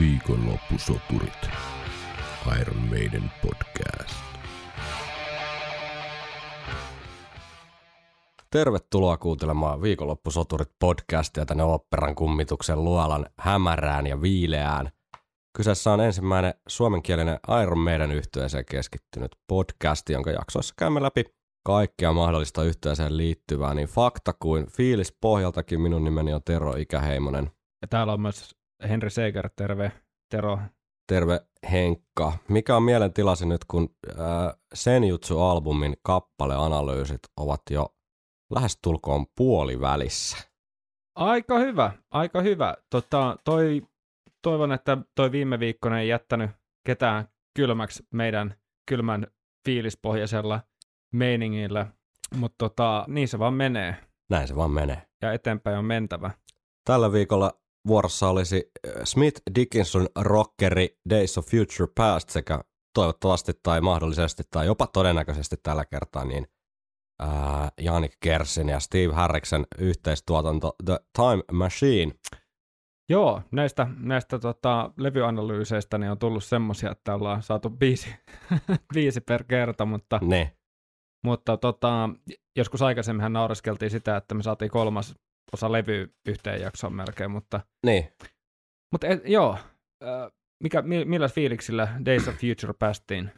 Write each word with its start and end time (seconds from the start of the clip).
Viikonloppusoturit. 0.00 1.50
Iron 2.60 2.76
Maiden 2.76 3.30
podcast. 3.42 4.14
Tervetuloa 8.50 9.16
kuuntelemaan 9.16 9.82
Viikonloppusoturit 9.82 10.68
podcastia 10.78 11.46
tänne 11.46 11.64
oopperan 11.64 12.14
kummituksen 12.14 12.84
luolan 12.84 13.26
hämärään 13.38 14.06
ja 14.06 14.22
viileään. 14.22 14.90
Kyseessä 15.56 15.92
on 15.92 16.00
ensimmäinen 16.00 16.54
suomenkielinen 16.68 17.38
Iron 17.62 17.78
Maiden 17.78 18.12
yhteiseen 18.12 18.64
keskittynyt 18.70 19.36
podcast, 19.46 20.08
jonka 20.08 20.30
jaksoissa 20.30 20.74
käymme 20.78 21.02
läpi 21.02 21.24
kaikkea 21.66 22.12
mahdollista 22.12 22.64
yhteiseen 22.64 23.16
liittyvää, 23.16 23.74
niin 23.74 23.88
fakta 23.88 24.32
kuin 24.40 24.66
fiilis 24.66 25.16
pohjaltakin. 25.20 25.80
Minun 25.80 26.04
nimeni 26.04 26.34
on 26.34 26.42
Tero 26.44 26.76
Ikäheimonen. 26.76 27.50
Ja 27.82 27.88
täällä 27.88 28.12
on 28.12 28.20
myös 28.20 28.56
Henri 28.88 29.10
Seiker, 29.10 29.50
terve. 29.56 29.92
Tero. 30.30 30.58
Terve 31.08 31.40
Henkka. 31.72 32.32
Mikä 32.48 32.76
on 32.76 32.82
mielentilasi 32.82 33.46
nyt, 33.46 33.64
kun 33.64 33.88
äh, 34.10 34.16
Senjutsu-albumin 34.74 35.96
kappaleanalyysit 36.02 37.20
ovat 37.36 37.62
jo 37.70 37.94
lähestulkoon 38.54 39.26
puolivälissä? 39.36 40.36
Aika 41.14 41.58
hyvä, 41.58 41.92
aika 42.10 42.40
hyvä. 42.40 42.74
Tota, 42.90 43.36
toi, 43.44 43.82
toivon, 44.42 44.72
että 44.72 44.98
toi 45.14 45.32
viime 45.32 45.58
viikkoinen 45.60 45.98
ei 46.00 46.08
jättänyt 46.08 46.50
ketään 46.86 47.28
kylmäksi 47.54 48.02
meidän 48.12 48.54
kylmän 48.88 49.26
fiilispohjaisella 49.64 50.60
meiningillä, 51.12 51.86
mutta 52.36 52.56
tota, 52.58 53.04
niin 53.08 53.28
se 53.28 53.38
vaan 53.38 53.54
menee 53.54 53.96
Näin 54.30 54.48
se 54.48 54.56
vaan 54.56 54.70
menee. 54.70 55.02
ja 55.22 55.32
eteenpäin 55.32 55.78
on 55.78 55.84
mentävä. 55.84 56.30
Tällä 56.84 57.12
viikolla 57.12 57.52
vuorossa 57.86 58.28
olisi 58.28 58.70
äh, 58.86 58.92
Smith 59.04 59.42
Dickinson 59.54 60.06
rockeri 60.18 60.98
Days 61.10 61.38
of 61.38 61.46
Future 61.46 61.92
Past 61.96 62.28
sekä 62.30 62.60
toivottavasti 62.94 63.52
tai 63.62 63.80
mahdollisesti 63.80 64.42
tai 64.50 64.66
jopa 64.66 64.86
todennäköisesti 64.86 65.56
tällä 65.62 65.84
kertaa 65.84 66.24
niin 66.24 66.46
ää, 67.20 67.68
Janik 67.80 68.12
Kersin 68.20 68.68
ja 68.68 68.80
Steve 68.80 69.12
Harriksen 69.12 69.66
yhteistuotanto 69.78 70.74
The 70.84 70.98
Time 71.16 71.42
Machine. 71.52 72.12
Joo, 73.08 73.42
näistä, 73.52 73.86
näistä 73.98 74.38
tota, 74.38 74.90
levyanalyyseistä 74.96 75.98
niin 75.98 76.10
on 76.10 76.18
tullut 76.18 76.44
semmoisia, 76.44 76.90
että 76.90 77.14
ollaan 77.14 77.42
saatu 77.42 77.70
biisi, 77.70 78.14
biisi 78.94 79.20
per 79.28 79.44
kerta, 79.44 79.84
mutta, 79.84 80.20
Ne, 80.22 80.56
mutta 81.24 81.56
tota, 81.56 82.10
joskus 82.56 82.82
aikaisemminhan 82.82 83.32
naureskeltiin 83.32 83.90
sitä, 83.90 84.16
että 84.16 84.34
me 84.34 84.42
saatiin 84.42 84.70
kolmas 84.70 85.14
osa 85.52 85.72
levy 85.72 86.14
yhteen 86.26 86.60
jaksoon 86.60 86.92
melkein, 86.92 87.30
mutta 87.30 87.60
niin. 87.86 88.12
Mutta 88.92 89.06
et, 89.06 89.20
joo, 89.24 89.58
mikä, 90.62 90.82
mi, 90.82 91.04
millä 91.04 91.28
fiiliksillä 91.28 91.88
Days 92.06 92.28
of 92.28 92.34
Future 92.34 92.74
päästiin? 92.78 93.30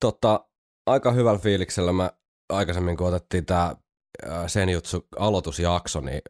Tota, 0.00 0.48
aika 0.86 1.12
hyvällä 1.12 1.38
fiiliksellä 1.38 1.92
mä 1.92 2.10
aikaisemmin 2.52 2.96
kun 2.96 3.06
otettiin 3.06 3.46
tämä 3.46 3.76
Senjutsu 4.46 5.06
aloitusjakso, 5.16 6.00
niin 6.00 6.22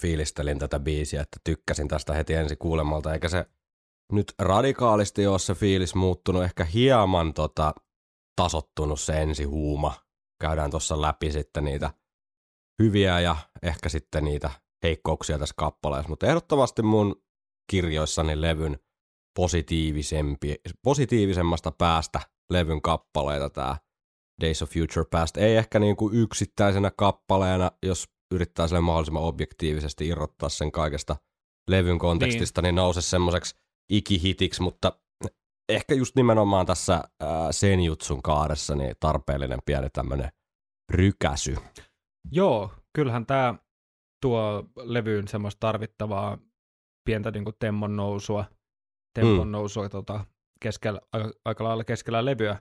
fiilistelin 0.00 0.58
tätä 0.58 0.80
biisiä, 0.80 1.22
että 1.22 1.36
tykkäsin 1.44 1.88
tästä 1.88 2.12
heti 2.12 2.34
ensi 2.34 2.56
kuulemalta, 2.56 3.12
eikä 3.12 3.28
se 3.28 3.46
nyt 4.12 4.34
radikaalisti 4.38 5.26
ole 5.26 5.38
se 5.38 5.54
fiilis 5.54 5.94
muuttunut, 5.94 6.44
ehkä 6.44 6.64
hieman 6.64 7.34
tota, 7.34 7.74
tasottunut 8.36 9.00
se 9.00 9.22
ensi 9.22 9.44
huuma. 9.44 9.94
Käydään 10.40 10.70
tuossa 10.70 11.00
läpi 11.00 11.32
sitten 11.32 11.64
niitä 11.64 11.90
hyviä 12.82 13.20
ja 13.20 13.36
ehkä 13.62 13.88
sitten 13.88 14.24
niitä 14.24 14.50
heikkouksia 14.82 15.38
tässä 15.38 15.54
kappaleessa, 15.58 16.08
mutta 16.08 16.26
ehdottomasti 16.26 16.82
mun 16.82 17.22
kirjoissani 17.70 18.40
levyn 18.40 18.78
positiivisempi, 19.36 20.54
positiivisemmasta 20.82 21.70
päästä 21.70 22.20
levyn 22.50 22.82
kappaleita 22.82 23.50
tämä 23.50 23.76
Days 24.40 24.62
of 24.62 24.70
Future 24.70 25.06
Past. 25.10 25.36
Ei 25.36 25.56
ehkä 25.56 25.78
niin 25.78 25.96
kuin 25.96 26.14
yksittäisenä 26.14 26.90
kappaleena, 26.96 27.70
jos 27.82 28.08
yrittää 28.34 28.68
sille 28.68 28.80
mahdollisimman 28.80 29.22
objektiivisesti 29.22 30.08
irrottaa 30.08 30.48
sen 30.48 30.72
kaikesta 30.72 31.16
levyn 31.70 31.98
kontekstista, 31.98 32.62
niin, 32.62 32.68
niin 32.68 32.74
nouse 32.74 33.00
semmoiseksi 33.00 33.54
ikihitiksi, 33.90 34.62
mutta 34.62 34.92
ehkä 35.68 35.94
just 35.94 36.16
nimenomaan 36.16 36.66
tässä 36.66 37.04
ää, 37.20 37.52
Senjutsun 37.52 38.22
kaaressa 38.22 38.74
niin 38.74 38.94
tarpeellinen 39.00 39.58
pieni 39.66 39.90
tämmöinen 39.90 40.30
rykäsy. 40.90 41.56
Joo, 42.32 42.72
kyllähän 42.92 43.26
tämä 43.26 43.54
tuo 44.22 44.64
levyyn 44.76 45.28
semmoista 45.28 45.60
tarvittavaa 45.60 46.38
pientä 47.04 47.30
niinku 47.30 47.52
temmon 47.52 47.96
nousua, 47.96 48.44
tempon 49.14 49.48
Mm. 49.48 49.52
nousua 49.52 49.88
tota, 49.88 50.24
keskellä, 50.60 51.00
aika, 51.12 51.30
aika 51.44 51.64
lailla 51.64 51.84
keskellä 51.84 52.24
levyä 52.24 52.58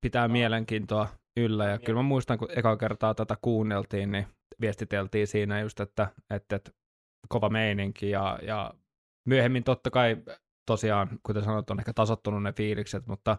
pitää 0.00 0.28
mielenkiintoa 0.28 1.08
yllä. 1.36 1.64
Ja 1.64 1.78
kyllä 1.78 1.98
mä 1.98 2.02
muistan, 2.02 2.38
kun 2.38 2.48
eka 2.56 2.76
kertaa 2.76 3.14
tätä 3.14 3.36
kuunneltiin, 3.42 4.12
niin 4.12 4.26
viestiteltiin 4.60 5.26
siinä 5.26 5.60
just, 5.60 5.80
että, 5.80 6.08
että, 6.30 6.56
että 6.56 6.70
kova 7.28 7.48
meininki 7.48 8.10
ja, 8.10 8.38
ja 8.42 8.74
myöhemmin 9.28 9.64
totta 9.64 9.90
kai 9.90 10.16
tosiaan, 10.66 11.18
kuten 11.22 11.44
sanot, 11.44 11.70
on 11.70 11.78
ehkä 11.78 11.92
tasottunut 11.92 12.42
ne 12.42 12.52
fiilikset, 12.52 13.06
mutta 13.06 13.38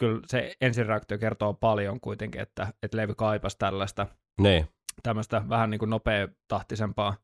kyllä 0.00 0.20
se 0.26 0.54
ensireaktio 0.60 1.18
kertoo 1.18 1.54
paljon 1.54 2.00
kuitenkin, 2.00 2.40
että, 2.40 2.72
että 2.82 2.96
levy 2.96 3.14
kaipasi 3.14 3.58
tällaista 3.58 4.06
Niin, 4.40 4.68
tämmöistä 5.02 5.42
vähän 5.48 5.70
niin 5.70 5.78
kuin 5.78 5.90
nopea 5.90 6.28
tahtisempaa 6.48 7.16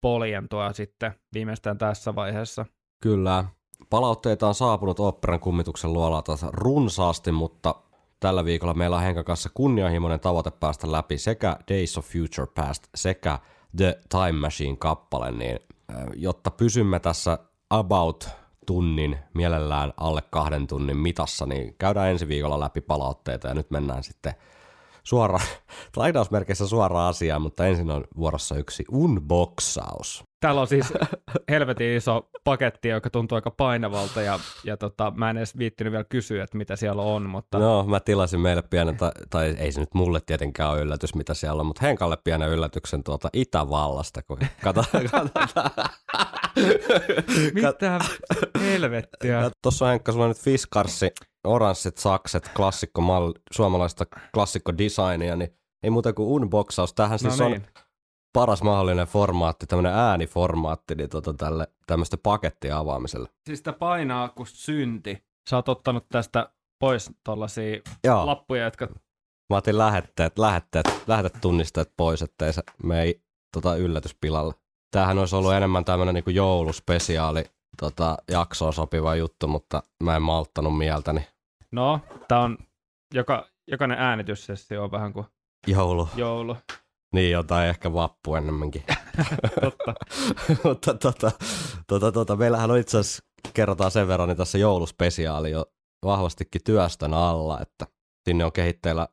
poljentoa 0.00 0.72
sitten 0.72 1.14
viimeistään 1.34 1.78
tässä 1.78 2.14
vaiheessa. 2.14 2.66
Kyllä. 3.00 3.44
Palautteita 3.90 4.48
on 4.48 4.54
saapunut 4.54 5.00
oopperan 5.00 5.40
kummituksen 5.40 5.92
luolalta 5.92 6.36
runsaasti, 6.52 7.32
mutta 7.32 7.74
tällä 8.20 8.44
viikolla 8.44 8.74
meillä 8.74 8.96
on 8.96 9.02
Henkan 9.02 9.24
kanssa 9.24 9.50
kunnianhimoinen 9.54 10.20
tavoite 10.20 10.50
päästä 10.50 10.92
läpi 10.92 11.18
sekä 11.18 11.56
Days 11.70 11.98
of 11.98 12.06
Future 12.06 12.52
Past 12.54 12.86
sekä 12.94 13.38
The 13.76 14.00
Time 14.08 14.32
Machine 14.32 14.76
kappale, 14.76 15.32
niin 15.32 15.58
jotta 16.14 16.50
pysymme 16.50 17.00
tässä 17.00 17.38
about 17.70 18.28
tunnin, 18.66 19.18
mielellään 19.34 19.92
alle 19.96 20.22
kahden 20.30 20.66
tunnin 20.66 20.96
mitassa, 20.96 21.46
niin 21.46 21.74
käydään 21.78 22.10
ensi 22.10 22.28
viikolla 22.28 22.60
läpi 22.60 22.80
palautteita 22.80 23.48
ja 23.48 23.54
nyt 23.54 23.70
mennään 23.70 24.02
sitten 24.02 24.34
suoraan, 25.04 25.46
lainausmerkeissä 25.96 26.66
suoraan 26.74 27.08
asiaan, 27.08 27.42
mutta 27.42 27.66
ensin 27.66 27.90
on 27.90 28.04
vuorossa 28.16 28.56
yksi 28.56 28.84
unboxaus. 28.90 30.24
Täällä 30.40 30.60
on 30.60 30.66
siis 30.66 30.92
helvetin 31.48 31.96
iso 31.96 32.28
paketti, 32.44 32.88
joka 32.88 33.10
tuntuu 33.10 33.36
aika 33.36 33.50
painavalta 33.50 34.22
ja, 34.22 34.38
ja 34.64 34.76
tota, 34.76 35.12
mä 35.16 35.30
en 35.30 35.36
edes 35.36 35.58
viittinyt 35.58 35.90
vielä 35.90 36.04
kysyä, 36.04 36.44
että 36.44 36.58
mitä 36.58 36.76
siellä 36.76 37.02
on, 37.02 37.30
mutta 37.30 37.58
No, 37.58 37.84
mä 37.84 38.00
tilasin 38.00 38.40
meille 38.40 38.62
pienen, 38.62 38.96
tai, 38.96 39.10
tai 39.30 39.54
ei 39.58 39.72
se 39.72 39.80
nyt 39.80 39.94
mulle 39.94 40.20
tietenkään 40.26 40.70
ole 40.70 40.80
yllätys, 40.80 41.14
mitä 41.14 41.34
siellä 41.34 41.60
on, 41.60 41.66
mutta 41.66 41.86
Henkalle 41.86 42.18
pienen 42.24 42.48
yllätyksen 42.48 43.04
tuolta 43.04 43.28
Itävallasta, 43.32 44.22
kun 44.22 44.38
katsotaan. 44.62 45.04
mitä 47.54 47.98
helvettiä. 48.60 49.50
Tuossa 49.62 49.84
on 49.84 49.90
Henkka, 49.90 50.12
sulla 50.12 50.24
on 50.24 50.30
nyt 50.30 50.40
Fiskarsi, 50.40 51.12
oranssit 51.44 51.98
sakset, 51.98 52.50
klassikko 52.56 53.00
mal, 53.00 53.34
suomalaista 53.52 54.04
klassikko 54.34 54.78
designia, 54.78 55.36
niin 55.36 55.56
ei 55.82 55.90
muuta 55.90 56.12
kuin 56.12 56.28
unboxaus. 56.28 56.94
Tämähän 56.94 57.18
siis 57.18 57.38
no 57.38 57.44
on 57.46 57.52
niin. 57.52 57.66
paras 58.32 58.62
mahdollinen 58.62 59.06
formaatti, 59.06 59.66
tämmöinen 59.66 59.92
ääniformaatti, 59.92 60.94
niin 60.94 61.08
tota 61.08 61.34
tälle 61.34 61.68
tämmöistä 61.86 62.16
pakettia 62.16 62.78
avaamiselle. 62.78 63.28
Siis 63.46 63.58
sitä 63.58 63.72
painaa 63.72 64.28
kuin 64.28 64.46
synti. 64.46 65.24
Sä 65.50 65.56
oot 65.56 65.68
ottanut 65.68 66.06
tästä 66.08 66.48
pois 66.80 67.10
tollasia 67.24 67.80
Joo. 68.04 68.26
lappuja, 68.26 68.64
jotka 68.64 68.88
Mä 69.50 69.56
otin 69.56 69.78
lähetteet, 69.78 70.38
lähetteet, 70.38 70.86
lähetetunnisteet 71.06 71.92
pois, 71.96 72.22
ettei 72.22 72.52
se 72.52 72.62
mene 72.82 73.14
tota, 73.52 73.76
yllätyspilalle. 73.76 74.54
Tämähän 74.94 75.18
olisi 75.18 75.36
ollut 75.36 75.52
enemmän 75.52 75.84
tämmöinen 75.84 76.14
niin 76.14 76.34
jouluspesiaali 76.34 77.44
tota, 77.80 78.16
jaksoon 78.30 78.72
sopiva 78.72 79.14
juttu, 79.14 79.48
mutta 79.48 79.82
mä 80.02 80.16
en 80.16 80.22
malttanut 80.22 80.78
mieltäni. 80.78 81.26
No, 81.72 82.00
tää 82.28 82.40
on, 82.40 82.58
joka, 83.14 83.46
jokainen 83.70 83.98
äänityssessio 83.98 84.84
on 84.84 84.90
vähän 84.90 85.12
kuin 85.12 85.26
Joulu. 85.66 86.08
joulu. 86.16 86.56
Niin, 87.14 87.32
jotain 87.32 87.68
ehkä 87.68 87.92
vappu 87.92 88.34
enemmänkin. 88.34 88.84
Totta. 89.60 89.94
mutta 90.64 90.94
tota, 90.94 91.32
tota, 91.86 92.12
tota, 92.12 92.36
meillähän 92.36 92.70
on 92.70 92.78
itse 92.78 92.98
asiassa, 92.98 93.24
kerrotaan 93.54 93.90
sen 93.90 94.08
verran, 94.08 94.28
niin 94.28 94.36
tässä 94.36 94.58
jouluspesiaali 94.58 95.50
jo 95.50 95.66
vahvastikin 96.04 96.60
työstön 96.64 97.14
alla, 97.14 97.60
että 97.60 97.86
sinne 98.24 98.44
on 98.44 98.52
kehitteillä 98.52 99.08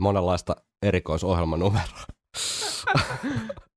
monenlaista 0.00 0.56
erikoisohjelmanumeroa. 0.82 2.04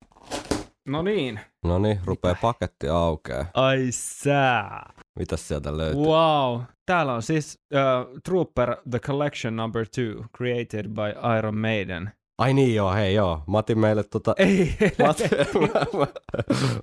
No 0.87 1.01
niin. 1.01 1.39
No 1.65 1.79
niin, 1.79 1.99
rupeaa 2.05 2.35
paketti 2.41 2.89
aukeaa. 2.89 3.45
Ai 3.53 3.87
sää. 3.91 4.93
Mitäs 5.19 5.47
sieltä 5.47 5.77
löytyy? 5.77 6.03
Wow. 6.03 6.61
Täällä 6.85 7.13
on 7.13 7.21
siis 7.21 7.59
uh, 7.73 8.19
Trooper 8.23 8.77
The 8.89 8.99
Collection 8.99 9.55
Number 9.55 9.85
2, 9.85 10.29
created 10.37 10.87
by 10.87 11.37
Iron 11.37 11.57
Maiden. 11.57 12.11
Ai 12.37 12.53
niin 12.53 12.75
joo, 12.75 12.93
hei 12.93 13.13
joo. 13.13 13.43
Mä 13.47 13.57
otin 13.57 13.79
meille 13.79 14.03
tota... 14.03 14.35
Ei, 14.37 14.75
Mä 14.99 15.09
otin, 15.09 15.29
mä, 15.53 15.67
mä, 15.99 16.07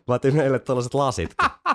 mä 0.08 0.14
otin 0.14 0.36
meille 0.36 0.58
tällaiset 0.58 0.94
lasit. 0.94 1.34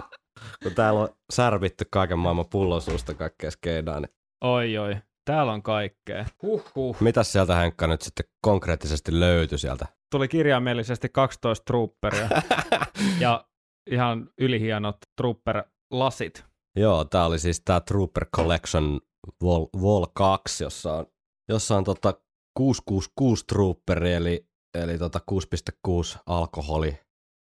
kun 0.64 0.74
täällä 0.76 1.00
on 1.00 1.10
särvitty 1.34 1.86
kaiken 1.92 2.20
maailman 2.20 2.46
pullosuusta 2.50 3.14
kaikkea 3.14 3.52
skeidaa, 3.52 4.00
niin 4.00 4.10
Oi 4.44 4.78
oi, 4.78 4.98
täällä 5.26 5.52
on 5.52 5.64
kaikkea. 5.64 6.26
Huhhuh. 6.42 6.98
mitäs 7.00 7.32
sieltä 7.32 7.56
Henkka 7.56 7.88
nyt 7.88 8.02
sitten 8.02 8.26
konkreettisesti 8.42 9.20
löytyi 9.20 9.58
sieltä? 9.58 9.86
Tuli 10.12 10.28
kirjaimellisesti 10.28 11.10
12 11.10 11.66
trooperia 11.66 12.30
ja 13.20 13.46
ihan 13.92 14.30
ylihienot 14.38 14.98
trooper-lasit. 15.22 16.46
Joo, 16.76 17.06
tää 17.06 17.26
oli 17.26 17.40
siis 17.40 17.62
tää 17.66 17.80
Trooper 17.80 18.26
Collection 18.36 19.00
Vol, 19.44 19.66
Vol 19.82 20.06
2, 20.14 20.64
jossa 20.64 20.94
on, 20.94 21.06
jossa 21.50 21.78
on 21.78 21.84
tota 21.84 22.14
666 22.58 23.46
Trooperi, 23.48 24.14
eli, 24.14 24.48
eli 24.74 24.98
tota 24.98 25.20
6.6 25.32 26.20
alkoholi 26.26 27.00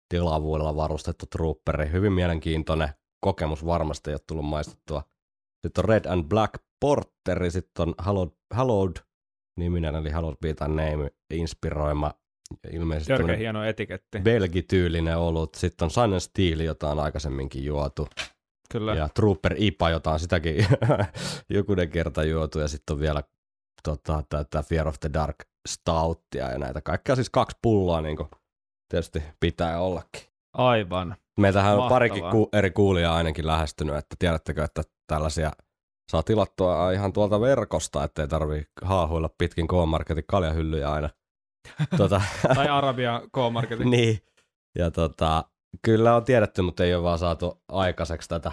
tilavuudella 0.09 0.77
varustettu 0.77 1.27
Trooperi. 1.27 1.93
Hyvin 1.93 2.13
mielenkiintoinen 2.13 2.89
kokemus 3.25 3.67
varmasti, 3.67 4.11
ei 4.11 4.15
ole 4.15 4.21
tullut 4.27 4.45
maistettua. 4.45 5.03
Sitten 5.67 5.85
on 5.85 5.89
Red 5.89 6.05
and 6.05 6.25
Black 6.25 6.55
Porteri, 6.81 7.51
sitten 7.51 7.89
on 7.89 7.95
Hallowed, 7.99 8.33
Hallowed 8.55 8.97
niminen, 9.59 9.95
eli 9.95 10.11
Hallowed 10.11 10.55
Thy 10.55 10.69
Name, 10.69 11.11
inspiroima 11.35 12.15
ilmeisesti 12.73 13.13
Törkeä 13.13 13.37
hieno 13.37 13.65
etiketti. 13.65 14.19
belgityylinen 14.19 15.19
olut. 15.19 15.55
Sitten 15.55 15.85
on 15.87 15.91
Silent 15.91 16.23
Steel, 16.23 16.61
jota 16.61 16.91
on 16.91 17.01
aikaisemminkin 17.01 17.65
juotu. 17.65 18.09
Kyllä. 18.73 18.95
Ja 18.95 19.09
Trooper 19.15 19.55
IPA, 19.59 19.91
jota 19.91 20.11
on 20.11 20.21
sitäkin 20.21 20.67
jokunen 21.49 21.89
kerta 21.91 22.25
juotu. 22.25 22.59
Ja 22.59 22.69
sitten 22.69 22.95
on 22.95 23.01
vielä 23.01 23.23
tota, 23.83 24.23
tätä 24.29 24.63
Fear 24.63 24.89
of 24.89 24.95
the 25.01 25.11
Dark 25.15 25.37
Stouttia 25.69 26.51
ja 26.51 26.59
näitä 26.59 26.81
kaikkea. 26.81 27.15
Siis 27.15 27.31
kaksi 27.31 27.57
pulloa 27.63 28.01
niin 28.01 28.17
kuin 28.17 28.29
tietysti 28.89 29.23
pitää 29.41 29.81
ollakin. 29.81 30.23
Aivan. 30.57 31.17
Meiltähän 31.41 31.73
on 31.73 31.79
Mahtavaa. 31.79 31.95
parikin 31.97 32.25
ku- 32.31 32.49
eri 32.53 32.71
kuulijaa 32.71 33.17
ainakin 33.17 33.47
lähestynyt, 33.47 33.97
että 33.97 34.17
tiedättekö, 34.19 34.65
että 34.65 34.83
tällaisia 35.07 35.53
saa 36.11 36.23
tilattua 36.23 36.93
ihan 36.93 37.13
tuolta 37.13 37.41
verkosta, 37.41 38.05
ettei 38.05 38.29
tarvii 38.29 38.65
haahuilla 38.83 39.31
pitkin 39.39 39.69
K-Marketin 39.69 40.25
kaljahyllyjä 40.29 40.91
aina. 40.93 41.11
Tota, 41.97 42.21
Tai 42.55 42.69
Arabia 42.69 43.23
K-Marketin. 43.33 43.91
niin. 43.91 44.19
Ja 44.79 44.91
tota, 44.91 45.45
kyllä 45.83 46.17
on 46.17 46.25
tiedetty, 46.25 46.63
mutta 46.63 46.85
ei 46.85 46.95
ole 46.95 47.03
vaan 47.03 47.19
saatu 47.19 47.63
aikaiseksi 47.69 48.29
tätä 48.29 48.53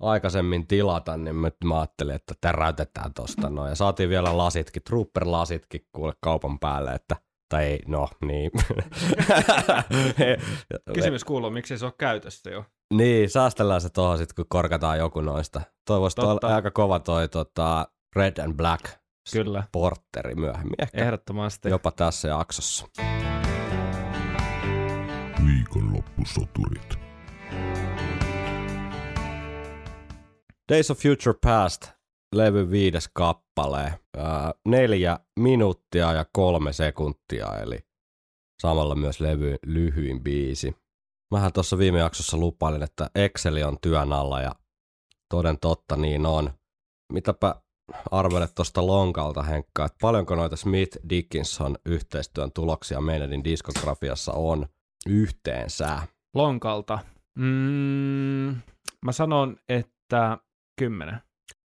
aikaisemmin 0.00 0.66
tilata, 0.66 1.16
niin 1.16 1.42
nyt 1.42 1.56
mä 1.64 1.78
ajattelin, 1.78 2.14
että 2.14 2.34
täräytetään 2.40 3.14
tosta 3.14 3.50
noin. 3.50 3.68
Ja 3.68 3.74
saatiin 3.74 4.08
vielä 4.08 4.38
lasitkin, 4.38 4.82
trooper-lasitkin 4.82 5.86
kuule 5.92 6.12
kaupan 6.20 6.58
päälle, 6.58 6.92
että 6.92 7.16
tai 7.48 7.64
ei, 7.64 7.80
no 7.86 8.08
niin. 8.24 8.50
Kysymys 10.94 11.24
kuuluu, 11.30 11.50
miksi 11.50 11.78
se 11.78 11.86
on 11.86 11.92
käytössä 11.98 12.50
jo? 12.50 12.64
Niin, 12.94 13.30
säästellään 13.30 13.80
se 13.80 13.90
tuohon 13.90 14.18
sitten, 14.18 14.34
kun 14.36 14.44
korkataan 14.48 14.98
joku 14.98 15.20
noista. 15.20 15.60
Toivoisi 15.86 16.20
olla 16.20 16.54
aika 16.54 16.70
kova 16.70 16.98
toi 16.98 17.28
tota, 17.28 17.88
Red 18.16 18.38
and 18.38 18.54
Black 18.54 18.84
Kyllä, 19.32 19.64
porteri 19.72 20.34
myöhemmin. 20.34 20.74
Ehkä 20.78 20.98
ehdottomasti. 20.98 21.68
jopa 21.68 21.90
tässä 21.90 22.28
jaksossa. 22.28 22.86
Viikonloppusoturit. 25.46 26.98
Days 30.72 30.90
of 30.90 30.98
Future 30.98 31.38
Past, 31.42 31.90
levy 32.34 32.70
viides 32.70 33.10
kappale. 33.12 33.98
Ää, 34.16 34.54
neljä 34.68 35.18
minuuttia 35.40 36.12
ja 36.12 36.24
kolme 36.32 36.72
sekuntia, 36.72 37.58
eli 37.62 37.78
samalla 38.62 38.94
myös 38.94 39.20
levy 39.20 39.56
lyhyin 39.66 40.22
biisi. 40.22 40.76
Mähän 41.30 41.52
tuossa 41.52 41.78
viime 41.78 41.98
jaksossa 41.98 42.36
lupailin, 42.36 42.82
että 42.82 43.10
Exceli 43.14 43.62
on 43.62 43.76
työn 43.82 44.12
alla 44.12 44.40
ja 44.40 44.52
toden 45.30 45.58
totta 45.60 45.96
niin 45.96 46.26
on. 46.26 46.50
Mitäpä 47.12 47.54
arvelet 48.10 48.54
tuosta 48.54 48.86
lonkalta, 48.86 49.42
Henkka, 49.42 49.84
että 49.84 49.98
paljonko 50.00 50.34
noita 50.34 50.56
Smith 50.56 50.98
Dickinson 51.08 51.76
yhteistyön 51.86 52.52
tuloksia 52.52 53.00
meidän 53.00 53.44
diskografiassa 53.44 54.32
on 54.32 54.66
yhteensä? 55.06 56.02
Lonkalta. 56.34 56.98
Mm, 57.38 58.56
mä 59.04 59.12
sanon, 59.12 59.56
että 59.68 60.38
10. 60.78 61.18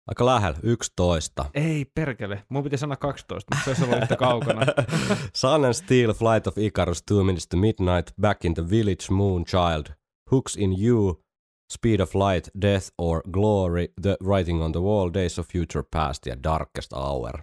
Aika 0.07 0.25
lähellä, 0.25 0.59
11. 0.63 1.45
Ei 1.53 1.85
perkele, 1.85 2.43
mun 2.49 2.63
piti 2.63 2.77
sanoa 2.77 2.95
12, 2.95 3.55
mutta 3.55 3.63
se 3.63 3.69
olisi 3.69 3.83
ollut 3.83 4.03
yhtä 4.03 4.15
kaukana. 4.15 4.61
Sun 5.35 5.65
and 5.65 5.73
Steel, 5.73 6.13
Flight 6.13 6.47
of 6.47 6.57
Icarus, 6.57 7.03
Two 7.03 7.23
Minutes 7.23 7.47
to 7.47 7.57
Midnight, 7.57 8.11
Back 8.21 8.45
in 8.45 8.53
the 8.53 8.69
Village, 8.69 9.05
Moonchild, 9.11 9.85
Hooks 10.31 10.55
in 10.55 10.75
You, 10.83 11.24
Speed 11.73 11.99
of 11.99 12.15
Light, 12.15 12.49
Death 12.61 12.87
or 12.97 13.21
Glory, 13.31 13.87
The 14.01 14.17
Writing 14.23 14.63
on 14.63 14.71
the 14.71 14.81
Wall, 14.81 15.09
Days 15.13 15.39
of 15.39 15.47
Future 15.47 15.83
Past 15.91 16.25
ja 16.25 16.43
Darkest 16.43 16.93
Hour. 16.93 17.39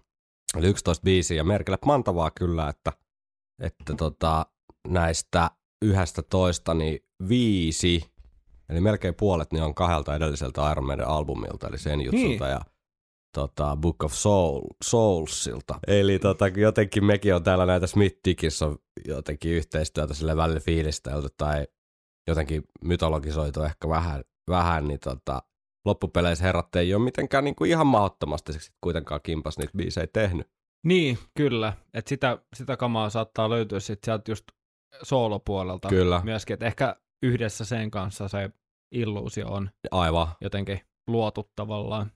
Eli 0.57 0.67
11 0.67 1.03
biisiä 1.03 1.37
ja 1.37 1.45
merkille 1.45 1.79
pantavaa 1.87 2.31
kyllä, 2.31 2.69
että, 2.69 2.93
että 3.63 3.95
tota, 3.95 4.47
näistä 4.89 5.51
yhdestä 5.83 6.23
toista 6.23 6.75
niin 6.75 6.99
viisi, 7.29 8.13
eli 8.69 8.81
melkein 8.81 9.15
puolet 9.15 9.53
niin 9.53 9.63
on 9.63 9.75
kahdelta 9.75 10.15
edelliseltä 10.15 10.71
Iron 10.73 10.87
Maiden 10.87 11.09
albumilta, 11.09 11.69
eli 11.69 11.79
sen 11.79 12.01
jutsulta 12.01 12.45
Niin. 12.45 12.51
ja 12.51 12.61
tota, 13.35 13.77
Book 13.77 14.05
of 14.05 14.13
Soul, 14.13 14.61
Soulsilta. 14.85 15.79
Eli 15.87 16.19
tota, 16.19 16.49
jotenkin 16.49 17.05
mekin 17.05 17.35
on 17.35 17.43
täällä 17.43 17.67
näitä 17.67 17.87
Smith 17.87 18.17
Dickinson 18.25 18.79
jotenkin 19.09 19.53
yhteistyötä 19.53 20.15
sille 20.15 20.37
välillä 20.37 20.61
fiilistelty 20.61 21.29
tai 21.37 21.67
jotenkin 22.29 22.65
mytologisoitu 22.85 23.63
ehkä 23.63 23.89
vähän, 23.89 24.25
vähän 24.51 24.89
niin 24.89 25.01
tota, 25.01 25.43
loppupeleissä 25.85 26.45
herrat 26.45 26.77
ei 26.77 26.95
ole 26.95 27.05
mitenkään 27.05 27.45
niin 27.45 27.55
kuin 27.55 27.71
ihan 27.71 27.87
mahdottomasti 27.87 28.53
sit 28.53 28.75
kuitenkaan 28.81 29.21
kimpas 29.23 29.59
niitä 29.59 29.73
biisejä 29.77 30.07
tehnyt. 30.13 30.51
niin, 30.87 31.19
kyllä. 31.37 31.73
Että 31.95 32.09
sitä, 32.09 32.39
sitä 32.57 32.77
kamaa 32.77 33.11
saattaa 33.11 33.51
löytyä 33.51 33.81
sitten 33.81 34.05
sieltä 34.05 34.31
just 34.31 34.45
soolopuolelta 35.03 35.89
Kyllä, 35.89 36.21
myöskin. 36.25 36.55
Että 36.55 36.67
ehkä 36.67 36.97
yhdessä 37.23 37.65
sen 37.65 37.91
kanssa 37.91 38.29
se 38.29 38.51
illuusio 38.95 39.49
on 39.49 39.71
aivan. 39.91 40.29
jotenkin 40.41 40.81
luotu 41.07 41.51
tavallaan. 41.57 42.13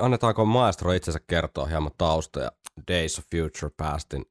Annetaanko 0.00 0.44
maestro 0.44 0.92
itsensä 0.92 1.20
kertoa 1.26 1.66
hieman 1.66 1.92
taustoja 1.98 2.52
Days 2.90 3.18
of 3.18 3.24
Future 3.30 3.74
Pastin 3.76 4.24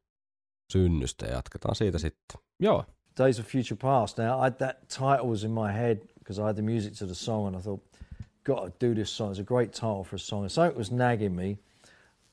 synnystä 0.71 1.25
ja 1.25 1.33
jatketaan 1.33 1.75
siitä 1.75 1.99
sitten. 1.99 2.41
Joo, 2.59 2.85
Days 3.15 3.39
of 3.39 3.45
Future 3.45 3.75
Past. 3.75 4.17
Now, 4.17 4.39
I, 4.39 4.49
that 4.49 4.89
title 4.89 5.27
was 5.27 5.43
in 5.43 5.51
my 5.53 5.71
head 5.71 6.01
because 6.19 6.39
I 6.39 6.47
had 6.47 6.55
the 6.55 6.61
music 6.61 6.95
to 6.95 7.05
the 7.05 7.15
song, 7.15 7.47
and 7.47 7.55
I 7.55 7.59
thought, 7.59 7.81
got 8.43 8.65
to 8.65 8.73
do 8.79 8.93
this 8.93 9.09
song. 9.09 9.31
It's 9.31 9.39
a 9.39 9.43
great 9.43 9.73
title 9.73 10.03
for 10.03 10.15
a 10.15 10.19
song. 10.19 10.43
And 10.43 10.51
something 10.51 10.77
was 10.77 10.91
nagging 10.91 11.35
me. 11.35 11.57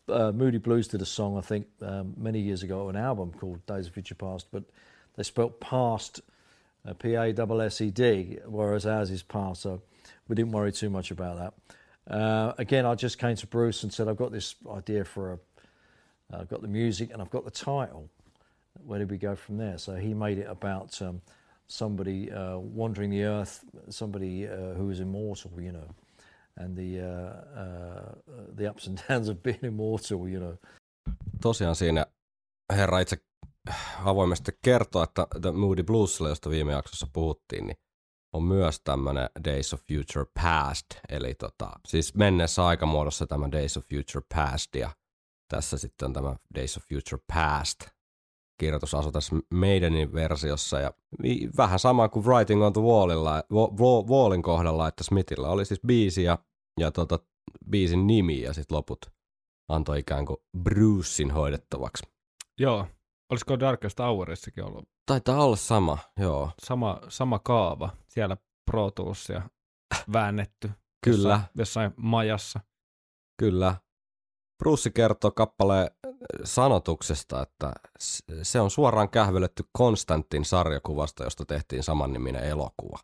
Uh, 0.08 0.32
Moody 0.32 0.58
Blues 0.58 0.88
did 0.88 1.02
a 1.02 1.06
song, 1.06 1.36
I 1.36 1.42
think, 1.42 1.66
um, 1.82 2.14
many 2.16 2.40
years 2.40 2.62
ago, 2.62 2.88
an 2.88 2.96
album 2.96 3.32
called 3.32 3.64
Days 3.66 3.86
of 3.86 3.92
Future 3.92 4.14
Past, 4.14 4.46
but 4.50 4.64
they 5.16 5.22
spelt 5.22 5.60
past 5.60 6.20
uh, 6.86 6.94
P 6.94 7.14
A 7.14 7.28
S 7.28 7.38
S 7.38 7.80
E 7.82 7.90
D, 7.90 8.38
whereas 8.46 8.86
ours 8.86 9.10
is 9.10 9.22
past. 9.22 9.62
So 9.62 9.82
we 10.28 10.34
didn't 10.34 10.52
worry 10.52 10.72
too 10.72 10.88
much 10.88 11.10
about 11.10 11.36
that. 11.36 12.14
Uh, 12.14 12.54
again, 12.56 12.86
I 12.86 12.94
just 12.94 13.18
came 13.18 13.36
to 13.36 13.46
Bruce 13.46 13.82
and 13.82 13.92
said, 13.92 14.08
I've 14.08 14.16
got 14.16 14.32
this 14.32 14.54
idea 14.70 15.04
for 15.04 15.32
a. 15.32 15.38
I've 16.30 16.48
got 16.48 16.60
the 16.60 16.68
music 16.68 17.10
and 17.10 17.22
I've 17.22 17.30
got 17.30 17.46
the 17.46 17.50
title 17.50 18.10
where 18.86 18.98
did 18.98 19.10
we 19.10 19.18
go 19.18 19.36
from 19.36 19.58
there? 19.58 19.78
So 19.78 19.94
he 19.94 20.14
made 20.14 20.38
it 20.38 20.46
about 20.48 21.02
um, 21.02 21.20
somebody 21.66 22.30
uh, 22.32 22.58
wandering 22.58 23.10
the 23.10 23.24
earth, 23.24 23.64
somebody 23.90 24.48
uh, 24.48 24.74
who 24.74 24.90
is 24.90 25.00
immortal, 25.00 25.50
you 25.60 25.72
know, 25.72 25.88
and 26.56 26.76
the 26.76 27.00
uh, 27.00 27.60
uh, 27.60 28.14
the 28.56 28.70
ups 28.70 28.86
and 28.86 29.02
downs 29.08 29.28
of 29.28 29.42
being 29.42 29.62
immortal, 29.62 30.28
you 30.28 30.40
know. 30.40 30.56
Tosiaan 31.42 31.76
siinä 31.76 32.06
herra 32.72 33.00
itse 33.00 33.16
avoimesti 34.04 34.52
kertoo, 34.62 35.02
että 35.02 35.26
The 35.40 35.52
Moody 35.52 35.82
Bluesilla, 35.82 36.28
josta 36.28 36.50
viime 36.50 36.72
jaksossa 36.72 37.06
puhuttiin, 37.12 37.66
niin 37.66 37.76
on 38.32 38.42
myös 38.42 38.80
tämmöinen 38.80 39.28
Days 39.44 39.74
of 39.74 39.80
Future 39.80 40.26
Past, 40.42 40.86
eli 41.08 41.34
tota, 41.34 41.70
siis 41.86 42.14
menneessä 42.14 42.66
aikamuodossa 42.66 43.26
tämä 43.26 43.52
Days 43.52 43.76
of 43.76 43.84
Future 43.84 44.26
Past, 44.34 44.74
ja 44.74 44.90
tässä 45.48 45.78
sitten 45.78 46.06
on 46.06 46.12
tämä 46.12 46.36
Days 46.54 46.76
of 46.76 46.82
Future 46.82 47.22
Past 47.34 47.97
kirjoitusasu 48.58 49.12
tässä 49.12 49.36
meidänin 49.50 50.12
versiossa, 50.12 50.80
ja 50.80 50.92
vähän 51.56 51.78
sama 51.78 52.08
kuin 52.08 52.26
Writing 52.26 52.62
on 52.64 52.72
the 52.72 52.82
Wallilla, 52.82 53.34
Wa- 53.52 53.70
Wa- 53.80 54.06
Wallin 54.10 54.42
kohdalla, 54.42 54.88
että 54.88 55.04
Smithillä 55.04 55.48
oli 55.48 55.64
siis 55.64 55.80
biisi 55.86 56.22
ja, 56.22 56.38
ja 56.80 56.90
tota, 56.90 57.18
biisin 57.70 58.06
nimi, 58.06 58.40
ja 58.40 58.52
sitten 58.52 58.76
loput 58.76 58.98
antoi 59.68 59.98
ikään 59.98 60.26
kuin 60.26 60.36
Brucein 60.62 61.30
hoidettavaksi. 61.30 62.02
joo. 62.60 62.86
Olisiko 63.32 63.60
Darkest 63.60 63.98
Hourissakin 63.98 64.64
ollut 64.64 64.88
Taitaa 65.06 65.44
olla 65.44 65.56
sama, 65.56 65.98
joo. 66.20 66.50
sama, 66.62 67.00
sama 67.08 67.38
kaava 67.38 67.90
siellä 68.08 68.36
Pro 68.70 68.90
Toolsia 68.90 69.42
väännetty 70.12 70.70
Kyllä, 71.04 71.16
jossain, 71.16 71.40
jossain 71.58 71.92
majassa. 71.96 72.60
kyllä. 73.38 73.74
Bruce 74.58 74.90
kertoo 74.90 75.30
kappaleen 75.30 75.90
sanotuksesta, 76.44 77.42
että 77.42 77.72
se 78.42 78.60
on 78.60 78.70
suoraan 78.70 79.10
kähvelletty 79.10 79.64
Konstantin 79.72 80.44
sarjakuvasta, 80.44 81.24
josta 81.24 81.44
tehtiin 81.44 81.82
samanniminen 81.82 82.44
elokuva. 82.44 82.98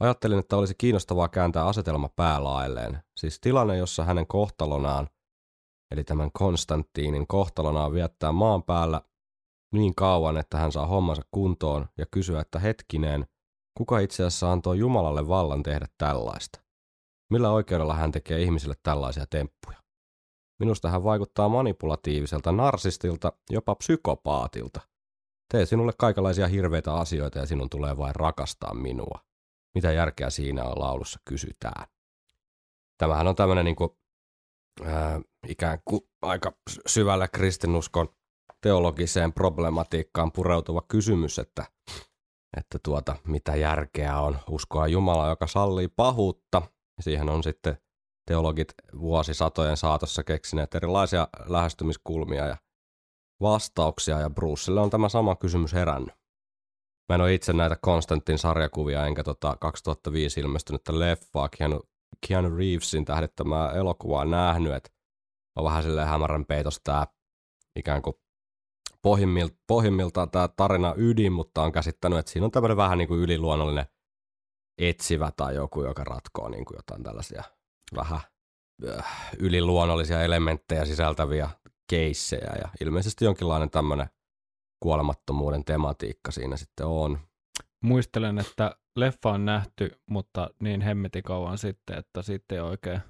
Ajattelin, 0.00 0.38
että 0.38 0.56
olisi 0.56 0.74
kiinnostavaa 0.78 1.28
kääntää 1.28 1.66
asetelma 1.66 2.08
päälailleen. 2.16 3.02
Siis 3.16 3.40
tilanne, 3.40 3.76
jossa 3.76 4.04
hänen 4.04 4.26
kohtalonaan, 4.26 5.08
eli 5.90 6.04
tämän 6.04 6.30
Konstantinin 6.32 7.26
kohtalonaan 7.26 7.92
viettää 7.92 8.32
maan 8.32 8.62
päällä 8.62 9.00
niin 9.72 9.94
kauan, 9.94 10.36
että 10.36 10.58
hän 10.58 10.72
saa 10.72 10.86
hommansa 10.86 11.22
kuntoon 11.30 11.88
ja 11.98 12.06
kysyä, 12.10 12.40
että 12.40 12.58
hetkinen, 12.58 13.26
kuka 13.78 13.98
itse 13.98 14.24
asiassa 14.24 14.52
antoi 14.52 14.78
Jumalalle 14.78 15.28
vallan 15.28 15.62
tehdä 15.62 15.86
tällaista? 15.98 16.60
Millä 17.32 17.50
oikeudella 17.50 17.94
hän 17.94 18.12
tekee 18.12 18.42
ihmisille 18.42 18.74
tällaisia 18.82 19.26
temppuja? 19.30 19.83
Minusta 20.58 20.90
hän 20.90 21.04
vaikuttaa 21.04 21.48
manipulatiiviselta 21.48 22.52
narsistilta, 22.52 23.32
jopa 23.50 23.74
psykopaatilta. 23.74 24.80
Tee 25.48 25.66
sinulle 25.66 25.92
kaikenlaisia 25.98 26.48
hirveitä 26.48 26.94
asioita 26.94 27.38
ja 27.38 27.46
sinun 27.46 27.70
tulee 27.70 27.96
vain 27.96 28.14
rakastaa 28.14 28.74
minua. 28.74 29.20
Mitä 29.74 29.92
järkeä 29.92 30.30
siinä 30.30 30.64
on 30.64 30.78
laulussa 30.78 31.20
kysytään. 31.24 31.86
Tämähän 32.98 33.28
on 33.28 33.36
tämmöinen 33.36 33.64
niin 33.64 33.76
kuin, 33.76 33.90
ää, 34.84 35.20
ikään 35.48 35.78
kuin 35.84 36.00
aika 36.22 36.52
syvällä 36.86 37.28
kristinuskon 37.28 38.08
teologiseen 38.60 39.32
problematiikkaan 39.32 40.32
pureutuva 40.32 40.82
kysymys, 40.88 41.38
että, 41.38 41.64
että 42.56 42.78
tuota, 42.82 43.16
mitä 43.26 43.56
järkeä 43.56 44.20
on 44.20 44.38
uskoa 44.50 44.86
Jumalaa, 44.86 45.28
joka 45.28 45.46
sallii 45.46 45.88
pahuutta. 45.88 46.62
Siihen 47.00 47.28
on 47.28 47.42
sitten 47.42 47.78
teologit 48.26 48.74
vuosisatojen 48.98 49.76
saatossa 49.76 50.24
keksineet 50.24 50.74
erilaisia 50.74 51.28
lähestymiskulmia 51.46 52.46
ja 52.46 52.56
vastauksia, 53.40 54.20
ja 54.20 54.30
Brucelle 54.30 54.80
on 54.80 54.90
tämä 54.90 55.08
sama 55.08 55.36
kysymys 55.36 55.72
herännyt. 55.72 56.14
Mä 57.08 57.14
en 57.14 57.20
ole 57.20 57.34
itse 57.34 57.52
näitä 57.52 57.76
Konstantin 57.80 58.38
sarjakuvia, 58.38 59.06
enkä 59.06 59.24
tota 59.24 59.56
2005 59.60 60.40
ilmestynyttä 60.40 60.98
leffaa 60.98 61.48
Keanu, 61.58 61.80
Keanu 62.28 62.56
Reevesin 62.56 63.04
tähdittämää 63.04 63.72
elokuvaa 63.72 64.24
nähnyt, 64.24 64.74
että 64.74 64.90
on 65.56 65.64
vähän 65.64 65.82
silleen 65.82 66.08
hämärän 66.08 66.44
peitos 66.44 66.80
tää 66.84 67.06
ikään 67.76 68.02
kuin 68.02 68.16
pohjimmilta, 69.02 69.56
pohjimmiltaan 69.66 70.30
tämä 70.30 70.48
tarina 70.48 70.94
ydin, 70.96 71.32
mutta 71.32 71.62
on 71.62 71.72
käsittänyt, 71.72 72.18
että 72.18 72.32
siinä 72.32 72.44
on 72.44 72.50
tämmöinen 72.50 72.76
vähän 72.76 72.98
niin 72.98 73.08
kuin 73.08 73.20
yliluonnollinen 73.20 73.86
etsivä 74.78 75.32
tai 75.36 75.54
joku, 75.54 75.84
joka 75.84 76.04
ratkoo 76.04 76.48
niin 76.48 76.64
kuin 76.64 76.76
jotain 76.76 77.02
tällaisia 77.02 77.42
vähän 77.96 78.20
äh, 78.88 79.30
yliluonnollisia 79.38 80.22
elementtejä 80.22 80.84
sisältäviä 80.84 81.50
keissejä 81.90 82.52
ja 82.62 82.68
ilmeisesti 82.80 83.24
jonkinlainen 83.24 83.70
tämmöinen 83.70 84.06
kuolemattomuuden 84.82 85.64
tematiikka 85.64 86.30
siinä 86.30 86.56
sitten 86.56 86.86
on. 86.86 87.18
Muistelen, 87.82 88.38
että 88.38 88.76
leffa 88.96 89.30
on 89.30 89.44
nähty, 89.44 90.00
mutta 90.10 90.50
niin 90.60 90.80
hemmeti 90.80 91.22
kauan 91.22 91.58
sitten, 91.58 91.98
että 91.98 92.22
sitten 92.22 92.56
ei 92.56 92.62
oikein 92.62 93.00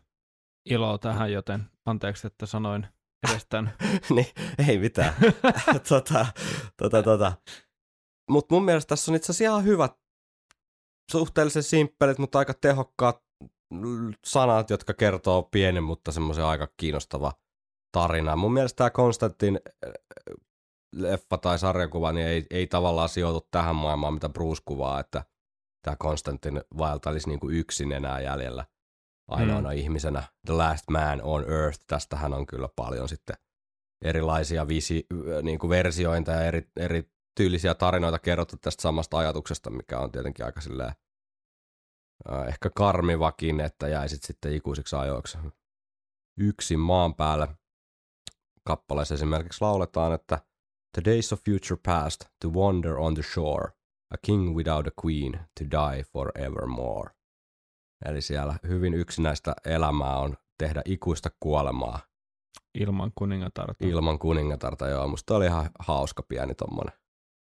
iloa 0.70 0.98
tähän, 0.98 1.32
joten 1.32 1.64
anteeksi, 1.86 2.26
että 2.26 2.46
sanoin 2.46 2.86
edestään. 3.30 3.76
niin, 4.14 4.26
ei 4.68 4.78
mitään. 4.78 5.14
tota, 5.88 6.26
tota, 6.76 7.02
tota. 7.02 7.32
Mutta 8.30 8.54
mun 8.54 8.64
mielestä 8.64 8.88
tässä 8.88 9.12
on 9.12 9.16
itse 9.16 9.32
asiassa 9.32 9.44
ihan 9.44 9.64
hyvät, 9.64 9.92
suhteellisen 11.12 11.62
simppelit, 11.62 12.18
mutta 12.18 12.38
aika 12.38 12.54
tehokkaat 12.54 13.23
sanat, 14.24 14.70
jotka 14.70 14.94
kertoo 14.94 15.42
pienen, 15.42 15.82
mutta 15.82 16.12
semmoisen 16.12 16.44
aika 16.44 16.68
kiinnostava 16.76 17.32
tarina. 17.92 18.36
Mun 18.36 18.52
mielestä 18.52 18.76
tämä 18.76 18.90
Konstantin 18.90 19.60
äh, 19.86 19.92
leffa 20.94 21.38
tai 21.38 21.58
sarjakuva 21.58 22.12
niin 22.12 22.26
ei, 22.26 22.46
ei 22.50 22.66
tavallaan 22.66 23.08
sijoitu 23.08 23.48
tähän 23.50 23.76
maailmaan, 23.76 24.14
mitä 24.14 24.28
Bruce 24.28 24.62
kuvaa, 24.64 25.00
että 25.00 25.24
tämä 25.82 25.96
Konstantin 25.96 26.60
vaeltaisi 26.78 27.28
niin 27.28 27.40
kuin 27.40 27.56
yksin 27.56 27.92
enää 27.92 28.20
jäljellä 28.20 28.64
ainoana 29.28 29.68
mm. 29.68 29.76
ihmisenä. 29.76 30.22
The 30.46 30.54
Last 30.54 30.84
Man 30.90 31.22
on 31.22 31.52
Earth, 31.52 31.80
tästähän 31.86 32.34
on 32.34 32.46
kyllä 32.46 32.68
paljon 32.76 33.08
sitten 33.08 33.36
erilaisia 34.04 34.68
visi, 34.68 35.06
niin 35.42 35.58
kuin 35.58 35.70
versiointa 35.70 36.30
ja 36.30 36.42
eri, 36.42 36.68
eri 36.76 37.10
tyylisiä 37.36 37.74
tarinoita 37.74 38.18
kerrottu 38.18 38.56
tästä 38.56 38.82
samasta 38.82 39.18
ajatuksesta, 39.18 39.70
mikä 39.70 39.98
on 39.98 40.12
tietenkin 40.12 40.44
aika 40.44 40.60
silleen, 40.60 40.92
ehkä 42.48 42.70
karmivakin, 42.70 43.60
että 43.60 43.88
jäisit 43.88 44.22
sitten 44.22 44.52
ikuisiksi 44.52 44.96
ajoiksi 44.96 45.38
yksin 46.38 46.80
maan 46.80 47.14
päälle. 47.14 47.48
Kappaleessa 48.64 49.14
esimerkiksi 49.14 49.60
lauletaan, 49.60 50.12
että 50.12 50.38
The 50.92 51.02
days 51.04 51.32
of 51.32 51.40
future 51.44 51.80
past 51.86 52.24
to 52.40 52.48
wander 52.48 52.96
on 52.96 53.14
the 53.14 53.22
shore, 53.22 53.72
a 54.10 54.16
king 54.26 54.56
without 54.56 54.86
a 54.86 54.90
queen 55.06 55.32
to 55.32 55.64
die 55.70 56.02
forevermore. 56.02 57.10
Eli 58.04 58.20
siellä 58.20 58.58
hyvin 58.68 58.94
yksinäistä 58.94 59.54
elämää 59.64 60.18
on 60.18 60.36
tehdä 60.58 60.82
ikuista 60.84 61.30
kuolemaa. 61.40 62.00
Ilman 62.74 63.12
kuningatarta. 63.14 63.86
Ilman 63.86 64.18
kuningatarta, 64.18 64.88
joo. 64.88 65.08
Musta 65.08 65.36
oli 65.36 65.46
ihan 65.46 65.70
hauska 65.78 66.22
pieni 66.22 66.54
tommonen 66.54 66.92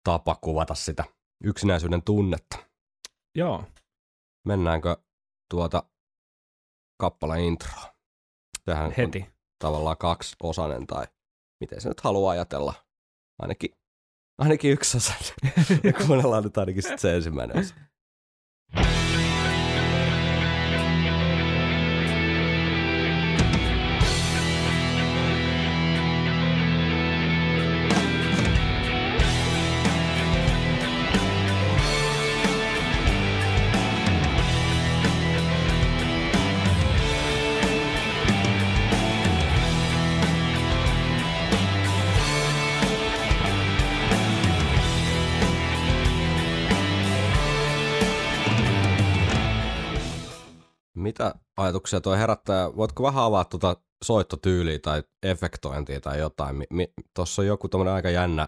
tapa 0.03 0.35
kuvata 0.41 0.75
sitä 0.75 1.03
yksinäisyyden 1.43 2.01
tunnetta. 2.03 2.57
Joo. 3.35 3.63
Mennäänkö 4.49 4.97
tuota 5.49 5.83
kappaleen 6.97 7.43
introa? 7.43 7.93
Tähän 8.65 8.93
Heti. 8.97 9.19
On 9.19 9.31
tavallaan 9.59 9.97
kaksi 9.97 10.35
osanen 10.43 10.87
tai 10.87 11.05
miten 11.59 11.81
se 11.81 11.89
nyt 11.89 12.01
haluaa 12.01 12.31
ajatella. 12.31 12.73
Ainakin, 13.39 13.77
ainakin 14.37 14.71
yksi 14.71 14.97
osa. 14.97 15.13
Kuunnellaan 16.07 16.43
nyt 16.43 16.57
ainakin 16.57 16.83
sit 16.83 16.99
se 16.99 17.15
ensimmäinen 17.15 17.57
osa. 17.57 17.75
Ajatuksia 51.69 52.01
tuo 52.01 52.15
herättää? 52.15 52.75
Voitko 52.75 53.03
vähän 53.03 53.23
avaa 53.23 53.45
tuota 53.45 53.75
soittotyyliä 54.03 54.79
tai 54.79 55.03
efektointia 55.23 56.01
tai 56.01 56.19
jotain? 56.19 56.55
Mi- 56.55 56.67
mi- 56.69 56.93
Tuossa 57.15 57.41
on 57.41 57.47
joku 57.47 57.69
tämmöinen 57.69 57.93
aika 57.93 58.09
jännä 58.09 58.47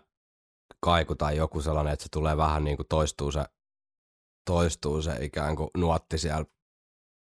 kaiku 0.80 1.16
tai 1.16 1.38
joku 1.38 1.62
sellainen, 1.62 1.94
että 1.94 2.04
se 2.04 2.10
tulee 2.12 2.38
vähän 2.38 2.64
niin 2.64 2.78
kuin 2.78 2.88
toistuu 2.88 3.32
se, 3.32 3.46
toistuu 4.50 5.02
se 5.02 5.18
ikään 5.22 5.56
kuin 5.56 5.70
nuotti 5.78 6.18
siellä 6.18 6.46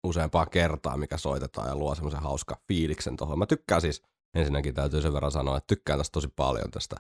useampaa 0.07 0.47
kertaa, 0.47 0.97
mikä 0.97 1.17
soitetaan 1.17 1.69
ja 1.69 1.77
luo 1.77 1.95
semmoisen 1.95 2.23
hauska 2.23 2.57
fiiliksen 2.69 3.17
tuohon. 3.17 3.39
Mä 3.39 3.47
tykkään 3.47 3.81
siis, 3.81 4.03
ensinnäkin 4.37 4.75
täytyy 4.75 5.01
sen 5.01 5.13
verran 5.13 5.33
sanoa, 5.33 5.57
että 5.57 5.75
tykkään 5.75 5.99
tästä 5.99 6.13
tosi 6.13 6.29
paljon 6.37 6.71
tästä 6.71 6.97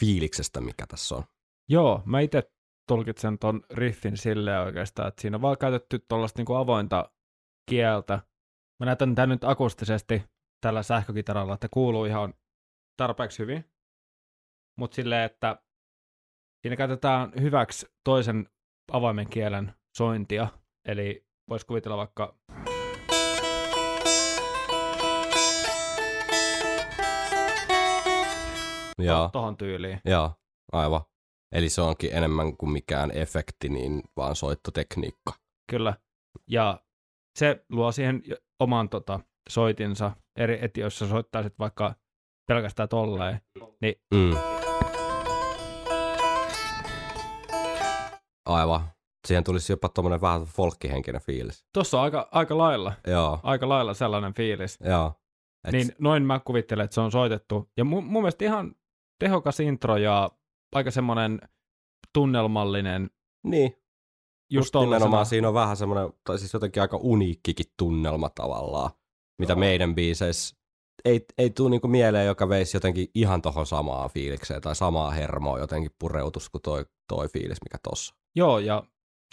fiiliksestä, 0.00 0.60
mikä 0.60 0.86
tässä 0.86 1.14
on. 1.14 1.24
Joo, 1.68 2.02
mä 2.04 2.20
itse 2.20 2.52
tulkitsen 2.88 3.38
ton 3.38 3.62
riffin 3.70 4.16
silleen 4.16 4.60
oikeastaan, 4.60 5.08
että 5.08 5.22
siinä 5.22 5.36
on 5.36 5.42
vaan 5.42 5.58
käytetty 5.58 5.98
tuollaista 5.98 6.38
niinku 6.38 6.54
avointa 6.54 7.10
kieltä. 7.70 8.20
Mä 8.80 8.86
näytän 8.86 9.14
tämän 9.14 9.28
nyt 9.28 9.44
akustisesti 9.44 10.22
tällä 10.60 10.82
sähkökitaralla, 10.82 11.54
että 11.54 11.68
kuuluu 11.70 12.04
ihan 12.04 12.34
tarpeeksi 12.96 13.38
hyvin. 13.38 13.64
Mutta 14.78 14.94
silleen, 14.94 15.24
että 15.24 15.62
siinä 16.62 16.76
käytetään 16.76 17.32
hyväksi 17.40 17.86
toisen 18.04 18.48
avoimen 18.92 19.28
kielen 19.30 19.74
sointia. 19.96 20.48
Eli 20.88 21.26
voisi 21.48 21.66
kuvitella 21.66 21.96
vaikka 21.96 22.38
Joo, 28.98 29.28
tohon 29.32 29.56
tyyliin. 29.56 30.00
joo, 30.04 30.32
aivan. 30.72 31.00
Eli 31.52 31.68
se 31.68 31.80
onkin 31.80 32.10
enemmän 32.12 32.56
kuin 32.56 32.70
mikään 32.70 33.10
efekti, 33.16 33.68
niin 33.68 34.02
vaan 34.16 34.36
soittotekniikka. 34.36 35.32
Kyllä. 35.70 35.94
Ja 36.50 36.80
se 37.38 37.64
luo 37.70 37.92
siihen 37.92 38.22
oman 38.60 38.88
tota, 38.88 39.20
soitinsa. 39.48 40.10
Eri, 40.36 40.58
että 40.62 40.80
jos 40.80 40.98
sä 40.98 41.08
soittaisit 41.08 41.58
vaikka 41.58 41.94
pelkästään 42.48 42.88
tolleen, 42.88 43.40
niin 43.80 43.94
Mm. 44.14 44.36
Aivan. 48.46 48.80
Siihen 49.26 49.44
tulisi 49.44 49.72
jopa 49.72 49.88
tuommoinen 49.88 50.20
vähän 50.20 50.42
folkkihenkinen 50.44 51.20
fiilis. 51.20 51.64
tossa 51.72 51.98
on 51.98 52.04
aika, 52.04 52.28
aika 52.32 52.58
lailla, 52.58 52.92
Joo, 53.06 53.40
aika 53.42 53.68
lailla 53.68 53.94
sellainen 53.94 54.34
fiilis. 54.34 54.78
joo. 54.80 55.12
Et 55.68 55.72
Niin 55.72 55.92
noin 55.98 56.22
mä 56.22 56.40
kuvittelen, 56.44 56.84
että 56.84 56.94
se 56.94 57.00
on 57.00 57.12
soitettu. 57.12 57.70
Ja 57.76 57.84
mun, 57.84 58.04
mun 58.04 58.22
mielestä 58.22 58.44
ihan 58.44 58.74
tehokas 59.18 59.60
intro 59.60 59.96
ja 59.96 60.30
aika 60.74 60.90
semmoinen 60.90 61.40
tunnelmallinen. 62.12 63.10
Niin. 63.44 63.76
Just 64.50 64.74
Just 64.74 64.84
nimenomaan 64.84 65.26
siinä 65.26 65.48
on 65.48 65.54
vähän 65.54 65.76
semmoinen, 65.76 66.12
tai 66.24 66.38
siis 66.38 66.52
jotenkin 66.52 66.82
aika 66.82 66.96
uniikkikin 66.96 67.66
tunnelma 67.76 68.28
tavallaan, 68.28 68.90
mitä 69.38 69.54
meidän 69.54 69.94
biiseissä 69.94 70.56
ei, 71.04 71.26
ei 71.38 71.50
tule 71.50 71.70
niinku 71.70 71.88
mieleen, 71.88 72.26
joka 72.26 72.48
veisi 72.48 72.76
jotenkin 72.76 73.08
ihan 73.14 73.42
tohon 73.42 73.66
samaa 73.66 74.08
fiilikseen 74.08 74.60
tai 74.60 74.76
samaa 74.76 75.10
hermoa 75.10 75.58
jotenkin 75.58 75.90
pureutus 75.98 76.50
kuin 76.50 76.62
toi, 76.62 76.84
toi 77.08 77.28
fiilis, 77.28 77.58
mikä 77.64 77.78
tossa. 77.88 78.14
Joo, 78.36 78.58
ja 78.58 78.82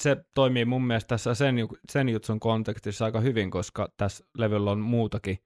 se 0.02 0.18
toimii 0.36 0.66
mun 0.66 0.84
mielestä 0.86 1.08
tässä 1.08 1.34
sen, 1.34 1.56
sen 1.92 2.10
jutsun 2.10 2.40
kontekstissa 2.40 3.06
aika 3.06 3.20
hyvin, 3.20 3.52
koska 3.52 3.90
tässä 3.98 4.26
levyllä 4.38 4.72
on 4.72 4.80
muutakin 4.80 5.38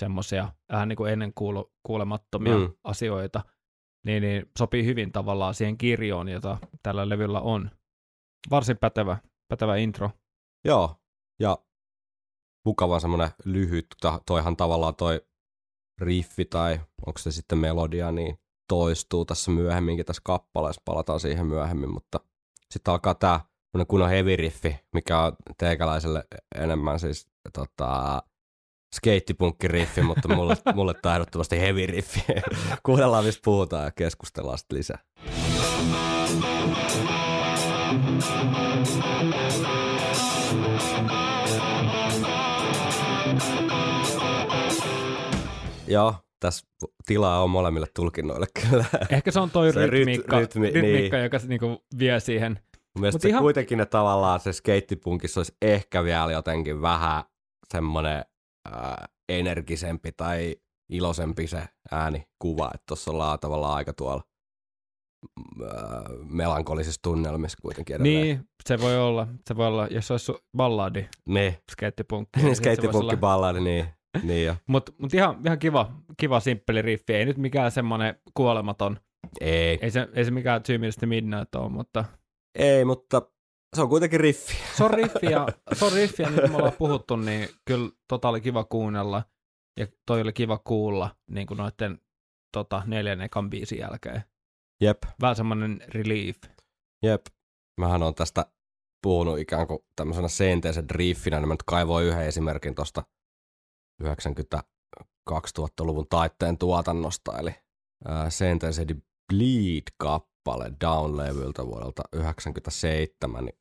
semmoisia 0.00 0.48
vähän 0.72 0.88
niin 0.88 0.96
kuin 0.96 1.12
ennen 1.12 1.32
kuulu, 1.34 1.72
kuulemattomia 1.82 2.58
mm. 2.58 2.72
asioita, 2.84 3.42
niin, 4.06 4.22
niin 4.22 4.50
sopii 4.58 4.84
hyvin 4.84 5.12
tavallaan 5.12 5.54
siihen 5.54 5.78
kirjoon, 5.78 6.28
jota 6.28 6.58
tällä 6.82 7.08
levyllä 7.08 7.40
on. 7.40 7.70
Varsin 8.50 8.78
pätevä, 8.78 9.16
pätevä 9.48 9.76
intro. 9.76 10.10
Joo, 10.64 10.96
ja 11.40 11.58
mukava 12.64 13.00
semmoinen 13.00 13.30
lyhyt, 13.44 13.86
toihan 14.26 14.56
tavallaan 14.56 14.96
toi 14.96 15.20
riffi 16.00 16.44
tai 16.44 16.80
onko 17.06 17.18
se 17.18 17.30
sitten 17.30 17.58
melodia, 17.58 18.12
niin 18.12 18.38
toistuu 18.68 19.24
tässä 19.24 19.50
myöhemminkin 19.50 20.06
tässä 20.06 20.22
kappaleessa, 20.24 20.82
palataan 20.84 21.20
siihen 21.20 21.46
myöhemmin, 21.46 21.90
mutta 21.90 22.20
sitten 22.70 22.92
alkaa 22.92 23.14
semmoinen 23.20 23.86
kunnon 23.88 24.08
heavy 24.08 24.36
riffi, 24.36 24.76
mikä 24.92 25.20
on 25.20 25.32
teikäläiselle 25.58 26.24
enemmän 26.54 27.00
siis 27.00 27.28
tota, 27.52 28.22
skeittipunkkiriffi, 28.96 30.02
mutta 30.02 30.34
mulle, 30.34 30.56
mulle 30.74 30.94
tää 30.94 31.12
on 31.12 31.16
ehdottomasti 31.16 31.60
heavy 31.60 31.86
riffi. 31.86 32.24
Kuunnellaan, 32.82 33.24
mistä 33.24 33.40
puhutaan 33.44 33.84
ja 33.84 33.90
keskustellaan 33.90 34.58
sitten 34.58 34.78
lisää. 34.78 34.98
Joo, 45.88 46.14
tässä 46.40 46.66
tilaa 47.06 47.42
on 47.42 47.50
molemmille 47.50 47.86
tulkinnoille 47.96 48.46
kyllä. 48.70 48.84
Ehkä 49.10 49.30
se 49.30 49.40
on 49.40 49.50
toi 49.50 49.72
Se 49.72 49.86
ryt- 49.86 49.90
rytmiikka, 49.90 50.40
rytmi- 50.40 50.70
rytmiikka 50.72 51.16
niin. 51.16 51.24
joka 51.24 51.38
niinku 51.46 51.84
vie 51.98 52.20
siihen. 52.20 52.52
Mun 52.52 53.00
mielestä 53.00 53.16
Mut 53.16 53.22
se 53.22 53.28
ihan- 53.28 53.42
kuitenkin 53.42 53.78
ne 53.78 53.86
tavallaan 53.86 54.40
se 54.40 54.52
skeittipunkissa 54.52 55.40
olisi 55.40 55.56
ehkä 55.62 56.04
vielä 56.04 56.32
jotenkin 56.32 56.82
vähän 56.82 57.24
semmoinen 57.72 58.24
ää, 58.72 59.06
energisempi 59.28 60.12
tai 60.12 60.56
iloisempi 60.90 61.46
se 61.46 61.62
äänikuva, 61.90 62.70
että 62.74 62.84
tuossa 62.88 63.10
ollaan 63.10 63.38
tavallaan 63.38 63.76
aika 63.76 63.92
tuolla 63.92 64.22
ää, 65.64 66.02
melankolisissa 66.24 67.00
tunnelmissa 67.02 67.58
kuitenkin 67.62 67.96
edelleen. 67.96 68.22
Niin, 68.26 68.48
se 68.64 68.80
voi 68.80 68.98
olla. 68.98 69.26
Se 69.48 69.56
voi 69.56 69.66
olla, 69.66 69.86
jos 69.86 70.06
se 70.08 70.12
olisi 70.14 70.32
balladi, 70.56 71.06
Niin, 71.28 71.56
skeittipunkki. 71.72 72.40
niin 72.42 72.56
skeittipunkkiballadi, 72.56 73.60
niin, 73.60 73.86
niin 74.22 74.46
jo. 74.46 74.56
Mutta 74.66 74.92
mut 74.98 75.14
ihan, 75.14 75.36
ihan 75.46 75.58
kiva, 75.58 75.92
kiva 76.16 76.40
simppeli 76.40 76.82
riffi. 76.82 77.14
Ei 77.14 77.24
nyt 77.24 77.38
mikään 77.38 77.70
semmoinen 77.70 78.14
kuolematon. 78.34 79.00
Ei, 79.40 79.78
Ei 79.82 79.90
se, 79.90 80.08
ei 80.14 80.24
se 80.24 80.30
mikään 80.30 80.62
Two 80.62 80.78
Minutes 80.78 81.00
Midnight 81.06 81.54
ole, 81.54 81.68
mutta 81.68 82.04
ei, 82.58 82.84
mutta 82.84 83.22
se 83.76 83.82
on 83.82 83.88
kuitenkin 83.88 84.20
riffi. 84.20 84.54
se 84.76 84.84
on 84.84 84.90
riffi 84.90 85.26
ja, 85.30 85.46
se 85.78 85.84
on 85.84 85.92
riffi 85.92 86.22
ja 86.22 86.30
nyt 86.30 86.40
kun 86.40 86.50
me 86.50 86.56
ollaan 86.56 86.72
puhuttu, 86.78 87.16
niin 87.16 87.48
kyllä 87.64 87.90
tota 88.08 88.28
oli 88.28 88.40
kiva 88.40 88.64
kuunnella 88.64 89.22
ja 89.80 89.86
toi 90.06 90.20
oli 90.20 90.32
kiva 90.32 90.58
kuulla 90.58 91.16
niin 91.30 91.46
kuin 91.46 91.58
noiden 91.58 91.98
tota, 92.52 92.82
neljän 92.86 93.20
ekan 93.20 93.50
biisin 93.50 93.78
jälkeen. 93.78 94.22
Jep, 94.80 95.02
Vähän 95.20 95.36
semmoinen 95.36 95.80
relief. 95.88 96.36
jep. 97.02 97.26
Mähän 97.80 98.02
on 98.02 98.14
tästä 98.14 98.46
puhunut 99.02 99.38
ikään 99.38 99.66
kuin 99.66 99.78
tämmöisenä 99.96 100.28
senteisen 100.28 100.90
riffinä, 100.90 101.38
niin 101.38 101.48
mä 101.48 101.54
nyt 101.54 101.62
kaivoin 101.62 102.06
yhden 102.06 102.26
esimerkin 102.26 102.74
tuosta 102.74 103.02
90-2000-luvun 104.02 106.06
taitteen 106.08 106.58
tuotannosta, 106.58 107.38
eli 107.38 107.54
the 108.86 108.96
Bleed-kappale 109.32 110.72
Down-levyltä 110.84 111.66
vuodelta 111.66 112.02
97, 112.12 113.44
niin 113.44 113.58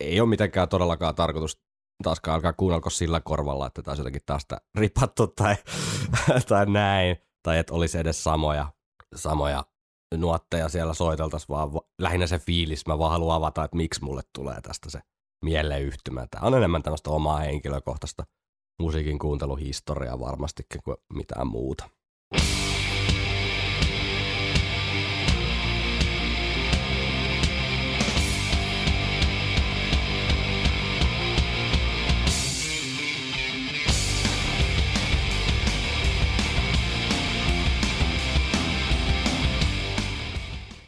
ei 0.00 0.20
ole 0.20 0.28
mitenkään 0.28 0.68
todellakaan 0.68 1.14
tarkoitus 1.14 1.62
taaskaan 2.02 2.34
alkaa 2.34 2.52
kuunnelko 2.52 2.90
sillä 2.90 3.20
korvalla, 3.20 3.66
että 3.66 3.82
taas 3.82 3.98
jotenkin 3.98 4.22
tästä 4.26 4.60
ripattu 4.78 5.26
tai, 5.26 5.56
tai 6.48 6.66
näin, 6.66 7.16
tai 7.42 7.58
että 7.58 7.74
olisi 7.74 7.98
edes 7.98 8.24
samoja, 8.24 8.72
samoja 9.14 9.64
nuotteja 10.16 10.68
siellä 10.68 10.94
soiteltaisiin, 10.94 11.48
vaan 11.48 11.72
va- 11.72 11.82
lähinnä 11.98 12.26
se 12.26 12.38
fiilis, 12.38 12.86
mä 12.86 12.98
vaan 12.98 13.12
haluan 13.12 13.36
avata, 13.36 13.64
että 13.64 13.76
miksi 13.76 14.04
mulle 14.04 14.22
tulee 14.34 14.60
tästä 14.60 14.90
se 14.90 15.00
mieleyhtymä. 15.44 16.26
Tämä 16.30 16.46
on 16.46 16.54
enemmän 16.54 16.82
tämmöistä 16.82 17.10
omaa 17.10 17.38
henkilökohtaista 17.38 18.24
musiikin 18.80 19.18
kuunteluhistoriaa 19.18 20.20
varmastikin 20.20 20.80
kuin 20.84 20.96
mitään 21.14 21.46
muuta. 21.46 21.88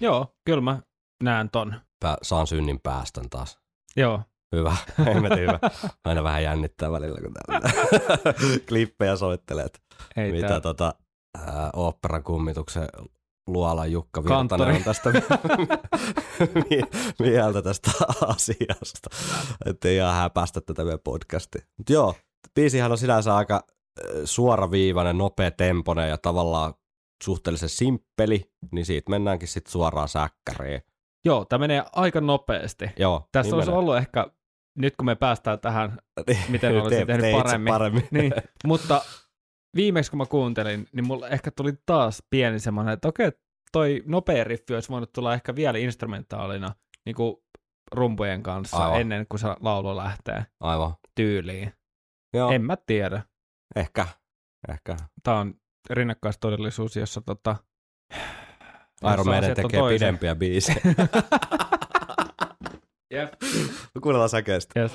Joo, 0.05 0.35
kyllä 0.45 0.61
mä 0.61 0.79
näen 1.23 1.51
ton. 1.51 1.81
Pää, 2.01 2.17
saan 2.23 2.47
synnin 2.47 2.81
päästön 2.81 3.31
taas. 3.31 3.59
Joo, 3.97 4.21
Hyvä, 4.57 4.77
hemmetin 5.07 5.38
hyvä. 5.38 5.59
Aina 6.05 6.23
vähän 6.23 6.43
jännittää 6.43 6.93
välillä, 6.93 7.21
kun 7.21 7.33
täällä 7.33 7.71
klippejä 8.69 9.17
soittelee. 9.17 9.64
että 9.64 9.79
ei 10.17 10.33
Mitä 10.33 10.49
tää, 10.49 10.61
tota, 10.61 10.95
ää, 11.38 11.71
oopperan 11.73 12.23
kummituksen 12.23 12.88
luola 13.47 13.87
Jukka 13.87 14.25
Virtanen 14.25 14.77
on 14.77 14.85
tästä 14.85 15.11
mi- 16.55 17.01
mieltä 17.19 17.62
tästä 17.62 17.90
asiasta. 18.27 19.11
Että 19.67 19.88
ei 19.88 19.97
ihan 19.97 20.14
häpästä 20.14 20.61
tätä 20.61 20.85
meidän 20.85 21.01
podcastia. 21.05 21.62
Mut 21.79 21.90
joo, 21.90 22.14
biisihän 22.55 22.93
on 22.93 22.99
sinänsä 22.99 23.37
aika 23.37 23.64
suoraviivainen, 24.25 25.19
nopea 25.19 25.51
temponen 25.51 26.09
ja 26.09 26.19
tavallaan 26.19 26.75
suhteellisen 27.22 27.68
simppeli, 27.68 28.53
niin 28.72 28.87
siitä 28.87 29.11
mennäänkin 29.11 29.48
sitten 29.48 29.72
suoraan 29.72 30.09
säkkäriin. 30.09 30.83
joo, 31.24 31.44
tämä 31.44 31.59
menee 31.61 31.85
aika 31.92 32.20
nopeasti. 32.20 32.90
Joo, 32.98 33.29
Tässä 33.33 33.48
niin 33.48 33.55
olisi 33.55 33.70
menee. 33.70 33.79
ollut 33.79 33.96
ehkä, 33.96 34.27
nyt 34.79 34.96
kun 34.96 35.07
me 35.07 35.14
päästään 35.14 35.61
tähän, 35.61 35.98
miten 36.48 36.72
olisin 36.83 37.07
Tee- 37.07 37.16
tehnyt 37.16 37.27
itse 37.27 37.42
paremmin. 37.42 37.72
paremmin. 37.72 38.09
niin, 38.11 38.33
mutta 38.66 39.03
viimeksi 39.77 40.11
kun 40.11 40.18
mä 40.18 40.27
kuuntelin, 40.27 40.87
niin 40.92 41.07
mulla 41.07 41.29
ehkä 41.29 41.50
tuli 41.50 41.72
taas 41.87 42.22
pieni 42.31 42.59
semmoinen, 42.61 42.94
että 42.94 43.09
okei, 43.09 43.33
toi 43.72 44.03
nopea 44.07 44.44
riffi 44.44 44.74
olisi 44.74 44.88
voinut 44.88 45.12
tulla 45.12 45.35
ehkä 45.35 45.55
vielä 45.55 45.79
instrumentaalina 45.79 46.74
niin 47.07 47.16
kuin 47.16 47.37
rumpujen 47.92 48.42
kanssa 48.42 48.77
Aivan. 48.77 49.00
ennen 49.00 49.27
kuin 49.29 49.40
se 49.40 49.46
laulu 49.61 49.96
lähtee 49.96 50.46
Aivan. 50.61 50.94
tyyliin. 51.14 51.72
Joo, 52.35 52.50
En 52.50 52.62
mä 52.62 52.77
tiedä. 52.87 53.22
ehkä. 53.77 54.07
Ehkä. 54.68 54.96
Tämä 55.22 55.38
on 55.38 55.55
rinnakkaistodellisuus, 55.90 56.97
jossa 56.97 57.20
tota, 57.20 57.57
Iron 59.12 59.27
Maiden 59.27 59.55
tekee 59.57 59.81
toisin. 59.81 59.99
pidempiä 59.99 60.35
biisejä. 60.35 60.81
Jep. 63.14 63.33
Kuunnellaan 64.03 64.29
säkeistä. 64.29 64.81
Yes. 64.81 64.92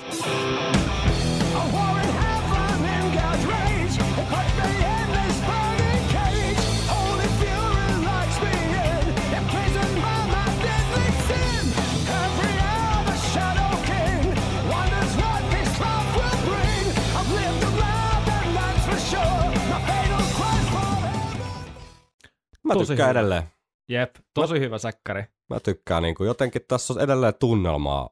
Mä 22.70 22.74
Tosi 22.74 22.86
tykkään 22.86 23.08
hyvä. 23.08 23.20
edelleen. 23.20 23.42
Jep, 23.88 24.16
tosi 24.34 24.60
hyvä 24.60 24.78
säkkäri. 24.78 25.24
Mä 25.50 25.60
tykkään 25.60 26.02
niin 26.02 26.14
kuin, 26.14 26.26
jotenkin 26.26 26.62
tässä 26.68 26.92
on 26.92 27.00
edelleen 27.00 27.34
tunnelmaa 27.40 28.10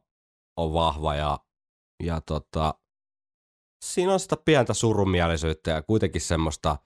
on 0.57 0.73
vahva 0.73 1.15
ja, 1.15 1.39
ja 2.03 2.21
tota, 2.21 2.73
siinä 3.85 4.13
on 4.13 4.19
sitä 4.19 4.37
pientä 4.45 4.73
surumielisyyttä 4.73 5.71
ja 5.71 5.81
kuitenkin 5.81 6.21
semmoista, 6.21 6.77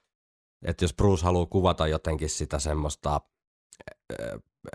että 0.66 0.84
jos 0.84 0.94
Bruce 0.94 1.24
haluaa 1.24 1.46
kuvata 1.46 1.88
jotenkin 1.88 2.30
sitä 2.30 2.60
semmoista 2.60 3.22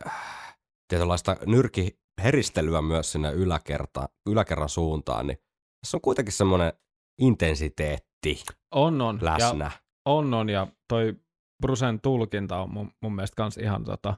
äh, 0.06 0.46
tietynlaista 0.88 1.36
nyrkiheristelyä 1.46 2.82
myös 2.82 3.12
sinne 3.12 3.32
yläkerta, 3.32 4.08
yläkerran 4.28 4.68
suuntaan, 4.68 5.26
niin 5.26 5.38
tässä 5.80 5.96
on 5.96 6.00
kuitenkin 6.00 6.32
semmoinen 6.32 6.72
intensiteetti 7.20 8.42
On, 8.74 9.00
on. 9.00 9.18
Ja 9.22 9.32
läsnä. 9.32 9.70
on, 10.06 10.34
on. 10.34 10.48
Ja 10.48 10.66
toi 10.88 11.16
Brusen 11.62 12.00
tulkinta 12.00 12.60
on 12.60 12.72
mun, 12.72 12.90
mun 13.02 13.14
mielestä 13.14 13.36
kans 13.36 13.56
ihan 13.56 13.84
tota, 13.84 14.16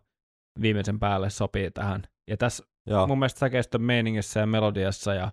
viimeisen 0.61 0.98
päälle 0.98 1.31
sopii 1.31 1.70
tähän. 1.70 2.03
Ja 2.31 2.37
tässä 2.37 2.64
Joo. 2.87 3.07
mun 3.07 3.18
mielestä 3.18 3.38
säkeistön 3.38 3.83
meiningissä 3.83 4.40
ja 4.40 4.46
melodiassa 4.46 5.14
ja 5.14 5.33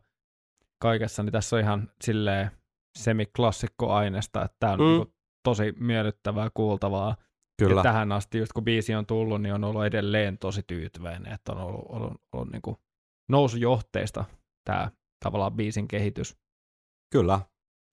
kaikessa, 0.82 1.24
niin 1.24 1.32
tässä 1.34 1.56
on 1.56 1.62
ihan 1.62 1.92
silleen 2.04 2.52
semiklassikko 2.98 3.94
aineesta, 3.94 4.46
että 4.46 4.58
tää 4.60 4.72
on 4.74 4.80
Mm. 4.80 4.86
niinku 4.86 5.14
tosi 5.44 5.74
miellyttävää 5.80 6.50
kuultavaa. 6.54 7.16
Kyllä. 7.60 7.80
Ja 7.80 7.84
tähän 7.84 8.12
asti, 8.12 8.38
just 8.38 8.54
kun 8.54 8.64
biisi 8.64 8.96
on 8.96 9.06
tullut, 9.06 9.42
niin 9.42 9.54
on 9.54 9.64
ollut 9.64 9.86
edelleen 9.86 10.38
tosi 10.38 10.64
tyytyväinen, 10.68 11.34
että 11.34 11.52
on 11.52 11.58
ollut, 11.58 11.86
ollut, 11.90 12.22
ollut 12.34 12.52
niin 12.52 12.62
kuin 12.62 12.78
nousujohteista 13.30 14.26
tämä 14.66 14.92
tavallaan 15.24 15.54
biisin 15.54 15.88
kehitys. 15.88 16.38
Kyllä. 17.12 17.40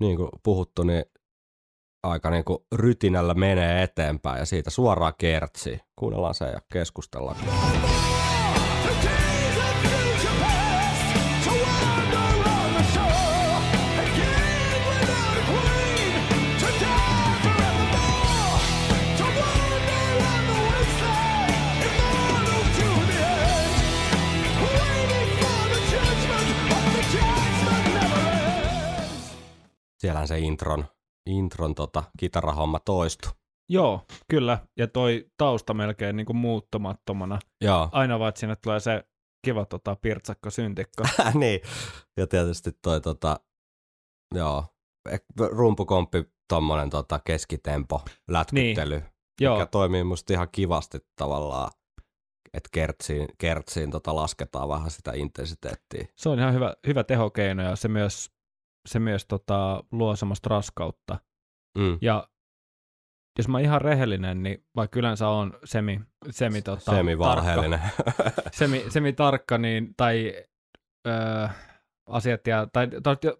Niin 0.00 0.16
kuin 0.16 0.29
puhuttu, 0.42 0.83
niin 0.83 1.05
aika 2.04 2.30
niin 2.30 2.44
kuin 2.44 2.58
rytinällä 2.74 3.34
menee 3.34 3.82
eteenpäin 3.82 4.38
ja 4.38 4.44
siitä 4.44 4.70
suoraan 4.70 5.12
kertsiin. 5.18 5.80
Kuunnellaan 5.96 6.34
se 6.34 6.44
ja 6.44 6.60
keskustellaan. 6.72 7.36
Siellähän 29.98 30.28
se 30.28 30.38
intron, 30.38 30.84
intron 31.26 31.74
tota, 31.74 32.02
kitarahomma 32.18 32.80
toistu. 32.80 33.28
Joo, 33.68 34.04
kyllä. 34.30 34.58
Ja 34.78 34.88
toi 34.88 35.26
tausta 35.37 35.74
melkein 35.74 36.16
niin 36.16 36.26
kuin 36.26 36.37
muuttumattomana. 36.37 37.38
Joo. 37.60 37.88
Aina 37.92 38.18
vaan, 38.18 38.28
että 38.28 38.38
sinne 38.40 38.56
tulee 38.56 38.80
se 38.80 39.04
kiva 39.44 39.64
tota, 39.64 39.96
pirtsakko 39.96 40.50
syntikko. 40.50 41.04
niin. 41.34 41.60
Ja 42.16 42.26
tietysti 42.26 42.70
toi 42.82 43.00
tota, 43.00 43.40
joo, 44.34 44.64
ek- 45.10 45.50
rumpukomppi 45.50 46.24
tommonen 46.48 46.90
tota 46.90 47.20
keskitempo 47.24 48.00
lätkyttely, 48.28 48.98
niin. 48.98 49.10
Joo, 49.40 49.56
mikä 49.56 49.66
toimii 49.66 50.04
musta 50.04 50.32
ihan 50.32 50.48
kivasti 50.52 50.98
tavallaan, 51.16 51.70
että 52.54 52.68
kertsiin, 52.72 53.28
kertsiin 53.38 53.90
tota 53.90 54.14
lasketaan 54.14 54.68
vähän 54.68 54.90
sitä 54.90 55.12
intensiteettiä. 55.12 56.06
se 56.16 56.28
on 56.28 56.38
ihan 56.38 56.54
hyvä, 56.54 56.74
hyvä 56.87 57.04
tehokeino 57.04 57.62
ja 57.62 57.76
se 57.76 57.88
myös, 57.88 58.30
se 58.88 58.99
myös 58.99 59.27
tota, 59.27 59.85
luo 59.92 60.16
semmoista 60.16 60.49
raskautta. 60.49 61.18
Mm. 61.79 61.99
Ja 62.01 62.29
jos 63.38 63.49
mä 63.49 63.57
oon 63.57 63.64
ihan 63.64 63.81
rehellinen, 63.81 64.42
niin 64.42 64.64
vaikka 64.77 64.99
yleensä 64.99 65.29
on 65.29 65.53
semi, 65.64 66.01
semi, 66.31 66.62
tota, 66.62 66.90
Semivalheellinen. 66.97 67.81
tarkka, 67.81 68.33
semi, 68.59 68.85
semi 68.88 69.12
tarkka, 69.12 69.59
niin, 69.59 69.94
tai 69.97 70.44
öö, 71.07 71.49
asiat, 72.09 72.47
ja, 72.47 72.68
tai, 72.73 72.88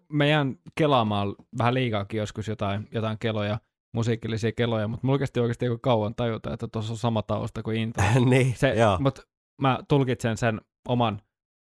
mä 0.09 0.25
jään 0.25 0.55
kelaamaan 0.75 1.35
vähän 1.57 1.73
liikaakin 1.73 2.17
joskus 2.17 2.47
jotain, 2.47 2.87
jotain 2.91 3.19
keloja, 3.19 3.59
musiikillisia 3.93 4.51
keloja, 4.51 4.87
mutta 4.87 5.07
mulla 5.07 5.19
kesti 5.19 5.39
oikeasti 5.39 5.65
aika 5.65 5.77
kauan 5.81 6.15
tajuta, 6.15 6.53
että 6.53 6.67
tuossa 6.67 6.93
on 6.93 6.97
sama 6.97 7.21
tausta 7.21 7.63
kuin 7.63 7.77
intro. 7.77 8.03
niin, 8.29 8.55
Se, 8.55 8.75
mutta 8.99 9.21
mä 9.61 9.79
tulkitsen 9.87 10.37
sen 10.37 10.61
oman 10.87 11.21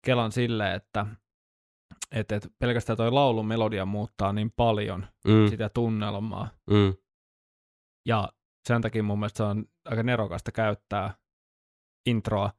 kelan 0.05 0.31
silleen, 0.31 0.75
että 0.75 1.05
et, 2.11 2.31
et 2.31 2.47
pelkästään 2.59 2.97
toi 2.97 3.11
laulun 3.11 3.45
melodia 3.47 3.85
muuttaa 3.85 4.33
niin 4.33 4.51
paljon 4.55 5.07
Mm, 5.27 5.49
sitä 5.49 5.69
tunnelmaa. 5.69 6.49
mm. 6.69 6.93
Ja 8.07 8.29
sen 8.67 8.81
takia 8.81 9.03
mun 9.03 9.19
mielestä 9.19 9.37
se 9.37 9.43
on 9.43 9.65
aika 9.85 10.03
nerokasta 10.03 10.51
käyttää 10.51 11.15
introa 12.05 12.51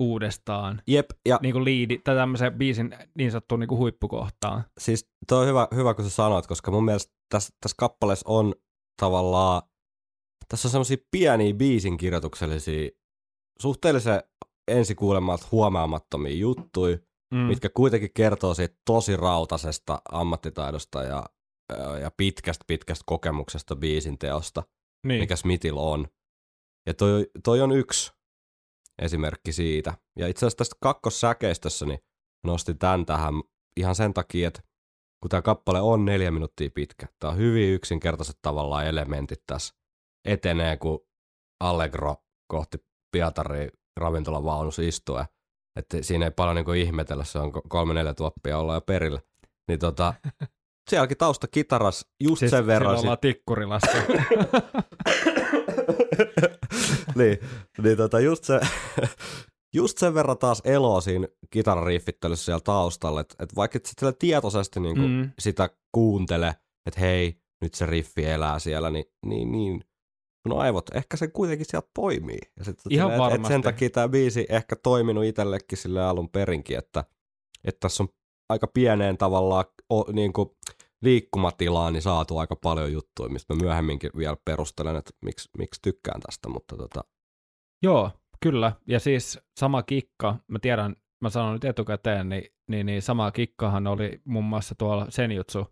uudestaan, 0.00 0.82
Jep, 0.86 1.06
ja 1.28 1.38
niin 1.42 1.52
kuin 1.52 1.64
liidi, 1.64 1.98
tai 1.98 2.14
tämmöisen 2.14 2.54
biisin 2.54 2.96
niin 3.14 3.30
sanottuun 3.30 3.60
niin 3.60 3.68
kuin 3.68 3.78
huippukohtaan. 3.78 4.64
siis 4.80 5.10
toi 5.28 5.40
on 5.42 5.46
hyvä, 5.48 5.68
hyvä, 5.74 5.94
kun 5.94 6.04
sä 6.04 6.10
sanoit, 6.10 6.46
koska 6.46 6.70
mun 6.70 6.84
mielestä 6.84 7.12
tässä, 7.28 7.54
tässä 7.60 7.74
kappaleessa 7.78 8.28
on 8.28 8.54
tavallaan, 9.00 9.62
tässä 10.48 10.68
on 10.68 10.72
semmoisia 10.72 10.96
pieniä 11.10 11.54
biisin 11.54 11.96
kirjoituksellisia, 11.96 12.90
suhteellisen 13.60 14.22
ensikuulemalta 14.68 15.46
huomaamattomia 15.52 16.34
juttuja, 16.34 16.98
Mm. 17.34 17.40
mitkä 17.40 17.68
kuitenkin 17.68 18.10
kertoo 18.14 18.54
siitä 18.54 18.76
tosi 18.84 19.16
rautasesta 19.16 20.02
ammattitaidosta 20.12 21.02
ja, 21.02 21.26
ja 22.00 22.10
pitkästä 22.16 22.64
pitkästä 22.66 23.02
kokemuksesta 23.06 23.76
biisin 23.76 24.18
teosta, 24.18 24.62
niin. 25.06 25.20
mikä 25.20 25.36
Smithillä 25.36 25.80
on. 25.80 26.08
Ja 26.86 26.94
toi, 26.94 27.30
toi 27.44 27.60
on 27.60 27.72
yksi 27.72 28.12
esimerkki 29.02 29.52
siitä. 29.52 29.94
Ja 30.18 30.28
itse 30.28 30.46
asiassa 30.46 30.58
tästä 30.58 30.76
kakkossäkeistössä 30.80 31.86
niin 31.86 32.00
nostin 32.46 32.78
tämän 32.78 33.06
tähän 33.06 33.34
ihan 33.76 33.94
sen 33.94 34.14
takia, 34.14 34.48
että 34.48 34.62
kun 35.22 35.28
tämä 35.28 35.42
kappale 35.42 35.80
on 35.80 36.04
neljä 36.04 36.30
minuuttia 36.30 36.70
pitkä, 36.74 37.06
tämä 37.18 37.30
on 37.30 37.38
hyvin 37.38 37.74
yksinkertaiset 37.74 38.38
tavallaan 38.42 38.86
elementit 38.86 39.42
tässä. 39.46 39.74
Etenee, 40.24 40.76
kun 40.76 41.06
Allegro 41.60 42.16
kohti 42.48 42.78
Pietaria 43.12 43.70
ravintolan 43.96 44.44
vaunussa 44.44 44.82
istuu. 44.82 45.16
Että 45.78 45.98
siinä 46.02 46.24
ei 46.24 46.30
paljon 46.30 46.56
niinku 46.56 46.72
ihmetellä, 46.72 47.24
se 47.24 47.38
on 47.38 47.54
ko- 47.54 47.60
kolme 47.68 47.94
neljä 47.94 48.14
tuoppia 48.14 48.58
olla 48.58 48.74
jo 48.74 48.80
perillä. 48.80 49.20
Niin 49.68 49.78
tota, 49.78 50.14
sielläkin 50.90 51.16
tausta 51.16 51.48
kitaras 51.48 52.06
just 52.20 52.38
siis 52.40 52.50
sen 52.50 52.66
verran. 52.66 52.90
silloin 52.90 53.00
ollaan 53.04 53.18
tikkurilassa. 53.20 53.90
niin, 57.16 57.38
niin 57.82 57.96
tota 57.96 58.20
just, 58.20 58.44
se, 58.44 58.60
just 59.74 59.98
sen 59.98 60.14
verran 60.14 60.38
taas 60.38 60.62
eloa 60.64 61.00
siinä 61.00 61.28
kitarariiffittelyssä 61.50 62.44
siellä 62.44 62.60
taustalla, 62.64 63.20
että 63.20 63.34
et 63.44 63.56
vaikka 63.56 63.76
et 63.76 63.86
sit 63.86 63.98
siellä 63.98 64.16
tietoisesti 64.18 64.80
niinku 64.80 65.02
Mm. 65.08 65.30
sitä 65.38 65.70
kuuntele, 65.92 66.54
että 66.86 67.00
hei, 67.00 67.40
nyt 67.62 67.74
se 67.74 67.86
riffi 67.86 68.24
elää 68.24 68.58
siellä, 68.58 68.90
niin, 68.90 69.04
niin, 69.26 69.52
niin 69.52 69.84
no 70.48 70.56
aivot, 70.56 70.90
ehkä 70.94 71.16
se 71.16 71.28
kuitenkin 71.28 71.66
sieltä 71.68 71.88
poimii. 71.94 72.38
Ja 72.58 72.64
sit, 72.64 72.78
Ihan 72.90 73.12
et, 73.12 73.40
et 73.40 73.46
sen 73.46 73.62
takia 73.62 73.90
tämä 73.90 74.08
biisi 74.08 74.46
ehkä 74.48 74.76
toiminut 74.76 75.24
itsellekin 75.24 75.78
sille 75.78 76.04
alun 76.04 76.28
perinkin, 76.28 76.78
että, 76.78 77.04
että 77.64 77.80
tässä 77.80 78.02
on 78.02 78.08
aika 78.48 78.66
pieneen 78.66 79.18
tavallaan 79.18 79.64
o, 79.90 80.12
niin 80.12 80.32
kuin 80.32 80.48
liikkumatilaan 81.02 81.92
niin 81.92 82.02
saatu 82.02 82.38
aika 82.38 82.56
paljon 82.56 82.92
juttuja, 82.92 83.28
mistä 83.28 83.54
mä 83.54 83.60
myöhemminkin 83.60 84.10
vielä 84.16 84.36
perustelen, 84.44 84.96
että 84.96 85.10
miksi, 85.24 85.48
miksi 85.58 85.82
tykkään 85.82 86.20
tästä, 86.20 86.48
mutta 86.48 86.76
tota, 86.76 87.04
Joo, 87.82 88.10
kyllä. 88.42 88.72
Ja 88.86 89.00
siis 89.00 89.38
sama 89.58 89.82
kikka, 89.82 90.36
mä 90.48 90.58
tiedän, 90.58 90.96
mä 91.20 91.30
sanon 91.30 91.52
nyt 91.52 91.64
etukäteen, 91.64 92.28
niin, 92.28 92.44
niin, 92.70 92.86
niin 92.86 93.02
sama 93.02 93.30
kikkahan 93.30 93.86
oli 93.86 94.20
muun 94.24 94.44
muassa 94.44 94.74
tuolla 94.74 95.06
Senjutsu 95.08 95.66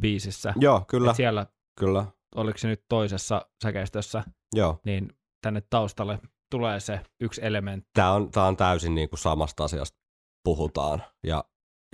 biisissä. 0.00 0.54
joo, 0.60 0.84
kyllä, 0.88 1.10
Et 1.10 1.16
siellä, 1.16 1.46
kyllä, 1.78 2.06
oliko 2.34 2.58
se 2.58 2.68
nyt 2.68 2.84
toisessa 2.88 3.46
säkeistössä, 3.62 4.24
joo. 4.54 4.80
niin 4.84 5.12
tänne 5.42 5.62
taustalle 5.70 6.18
tulee 6.50 6.80
se 6.80 7.00
yksi 7.20 7.40
elementti. 7.44 7.90
Tämä 7.94 8.12
on, 8.12 8.30
tää 8.30 8.44
on 8.44 8.56
täysin 8.56 8.94
niin 8.94 9.08
kuin 9.08 9.18
samasta 9.18 9.64
asiasta 9.64 9.98
puhutaan 10.44 11.02
ja 11.26 11.44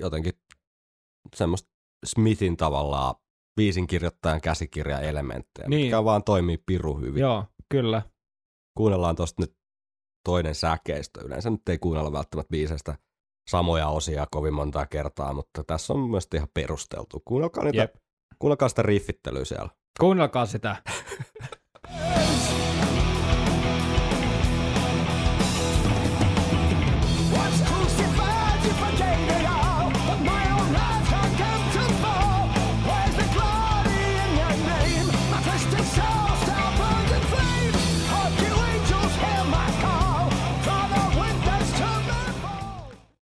jotenkin 0.01 0.33
semmoista 1.37 1.69
Smithin 2.07 2.57
tavallaan 2.57 3.15
biisin 3.57 3.87
kirjoittajan 3.87 4.41
käsikirjan 4.41 5.05
elementtejä, 5.05 5.69
Niin. 5.69 5.81
mitkä 5.81 6.05
vaan 6.05 6.25
toimii 6.25 6.59
piru 6.67 6.95
hyvin. 7.01 7.21
Joo, 7.21 7.45
kyllä. 7.69 8.03
Kuunnellaan 8.77 9.17
tuosta 9.17 9.43
nyt 9.43 9.57
toinen 10.25 10.55
säkeistö. 10.55 11.21
Yleensä 11.25 11.51
nyt 11.51 11.69
ei 11.69 11.79
kuunnella 11.79 12.13
välttämättä 12.13 12.51
biisestä 12.51 12.99
samoja 13.51 13.89
osia 13.89 14.27
kovin 14.31 14.55
montaa 14.55 14.87
kertaa, 14.87 15.33
mutta 15.33 15.65
tässä 15.65 15.93
on 15.93 16.01
myös 16.01 16.29
ihan 16.35 16.49
perusteltu. 16.55 17.23
Kuunnelkaa, 17.25 17.65
niitä, 17.65 17.89
kuunnelkaa 18.39 18.69
sitä 18.69 18.83
riffittelyä 18.83 19.45
siellä. 19.45 19.69
Kuunnelkaa 20.01 20.47
sitä. 20.47 20.77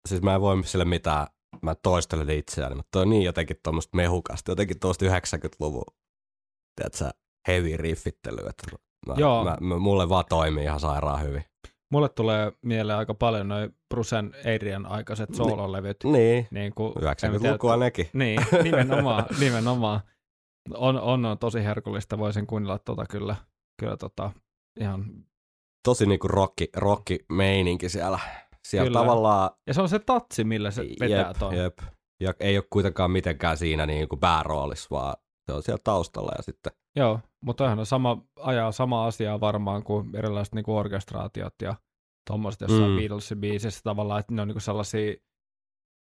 Siis 0.08 0.22
mä 0.22 0.34
en 0.34 0.40
voi 0.40 0.64
sille 0.64 0.84
mitään, 0.84 1.26
mä 1.62 1.74
toistelen 1.74 2.30
itseäni, 2.30 2.74
mutta 2.74 2.88
toi 2.92 3.02
on 3.02 3.10
niin 3.10 3.22
jotenkin 3.22 3.56
tuommoista 3.62 3.96
mehukasta, 3.96 4.50
jotenkin 4.50 4.80
tuosta 4.80 5.04
90-luvun, 5.04 5.84
tiedätkö, 6.76 7.18
heavy 7.48 7.76
riffittely, 7.76 8.48
että 8.48 8.76
mä, 9.06 9.14
Joo. 9.16 9.44
Mä, 9.44 9.56
mä, 9.60 9.78
mulle 9.78 10.08
vaan 10.08 10.24
toimii 10.28 10.64
ihan 10.64 10.80
sairaan 10.80 11.22
hyvin. 11.22 11.44
Mulle 11.92 12.08
tulee 12.08 12.52
mieleen 12.62 12.98
aika 12.98 13.14
paljon 13.14 13.48
noin 13.48 13.76
Brucen 13.94 14.34
Adrian 14.54 14.86
aikaiset 14.86 15.34
soololevyt. 15.34 15.96
Niin, 16.04 16.48
Niin 16.50 16.74
kuin, 16.74 16.92
90-lukua 16.92 17.76
nekin. 17.76 18.10
Niin, 18.12 18.40
nimenomaan, 18.64 19.26
nimenomaan. 19.40 20.00
On, 20.74 21.00
on, 21.00 21.24
on 21.24 21.38
tosi 21.38 21.64
herkullista, 21.64 22.18
voisin 22.18 22.46
kuunnella 22.46 22.78
tota 22.78 23.04
kyllä, 23.06 23.36
kyllä 23.80 23.96
tota, 23.96 24.30
ihan, 24.80 25.04
Tosi 25.84 26.06
niinku 26.06 26.28
rocki, 26.28 26.68
rocki 26.76 27.18
meininki 27.32 27.88
siellä, 27.88 28.18
Siellä 28.68 28.88
Kyllä. 28.88 29.00
tavallaan 29.00 29.50
Ja 29.66 29.74
se 29.74 29.82
on 29.82 29.88
se 29.88 29.98
tatsi, 29.98 30.44
millä 30.44 30.70
se 30.70 30.82
vetää 31.00 31.18
jep, 31.18 31.38
ton. 31.38 31.56
jep. 31.56 31.78
Ja 32.20 32.34
ei 32.40 32.58
ole 32.58 32.64
kuitenkaan 32.70 33.10
mitenkään 33.10 33.56
siinä 33.56 33.86
niin 33.86 34.08
kuin 34.08 34.20
pääroolissa, 34.20 34.88
vaan 34.90 35.14
se 35.46 35.52
on 35.52 35.62
siellä 35.62 35.80
taustalla 35.84 36.32
ja 36.36 36.42
sitten 36.42 36.72
Joo, 36.96 37.20
mutta 37.40 37.64
on 37.70 37.86
sama, 37.86 38.22
ajaa 38.36 38.72
sama 38.72 39.06
asiaa 39.06 39.40
varmaan 39.40 39.84
kuin 39.84 40.16
erilaiset 40.16 40.54
niinku 40.54 40.76
orkestraatiot 40.76 41.54
ja 41.62 41.74
tuommoiset 42.26 42.60
jossain 42.60 42.90
Mm. 42.90 42.96
Beatlesin 42.96 43.40
biisissä 43.40 43.80
tavallaan, 43.84 44.20
että 44.20 44.34
ne 44.34 44.42
on 44.42 44.48
niinku 44.48 44.60
sellaisia 44.60 45.14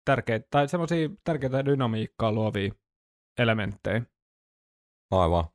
tärkeitä, 0.06 0.48
tai 0.52 0.68
semmoisia 0.68 1.10
tärkeitä 1.24 1.66
dynamiikkaa 1.66 2.32
luovia 2.32 2.72
elementtejä. 3.40 4.02
aivan. 5.12 5.46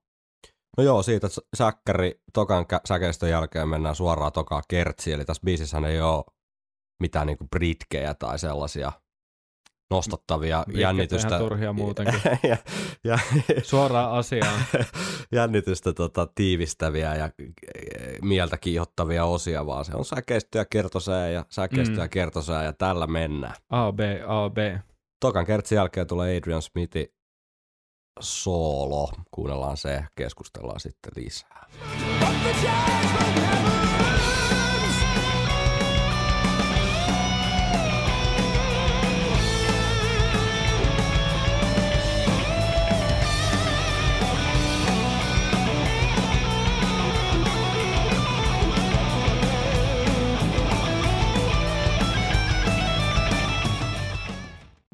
No 0.79 0.85
joo, 0.85 1.03
siitä 1.03 1.29
säkkäri 1.57 2.21
tokan 2.33 2.65
kä- 2.65 2.81
säkeistön 2.89 3.31
jälkeen 3.31 3.69
mennään 3.69 3.95
suoraan 3.95 4.33
tokaan 4.33 4.63
kertsiin, 4.69 5.15
eli 5.15 5.25
tässä 5.25 5.43
biisissä 5.45 5.79
ei 5.89 6.01
ole 6.01 6.25
mitään 7.03 7.27
niinku 7.27 7.47
britkejä 7.51 8.15
tai 8.15 8.39
sellaisia 8.39 8.93
nostattavia 9.91 10.59
on 10.59 10.79
jännitystä. 10.81 11.39
turhia 11.39 11.73
muutenkin. 11.73 12.21
ja, 12.51 12.57
ja, 13.05 13.19
Suoraan 13.63 14.13
asiaan. 14.13 14.61
jännitystä 15.33 15.93
tota, 15.93 16.27
tiivistäviä 16.35 17.15
ja 17.15 17.31
mieltä 18.23 18.59
kiihottavia 18.59 19.25
osia, 19.25 19.67
vaan 19.67 19.85
se 19.85 19.93
on 19.95 20.05
säkeistö 20.05 20.59
ja 20.59 20.65
kertosää 20.65 21.29
ja 21.29 21.45
säkeistö 21.49 21.97
Mm. 21.97 22.01
ja 22.01 22.09
kertosää 22.09 22.65
ja 22.65 22.73
tällä 22.73 23.07
mennään. 23.07 23.55
A, 23.71 23.93
B, 23.93 24.01
A, 24.27 24.51
B. 24.51 24.57
Tokan 25.21 25.47
kertsin 25.47 25.77
jälkeen 25.77 26.07
tulee 26.07 26.37
Adrian 26.37 26.63
Smithin 26.63 27.07
soolo. 28.21 29.09
Kuunnellaan 29.31 29.77
se, 29.77 30.05
keskustellaan 30.17 30.81
sitten 30.81 31.13
lisää. 31.17 31.67
But 32.21 32.29
the 32.43 34.36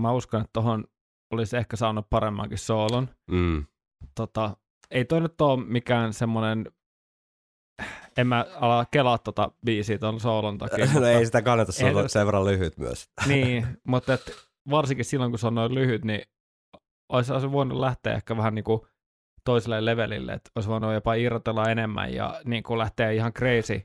Mä 0.02 0.12
uskon, 0.12 0.40
että 0.40 0.50
tohon 0.52 0.84
olisi 1.32 1.56
ehkä 1.56 1.76
saanut 1.76 2.10
paremmankin 2.10 2.58
soolon. 2.58 3.08
Mm. 3.30 3.64
Tota, 4.14 4.56
ei 4.90 5.04
toi 5.04 5.20
nyt 5.20 5.40
ole 5.40 5.64
mikään 5.64 6.12
semmoinen, 6.12 6.66
en 8.16 8.26
mä 8.26 8.46
ala 8.60 8.84
kelaa 8.84 9.18
tota 9.18 9.50
biisiä 9.64 9.98
ton 9.98 10.20
soolon 10.20 10.58
takia. 10.58 10.86
no 11.00 11.06
ei 11.06 11.26
sitä 11.26 11.42
kannata, 11.42 11.72
se 11.72 11.84
on 11.84 12.08
sen 12.08 12.26
verran 12.26 12.44
lyhyt 12.44 12.78
myös. 12.78 13.10
Niin, 13.26 13.66
mutta 13.84 14.14
et 14.14 14.32
varsinkin 14.70 15.04
silloin, 15.04 15.32
kun 15.32 15.38
se 15.38 15.46
on 15.46 15.54
noin 15.54 15.74
lyhyt, 15.74 16.04
niin 16.04 16.22
olisi, 17.12 17.32
olisi 17.32 17.52
voinut 17.52 17.78
lähteä 17.78 18.14
ehkä 18.14 18.36
vähän 18.36 18.54
niin 18.54 18.64
kuin 18.64 18.80
toiselle 19.44 19.84
levelille, 19.84 20.32
että 20.32 20.50
olisi 20.54 20.68
voinut 20.68 20.94
jopa 20.94 21.14
irrotella 21.14 21.70
enemmän 21.70 22.14
ja 22.14 22.40
niin 22.44 22.62
kuin 22.62 22.78
lähteä 22.78 23.10
ihan 23.10 23.32
crazy 23.32 23.82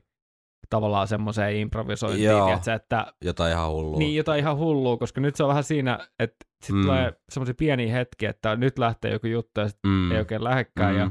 tavallaan 0.70 1.08
semmoiseen 1.08 1.56
improvisointiin, 1.56 2.24
Joo. 2.24 2.46
tiedätkö, 2.46 2.72
että 2.74 3.12
Jotain 3.24 3.52
ihan 3.52 3.70
hullua. 3.70 3.98
niin 3.98 4.16
jotain 4.16 4.40
ihan 4.40 4.56
hullua, 4.56 4.96
koska 4.96 5.20
nyt 5.20 5.36
se 5.36 5.42
on 5.42 5.48
vähän 5.48 5.64
siinä, 5.64 6.08
että 6.18 6.46
sitten 6.64 6.76
Mm. 6.76 6.82
tulee 6.82 7.12
semmoisia 7.32 7.54
pieniä 7.58 7.92
hetkiä, 7.92 8.30
että 8.30 8.56
nyt 8.56 8.78
lähtee 8.78 9.12
joku 9.12 9.26
juttu 9.26 9.60
ja 9.60 9.68
sitten 9.68 9.90
mm. 9.90 10.12
ei 10.12 10.18
oikein 10.18 10.44
lähekkään. 10.44 10.92
Mm. 10.94 10.98
Ja 11.00 11.10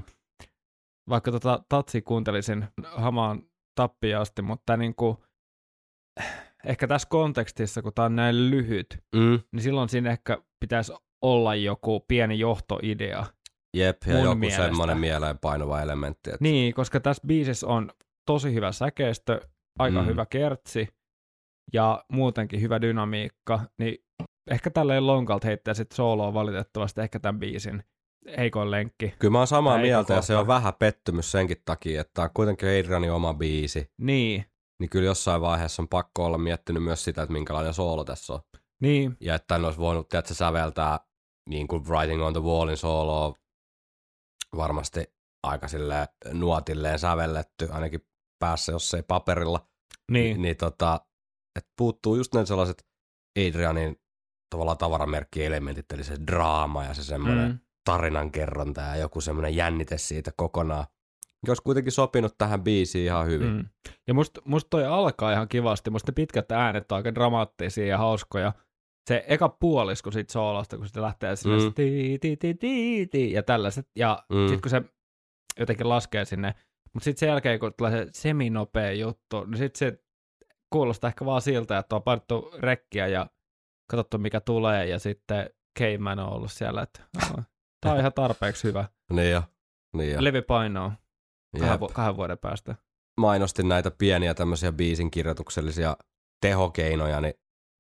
vaikka 1.10 1.32
tota 1.32 1.64
Tatsi 1.70 2.02
kuuntelisin 2.02 2.66
hamaan 2.96 3.42
tappiin 3.76 4.18
asti, 4.18 4.42
mutta 4.42 4.78
niin 4.78 4.96
kuin, 4.96 5.18
ehkä 6.66 6.88
tässä 6.88 7.08
kontekstissa, 7.10 7.82
kun 7.82 7.94
tämä 7.94 8.06
on 8.06 8.16
näin 8.16 8.52
lyhyt, 8.52 9.00
Mm. 9.16 9.40
niin 9.52 9.64
silloin 9.64 9.90
siinä 9.90 10.12
ehkä 10.12 10.38
pitäisi 10.60 10.94
olla 11.22 11.56
joku 11.56 12.00
pieni 12.08 12.40
johtoidea. 12.40 13.26
Jep, 13.78 13.98
ja 14.08 14.20
joku 14.20 14.36
mielestä. 14.36 14.64
semmoinen 14.64 14.98
mieleen 14.98 15.38
painuva 15.38 15.82
elementti. 15.82 16.30
Että... 16.30 16.38
Niin, 16.44 16.74
koska 16.74 17.00
tässä 17.00 17.24
biisissä 17.28 17.68
on 17.68 17.92
tosi 18.28 18.54
hyvä 18.54 18.72
säkeistö, 18.72 19.42
aika 19.80 20.02
Mm. 20.02 20.08
hyvä 20.08 20.26
kertsi 20.26 20.88
ja 21.74 22.04
muutenkin 22.12 22.62
hyvä 22.62 22.82
dynamiikka, 22.82 23.60
niin 23.80 23.98
ehkä 24.52 24.70
tälleen 24.70 25.08
lonkalta 25.08 25.48
heittää 25.48 25.74
sitten 25.74 25.96
sooloa 25.96 26.34
valitettavasti 26.34 27.02
ehkä 27.02 27.20
tämän 27.20 27.40
biisin 27.40 27.84
heikoin 28.38 28.72
lenkki. 28.72 29.14
Kyllä 29.20 29.32
mä 29.32 29.38
oon 29.38 29.48
samaa 29.48 29.78
mieltä 29.78 30.14
ja 30.14 30.18
eka 30.18 30.26
se 30.26 30.36
on 30.36 30.40
kohta. 30.46 30.54
vähän 30.54 30.74
pettymys 30.74 31.32
senkin 31.32 31.62
takia, 31.66 32.02
että 32.02 32.22
on 32.22 32.30
kuitenkin 32.34 32.70
Adrianin 32.70 33.12
oma 33.12 33.34
biisi. 33.34 33.92
Niin, 34.02 34.46
Niin 34.80 34.90
kyllä 34.90 35.06
jossain 35.06 35.42
vaiheessa 35.42 35.82
on 35.82 35.88
pakko 35.88 36.26
olla 36.26 36.38
miettinyt 36.38 36.84
myös 36.84 37.04
sitä, 37.04 37.22
että 37.22 37.34
minkälainen 37.34 37.74
soolo 37.74 38.04
tässä 38.04 38.34
on. 38.34 38.40
niin, 38.82 39.18
Ja 39.20 39.36
että 39.36 39.46
tän 39.48 39.66
olisi 39.66 39.80
voinut, 39.80 40.10
tiedätkö, 40.10 40.34
säveltää 40.34 41.00
niin 41.50 41.68
kuin 41.68 41.84
Writing 41.88 42.24
on 42.24 42.34
the 42.34 42.42
Wallin 42.42 42.78
sooloa 42.78 43.34
varmasti 44.58 45.04
aika 45.44 45.68
sille 45.68 46.08
nuotilleen 46.34 47.00
sävelletty, 47.00 47.68
ainakin 47.72 48.02
päässä, 48.40 48.72
jos 48.72 48.94
ei 48.94 49.04
paperilla. 49.04 49.68
niin, 50.12 50.42
niin 50.42 50.58
tota, 50.58 51.02
että 51.56 51.72
puuttuu 51.78 52.16
just 52.16 52.34
ne 52.36 52.46
sellaiset 52.46 52.86
Adrianin 53.40 53.96
tavallaan 54.50 54.78
tavaramerkkielementit, 54.78 55.92
eli 55.92 56.04
se 56.04 56.16
draama 56.28 56.84
ja 56.84 56.94
se 56.94 57.04
semmoinen 57.04 57.52
mm. 57.52 57.60
tarinankerronta 57.86 58.82
ja 58.82 58.96
joku 58.96 59.22
semmoinen 59.22 59.56
jännite 59.56 59.98
siitä 59.98 60.32
kokonaan. 60.38 60.86
Mikä 61.42 61.52
olisi 61.52 61.64
kuitenkin 61.64 61.92
sopinut 61.92 62.38
tähän 62.38 62.64
biisiin 62.64 63.06
ihan 63.06 63.28
hyvin. 63.28 63.48
Mm. 63.48 63.66
Ja 64.08 64.14
musta 64.14 64.42
must 64.46 64.68
toi 64.70 64.86
alkaa 64.86 65.32
ihan 65.34 65.48
kivasti, 65.48 65.90
musta 65.90 66.12
ne 66.12 66.14
pitkät 66.14 66.52
äänet 66.52 66.92
on 66.92 66.96
aika 66.96 67.16
dramaattisia 67.16 67.86
ja 67.86 67.98
hauskoja. 67.98 68.54
Se 69.10 69.24
eka 69.28 69.50
puolisko 69.50 70.12
siitä 70.12 70.34
soolosta, 70.34 70.78
kun 70.78 70.88
se 70.88 71.02
lähtee 71.02 71.36
sille 71.36 71.64
Mm. 71.64 71.74
ti, 71.74 72.18
ti, 72.22 72.38
ti, 72.38 72.54
ti, 72.54 73.08
ti, 73.12 73.32
ja 73.32 73.44
tällaiset, 73.44 73.88
ja 73.96 74.24
mm. 74.30 74.48
sitten 74.48 74.62
kun 74.62 74.70
se 74.70 74.82
jotenkin 75.60 75.90
laskee 75.90 76.26
sinne, 76.26 76.56
mutta 76.94 77.04
sitten 77.04 77.20
sen 77.20 77.30
jälkeen, 77.30 77.60
kun 77.60 77.74
tulee 77.78 77.92
se 77.92 78.08
seminopea 78.12 78.92
juttu, 78.92 79.46
niin 79.46 79.58
sitten 79.58 79.80
se 79.80 80.04
kuulostaa 80.70 81.08
ehkä 81.08 81.26
vaan 81.26 81.42
siltä, 81.42 81.78
että 81.78 81.96
on 81.96 82.04
painettu 82.04 82.52
rekkiä 82.60 83.08
ja 83.08 83.28
katsottu 83.92 84.18
mikä 84.18 84.40
tulee, 84.40 84.86
ja 84.86 85.00
sitten 85.00 85.50
Cayman 85.80 86.20
on 86.20 86.30
ollut 86.30 86.52
siellä, 86.52 86.82
että 86.82 87.02
tämä 87.82 87.94
on 87.94 88.00
ihan 88.00 88.14
tarpeeksi 88.14 88.64
hyvä. 88.64 88.86
Niin 89.14 89.32
jo. 89.32 89.44
Niin 89.98 90.14
jo. 90.14 90.24
Levi 90.24 90.42
painoa 90.42 90.92
kahden, 91.60 91.80
vu- 91.80 91.88
kahden 91.94 92.18
vuoden 92.18 92.38
päästä. 92.38 92.76
Mainostin 93.20 93.70
näitä 93.70 93.92
pieniä 93.92 94.34
tämmöisiä 94.34 94.72
biisin 94.72 95.12
kirjoituksellisia 95.12 95.98
tehokeinoja, 96.42 97.22
niin 97.22 97.34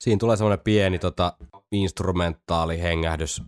siinä 0.03 0.19
tulee 0.19 0.37
semmoinen 0.37 0.63
pieni 0.63 0.99
tota, 0.99 1.37
instrumentaali 1.71 2.81
hengähdys. 2.81 3.43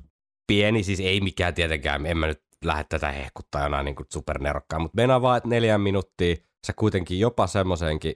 Pieni, 0.47 0.83
siis 0.83 0.99
ei 0.99 1.21
mikään 1.21 1.53
tietenkään, 1.53 2.05
en 2.05 2.17
mä 2.17 2.27
nyt 2.27 2.43
lähde 2.65 2.83
tätä 2.89 3.11
hehkuttaa 3.11 3.63
jonain 3.63 3.85
niin 3.85 3.95
supernerokkaan, 4.13 4.81
mutta 4.81 4.95
meinaa 4.95 5.21
vaan, 5.21 5.37
että 5.37 5.49
neljän 5.49 5.81
minuuttia 5.81 6.35
sä 6.67 6.73
kuitenkin 6.73 7.19
jopa 7.19 7.47
semmoisenkin 7.47 8.15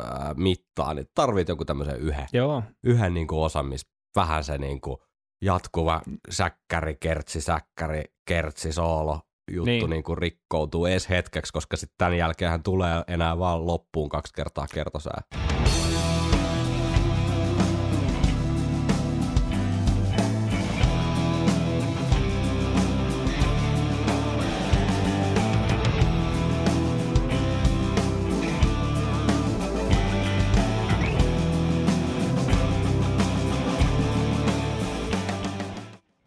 ää, 0.00 0.34
mittaan, 0.36 0.96
niin 0.96 1.06
tarvit 1.14 1.48
jonkun 1.48 1.66
tämmöisen 1.66 2.00
yhden, 2.00 2.26
Joo, 2.32 2.62
yhden 2.84 3.14
niin 3.14 3.26
kuin 3.26 3.40
osan, 3.40 3.66
missä 3.66 3.88
vähän 4.16 4.44
se 4.44 4.58
niin 4.58 4.80
kuin 4.80 4.96
jatkuva 5.42 6.02
säkkäri, 6.30 6.96
kertsi, 7.00 7.40
säkkäri, 7.40 8.04
kertsi, 8.28 8.72
soolo 8.72 9.20
juttu 9.50 9.64
niin. 9.64 9.80
Niin. 9.80 9.90
Niin 9.90 10.02
kuin 10.02 10.18
rikkoutuu 10.18 10.86
edes 10.86 11.08
hetkeksi, 11.08 11.52
koska 11.52 11.76
sitten 11.76 11.94
tämän 11.98 12.18
jälkeen 12.18 12.62
tulee 12.62 13.04
enää 13.08 13.38
vaan 13.38 13.66
loppuun 13.66 14.08
kaksi 14.08 14.32
kertaa 14.34 14.66
kertosää. 14.74 15.22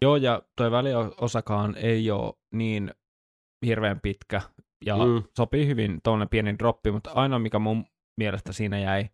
Joo, 0.03 0.15
ja 0.15 0.41
toi 0.57 0.71
väliosakaan 0.71 1.75
ei 1.77 2.11
ole 2.11 2.33
niin 2.53 2.91
hirveän 3.65 3.99
pitkä 3.99 4.41
ja 4.85 4.97
Mm. 4.97 5.23
sopii 5.37 5.67
hyvin 5.67 5.99
tuonne 6.03 6.25
pieni 6.25 6.57
droppi, 6.59 6.91
mutta 6.91 7.11
ainoa 7.11 7.39
mikä 7.39 7.59
mun 7.59 7.85
mielestä 8.17 8.53
siinä 8.53 8.79
jäi 8.79 9.09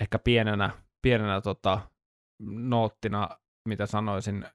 ehkä 0.00 0.18
pienenä, 0.18 0.70
pienenä 1.02 1.40
tota, 1.40 1.80
noottina, 2.42 3.28
mitä 3.68 3.86
sanoisin, 3.86 4.46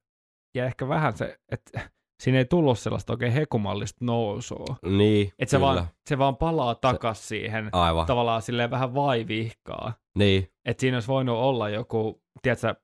ja 0.55 0.65
ehkä 0.65 0.87
vähän 0.87 1.17
se, 1.17 1.39
että 1.51 1.89
siinä 2.23 2.37
ei 2.37 2.45
tullut 2.45 2.79
sellaista 2.79 3.13
oikein 3.13 3.31
hekumallista 3.31 4.05
nousua. 4.05 4.75
Niin, 4.85 5.31
Että 5.39 5.51
se 5.51 5.57
kyllä. 5.57 5.67
vaan, 5.73 5.87
se 6.09 6.17
vaan 6.17 6.37
palaa 6.37 6.75
takas 6.75 7.27
siihen, 7.27 7.69
Aivan, 7.71 8.05
tavallaan 8.05 8.41
silleen 8.41 8.71
vähän 8.71 8.93
vaivihkaa. 8.95 9.93
niin, 10.17 10.51
Että 10.65 10.81
siinä 10.81 10.97
olisi 10.97 11.07
voinut 11.07 11.37
olla 11.37 11.69
joku, 11.69 12.21
tiedätkö, 12.41 12.75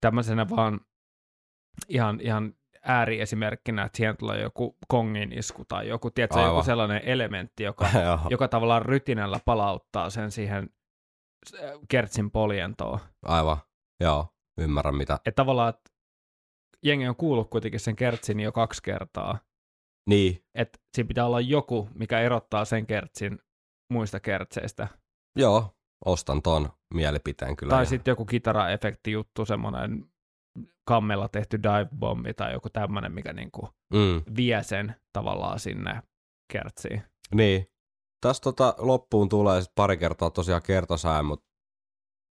tämmöisenä 0.00 0.46
vaan 0.50 0.80
ihan, 1.88 2.20
ihan 2.20 2.54
ääriesimerkkinä, 2.82 3.84
että 3.84 3.96
siihen 3.96 4.16
tulee 4.16 4.42
joku 4.42 4.76
kongin 4.88 5.38
isku 5.38 5.64
tai 5.64 5.88
joku, 5.88 6.10
tiedätkö, 6.10 6.38
Aivan. 6.38 6.50
joku 6.50 6.62
sellainen 6.62 7.02
elementti, 7.04 7.62
joka, 7.62 7.88
joka 8.30 8.48
tavallaan 8.48 8.82
rytinällä 8.82 9.40
palauttaa 9.44 10.10
sen 10.10 10.30
siihen 10.30 10.70
kertsin 11.88 12.30
poljentoa. 12.30 12.98
Aivan, 13.22 13.56
joo, 14.00 14.26
ymmärrän 14.58 14.94
mitä. 14.96 15.14
Että 15.14 15.30
tavallaan, 15.42 15.68
että 15.68 15.90
jengi 16.84 17.08
on 17.08 17.16
kuullut 17.16 17.50
kuitenkin 17.50 17.80
sen 17.80 17.96
kertsin 17.96 18.40
jo 18.40 18.52
kaksi 18.52 18.82
kertaa. 18.82 19.38
Niin, 20.08 20.44
Että 20.54 20.78
siinä 20.94 21.08
pitää 21.08 21.26
olla 21.26 21.40
joku, 21.40 21.88
mikä 21.94 22.20
erottaa 22.20 22.64
sen 22.64 22.86
kertsin 22.86 23.38
muista 23.92 24.20
kertseistä. 24.20 24.88
joo, 25.36 25.74
ostan 26.04 26.42
ton 26.42 26.68
mielipiteen 26.94 27.56
kyllä. 27.56 27.70
tai 27.70 27.86
sitten 27.86 28.12
joku 28.12 28.24
kitaraefekti 28.24 29.12
juttu, 29.12 29.44
semmoinen 29.44 30.04
kammella 30.84 31.28
tehty 31.28 31.62
dive 31.62 31.88
bombi 31.98 32.34
tai 32.34 32.52
joku 32.52 32.70
tämmöinen, 32.70 33.12
mikä 33.12 33.32
niinku 33.32 33.68
Mm. 33.94 34.22
vie 34.36 34.62
sen 34.62 34.94
tavallaan 35.12 35.58
sinne 35.60 36.02
kertsiin. 36.52 37.02
Niin. 37.34 37.66
Tässä 38.20 38.40
tota 38.42 38.74
loppuun 38.78 39.28
tulee 39.28 39.62
sit 39.62 39.72
pari 39.74 39.96
kertaa 39.96 40.30
tosiaan 40.30 40.62
kertosää, 40.62 41.22
mutta 41.22 41.46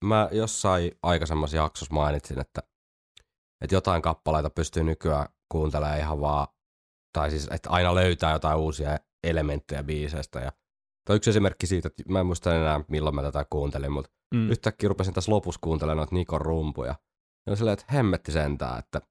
mä 0.05 0.29
jossain 0.31 0.91
aikaisemmassa 1.03 1.57
jaksossa 1.57 1.93
mainitsin, 1.93 2.39
että, 2.39 2.61
että 3.63 3.75
jotain 3.75 4.01
kappaleita 4.01 4.49
pystyy 4.49 4.83
nykyään 4.83 5.27
kuuntelemaan 5.51 5.99
ihan 5.99 6.21
vaan, 6.21 6.47
tai 7.17 7.29
siis, 7.29 7.47
että 7.51 7.69
aina 7.69 7.95
löytää 7.95 8.31
jotain 8.33 8.57
uusia 8.59 8.97
elementtejä 9.23 9.83
biiseistä. 9.83 10.39
Ja 10.39 10.51
toi 11.07 11.15
yksi 11.15 11.29
esimerkki 11.29 11.67
siitä, 11.67 11.87
että 11.87 12.03
mä 12.07 12.19
en 12.19 12.25
muista 12.25 12.55
enää 12.55 12.81
milloin 12.87 13.15
mä 13.15 13.21
tätä 13.21 13.45
kuuntelin, 13.49 13.91
mutta 13.91 14.11
Mm. 14.35 14.49
yhtäkkiä 14.49 14.89
rupesin 14.89 15.13
tässä 15.13 15.31
lopussa 15.31 15.59
kuuntelemaan 15.63 15.97
noita 15.97 16.15
Nikon 16.15 16.41
rumpuja. 16.41 16.95
Ja 17.49 17.51
oli 17.51 17.57
silleen, 17.57 17.73
että 17.73 17.93
hemmetti 17.93 18.31
sentään, 18.31 18.79
että 18.79 19.01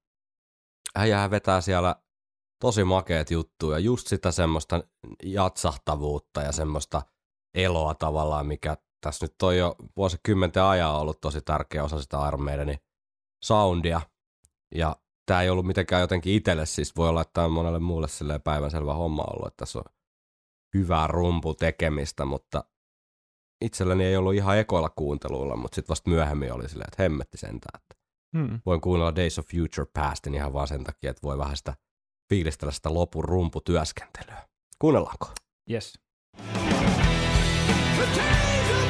äijähän 0.95 1.31
vetää 1.31 1.61
siellä 1.61 1.95
tosi 2.61 2.83
makeet 2.83 3.31
juttuja, 3.31 3.79
just 3.79 4.07
sitä 4.07 4.31
semmoista 4.31 4.83
jatsahtavuutta 5.23 6.41
ja 6.41 6.51
semmoista 6.51 7.01
eloa 7.53 7.93
tavallaan, 7.93 8.45
mikä 8.45 8.77
tässä 9.01 9.25
nyt 9.25 9.41
on 9.41 9.57
jo 9.57 9.75
vuosikymmenten 9.97 10.63
ajan 10.63 10.95
ollut 10.95 11.21
tosi 11.21 11.41
tärkeä 11.41 11.83
osa 11.83 12.01
sitä 12.01 12.27
Iron 12.27 12.43
Maidenin 12.43 12.79
soundia. 13.43 14.01
Ja 14.75 14.95
tämä 15.25 15.41
ei 15.41 15.49
ollut 15.49 15.65
mitenkään 15.65 16.01
jotenkin 16.01 16.33
itselle, 16.33 16.65
siis 16.65 16.95
voi 16.95 17.09
olla, 17.09 17.21
että 17.21 17.33
tämä 17.33 17.45
on 17.45 17.51
monelle 17.51 17.79
muulle 17.79 18.07
silleen 18.07 18.41
päivänselvä 18.41 18.93
homma 18.93 19.23
ollut, 19.23 19.47
että 19.47 19.57
tässä 19.57 19.79
on 19.79 19.85
hyvää 20.73 21.07
rumpu 21.07 21.53
tekemistä, 21.53 22.25
mutta 22.25 22.63
itselleni 23.61 24.03
ei 24.03 24.17
ollut 24.17 24.33
ihan 24.33 24.57
ekoilla 24.57 24.89
kuunteluilla, 24.89 25.55
mutta 25.55 25.75
sitten 25.75 25.89
vasta 25.89 26.09
myöhemmin 26.09 26.53
oli 26.53 26.69
silleen, 26.69 26.87
että 26.87 27.03
hemmetti 27.03 27.37
sentään, 27.37 27.81
että 27.81 27.98
Mm. 28.33 28.59
voin 28.65 28.81
kuunnella 28.81 29.15
Days 29.15 29.39
of 29.39 29.45
Future 29.45 29.87
Pastin 29.93 30.35
ihan 30.35 30.53
vaan 30.53 30.67
sen 30.67 30.83
takia, 30.83 31.09
että 31.09 31.23
voi 31.23 31.37
vähän 31.37 31.57
sitä 31.57 31.73
fiilistellä 32.29 32.71
sitä 32.71 32.93
lopun 32.93 33.25
rumputyöskentelyä. 33.25 34.47
Kuunnellaanko? 34.79 35.31
Yes. 35.71 35.99
The 37.95 38.05
days 38.15 38.83
of 38.83 38.88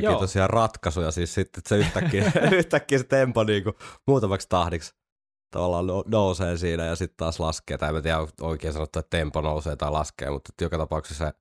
Mielenkiintoisia 0.00 0.46
ratkaisuja 0.46 1.10
siis 1.10 1.34
sitten, 1.34 1.60
että 1.60 1.68
se 1.68 1.76
yhtäkkiä, 1.76 2.32
yhtäkkiä 2.58 2.98
se 2.98 3.04
tempo 3.04 3.44
niin 3.44 3.64
kuin 3.64 3.74
muutamaksi 4.06 4.48
tahdiksi 4.48 4.94
tavallaan 5.50 5.86
no- 5.86 6.04
nousee 6.06 6.56
siinä 6.56 6.84
ja 6.84 6.96
sitten 6.96 7.16
taas 7.16 7.40
laskee. 7.40 7.78
Tai 7.78 7.88
en 7.88 7.94
mä 7.94 8.02
tiedä 8.02 8.18
oikein 8.40 8.72
sanottu, 8.72 8.98
että 8.98 9.16
tempo 9.18 9.40
nousee 9.40 9.76
tai 9.76 9.90
laskee, 9.90 10.30
mutta 10.30 10.52
joka 10.60 10.78
tapauksessa 10.78 11.24
se 11.26 11.32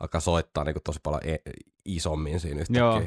alkaa 0.00 0.20
soittaa 0.20 0.64
niin 0.64 0.74
kuin 0.74 0.82
tosi 0.82 1.00
paljon 1.02 1.20
e- 1.24 1.50
isommin 1.84 2.40
siinä 2.40 2.60
yhtäkkiä. 2.60 2.80
Joo. 2.80 3.02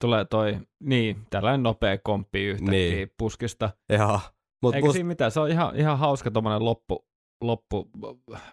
Tulee 0.00 0.24
toi, 0.24 0.58
niin, 0.82 1.26
tällainen 1.30 1.62
nopea 1.62 1.98
komppi 1.98 2.44
yhtäkkiä 2.44 2.70
Niin. 2.70 3.10
puskista. 3.18 3.70
Joo. 3.88 4.20
Mut 4.62 4.74
Eikä 4.74 4.86
must, 4.86 4.94
siinä 4.94 5.08
mitään, 5.08 5.30
se 5.30 5.40
on 5.40 5.50
ihan, 5.50 5.76
ihan 5.76 5.98
hauska 5.98 6.30
tommonen 6.30 6.64
loppu, 6.64 7.06
loppu 7.40 7.90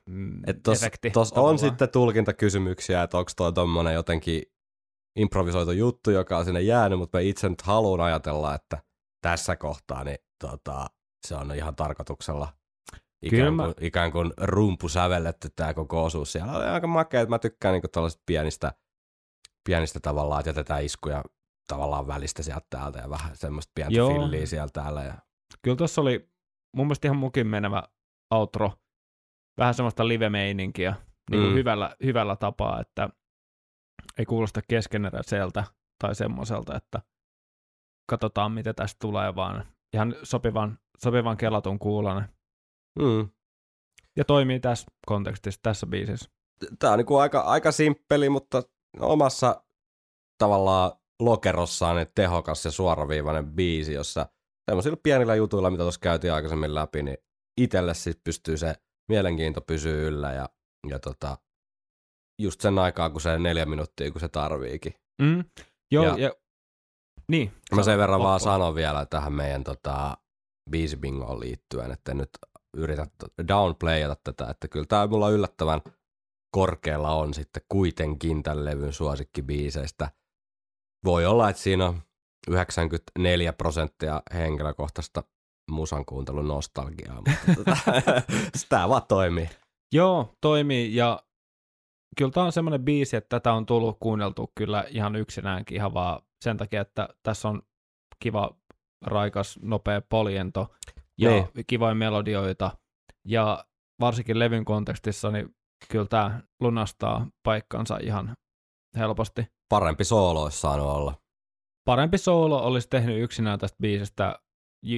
mm, 0.06 0.42
et 0.48 0.58
tos, 0.64 0.84
efekti. 0.84 1.10
tos 1.12 1.34
on 1.34 1.60
sitten 1.60 1.90
tulkintakysymyksiä, 1.90 3.04
että 3.04 3.18
onko 3.18 3.32
toi 3.38 3.54
tommonen 3.54 3.94
jotenkin 3.94 4.44
improvisoitu 5.18 5.72
juttu, 5.72 6.12
joka 6.12 6.38
on 6.38 6.46
sinne 6.46 6.62
jäänyt, 6.62 7.00
mutta 7.00 7.18
mä 7.18 7.22
itse 7.22 7.50
nyt 7.50 7.62
haluan 7.62 8.02
ajatella, 8.02 8.56
että 8.56 8.78
tässä 9.22 9.56
kohtaa 9.56 10.04
niin 10.04 10.18
tota, 10.42 10.88
se 11.28 11.36
on 11.36 11.56
ihan 11.56 11.76
tarkoituksella 11.76 12.54
ikään 13.22 13.54
mä- 13.54 13.64
kuin, 13.64 13.74
ikään 13.82 14.12
kuin 14.12 14.34
rumpu 14.38 14.90
sävelletty 14.90 15.50
tämä 15.56 15.74
koko 15.74 16.04
osuus. 16.04 16.32
Siellä 16.32 16.58
oli 16.58 16.66
aika 16.66 16.88
makea, 16.88 17.22
että 17.22 17.30
mä 17.30 17.40
tykkään 17.40 17.74
niinku 17.74 17.88
tällaisista 17.88 18.24
pienistä, 18.26 18.74
pienistä 19.70 20.00
tavallaan, 20.00 20.40
että 20.40 20.50
jätetään 20.50 20.86
iskuja 20.86 21.24
tavallaan 21.68 22.08
välistä 22.08 22.44
sieltä 22.44 22.66
täältä 22.70 23.00
ja 23.00 23.10
vähän 23.10 23.36
semmoista 23.36 23.72
pientä 23.76 23.94
Joo. 23.98 24.10
filliä 24.10 24.46
sieltä 24.46 24.82
täällä. 24.82 25.04
Ja, 25.04 25.14
Kyllä 25.62 25.78
tuossa 25.78 26.02
oli 26.02 26.30
mun 26.76 26.86
mielestä 26.88 27.08
ihan 27.08 27.18
mukin 27.18 27.48
menevä 27.48 27.84
outro. 28.32 28.72
Vähän 29.58 29.74
semmoista 29.74 30.08
live-meininkiä 30.08 30.96
niin 31.32 31.42
kuin 31.42 31.52
Mm. 31.52 31.56
hyvällä, 31.56 31.96
hyvällä 32.04 32.36
tapaa, 32.36 32.82
että 32.82 33.10
ei 34.18 34.26
kuulosta 34.26 34.62
keskeneräiseltä 34.68 35.64
tai 36.00 36.16
semmoiselta, 36.16 36.78
että 36.78 37.02
katsotaan 38.10 38.52
mitä 38.52 38.74
tästä 38.74 38.98
tulee, 39.02 39.36
vaan 39.36 39.66
ihan 39.94 40.16
sopivan, 40.24 40.80
sopivan 40.98 41.38
kelatun 41.38 41.80
kuulonen. 41.80 42.30
mm. 43.00 43.30
Ja 44.16 44.26
toimii 44.26 44.60
tässä 44.60 44.86
kontekstissa, 45.06 45.60
tässä 45.64 45.88
biisissä. 45.88 46.30
Tämä 46.80 46.94
on 46.94 47.00
niinku 47.00 47.18
aika, 47.18 47.40
aika 47.40 47.72
simppeli, 47.72 48.30
mutta 48.30 48.64
omassa 49.00 49.64
tavallaan 50.38 50.92
lokerossaan 51.20 51.96
niin 51.96 52.08
tehokas 52.16 52.66
ja 52.66 52.72
suoraviivainen 52.72 53.54
biisi, 53.54 53.94
jossa 53.94 54.30
semmoisilla 54.70 54.98
pienillä 55.04 55.36
jutuilla, 55.36 55.70
mitä 55.70 55.84
tuossa 55.84 56.00
käytiin 56.00 56.34
aikaisemmin 56.34 56.76
läpi, 56.76 57.04
niin 57.04 57.18
itselle 57.58 57.94
siis 57.94 58.18
pystyy 58.24 58.58
se 58.58 58.76
mielenkiinto 59.10 59.62
pysyy 59.62 60.08
yllä 60.08 60.34
ja, 60.34 60.50
ja 60.90 61.00
tota, 61.00 61.38
just 62.40 62.62
sen 62.62 62.80
aikaa, 62.80 63.10
kun 63.10 63.22
se 63.22 63.40
neljä 63.40 63.66
minuuttia, 63.66 64.12
kun 64.12 64.22
se 64.22 64.28
tarviikin. 64.28 64.94
Mm. 65.22 65.44
Joo, 65.92 66.06
Ja- 66.06 66.18
ja, 66.18 66.32
niin. 67.28 67.52
Mä 67.76 67.84
sen 67.84 67.98
verran 67.98 68.20
vaan 68.20 68.34
loppuun. 68.34 68.52
sanon 68.54 68.76
vielä 68.76 69.06
tähän 69.06 69.34
meidän 69.34 69.64
tota, 69.64 70.18
biisibingoon 70.70 71.40
liittyen, 71.40 71.92
että 71.92 72.14
nyt 72.14 72.30
yritä 72.78 73.06
t- 73.06 73.48
downplayata 73.48 74.16
tätä, 74.24 74.50
että 74.52 74.68
kyllä 74.68 74.86
tämä 74.86 75.08
mulla 75.08 75.30
yllättävän 75.30 75.82
korkealla 76.56 77.12
on 77.16 77.34
sitten 77.34 77.64
kuitenkin 77.70 78.44
tämän 78.44 78.66
levyn 78.66 78.94
suosikkibiiseistä. 78.94 80.12
Voi 81.06 81.26
olla, 81.26 81.50
että 81.50 81.62
siinä 81.62 81.86
on 81.86 82.02
94 82.50 83.54
prosenttia 83.54 84.22
henkilökohtaista 84.34 85.24
musan 85.72 86.06
kuuntelun 86.06 86.48
nostalgiaa, 86.48 87.16
mutta 87.16 87.56
tota, 87.56 87.78
tämä 88.70 88.90
vaan 88.90 89.02
toimii. 89.08 89.50
Joo, 89.94 90.34
toimii 90.42 90.96
ja 90.96 91.20
kyllä 92.18 92.32
tämä 92.32 92.46
on 92.46 92.52
semmoinen 92.52 92.84
biisi, 92.86 93.16
että 93.18 93.30
tätä 93.40 93.54
on 93.54 93.66
tullut 93.66 93.98
kuunneltu 94.00 94.52
kyllä 94.56 94.86
ihan 94.90 95.16
yksinäänkin 95.16 95.76
ihan 95.76 95.94
vaan 95.94 96.22
sen 96.42 96.58
takia, 96.58 96.82
että 96.82 97.10
tässä 97.24 97.50
on 97.50 97.62
kiva, 98.20 98.56
raikas, 99.06 99.60
nopea 99.62 100.02
poljento 100.02 100.68
ja 101.18 101.30
Niin. 101.30 101.48
kivoja 101.68 101.96
melodioita 101.96 102.72
ja 103.28 103.66
varsinkin 104.00 104.40
levyn 104.40 104.66
kontekstissa, 104.66 105.32
niin 105.32 105.56
kyllä 105.92 106.06
tämä 106.06 106.42
lunastaa 106.60 107.28
paikkansa 107.44 107.98
ihan 107.98 108.34
helposti. 108.98 109.48
Parempi 109.70 110.04
soolo 110.04 110.44
olisi 110.44 110.58
saanut 110.60 110.88
olla. 110.88 111.14
Parempi 111.86 112.18
soolo 112.18 112.64
olisi 112.64 112.88
tehnyt 112.90 113.24
yksinään 113.24 113.60
tästä 113.60 113.78
biisistä 113.82 114.40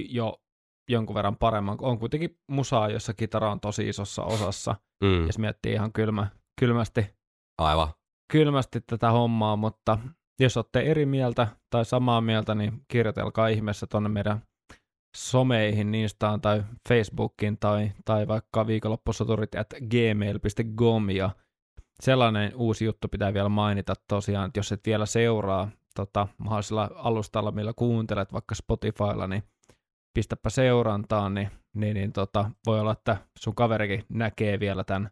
jo 0.10 0.42
jonkun 0.90 1.16
verran 1.16 1.38
paremman. 1.38 1.78
On 1.82 2.00
kuitenkin 2.00 2.40
musaa, 2.52 2.90
jossa 2.90 3.14
kitara 3.14 3.52
on 3.52 3.60
tosi 3.60 3.90
isossa 3.90 4.24
osassa, 4.24 4.76
Mm, 5.04 5.26
jos 5.26 5.38
miettii 5.38 5.74
ihan 5.74 5.94
kylmä, 5.94 6.28
kylmästi 6.60 7.16
aivan. 7.58 7.88
kylmästi 8.32 8.82
tätä 8.82 9.12
hommaa, 9.12 9.56
mutta 9.56 9.98
jos 10.40 10.58
olette 10.58 10.80
eri 10.80 11.06
mieltä 11.06 11.48
tai 11.70 11.86
samaa 11.86 12.22
mieltä, 12.22 12.56
niin 12.56 12.82
kirjoitelkaa 12.88 13.48
ihmeessä 13.48 13.88
tuonne 13.88 14.10
meidän 14.10 14.42
someihin, 15.18 15.96
Instaan 15.96 16.42
tai 16.42 16.64
Facebookiin 16.90 17.58
tai, 17.58 17.92
tai 18.06 18.28
vaikka 18.28 18.68
viikonloppusoturit 18.68 19.56
at 19.56 19.74
gmail.com 19.90 21.10
ja 21.10 21.30
sellainen 22.00 22.56
uusi 22.56 22.86
juttu 22.86 23.08
pitää 23.08 23.34
vielä 23.34 23.50
mainita 23.50 23.94
tosiaan, 24.08 24.48
että 24.48 24.60
jos 24.60 24.72
et 24.72 24.82
vielä 24.86 25.06
seuraa 25.06 25.70
tota, 25.96 26.28
mahdollisella 26.38 26.90
alustalla, 26.96 27.52
millä 27.52 27.74
kuuntelet 27.76 28.34
vaikka 28.34 28.56
Spotifylla, 28.56 29.28
niin 29.28 29.44
pistäpä 30.14 30.50
seurantaan, 30.50 31.34
niin, 31.34 31.52
niin, 31.74 31.94
niin 31.94 32.14
tota, 32.14 32.52
voi 32.66 32.80
olla, 32.80 32.92
että 32.92 33.18
sun 33.40 33.56
kaverikin 33.56 34.06
näkee 34.10 34.60
vielä 34.60 34.84
tämän 34.84 35.10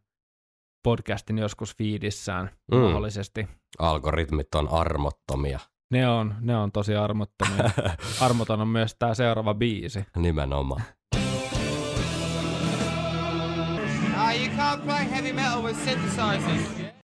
podcastin 0.87 1.37
joskus 1.37 1.75
fiidissään 1.75 2.49
Mm. 2.71 2.77
mahdollisesti. 2.77 3.47
Algoritmit 3.79 4.55
on 4.55 4.67
armottomia. 4.71 5.59
Ne 5.91 6.09
on, 6.09 6.35
ne 6.39 6.57
on 6.57 6.71
tosi 6.71 6.95
armottomia. 6.95 7.69
Armoton 8.25 8.61
on 8.61 8.67
myös 8.67 8.95
tämä 8.99 9.13
seuraava 9.13 9.53
biisi. 9.53 10.05
Nimenomaan. 10.17 10.83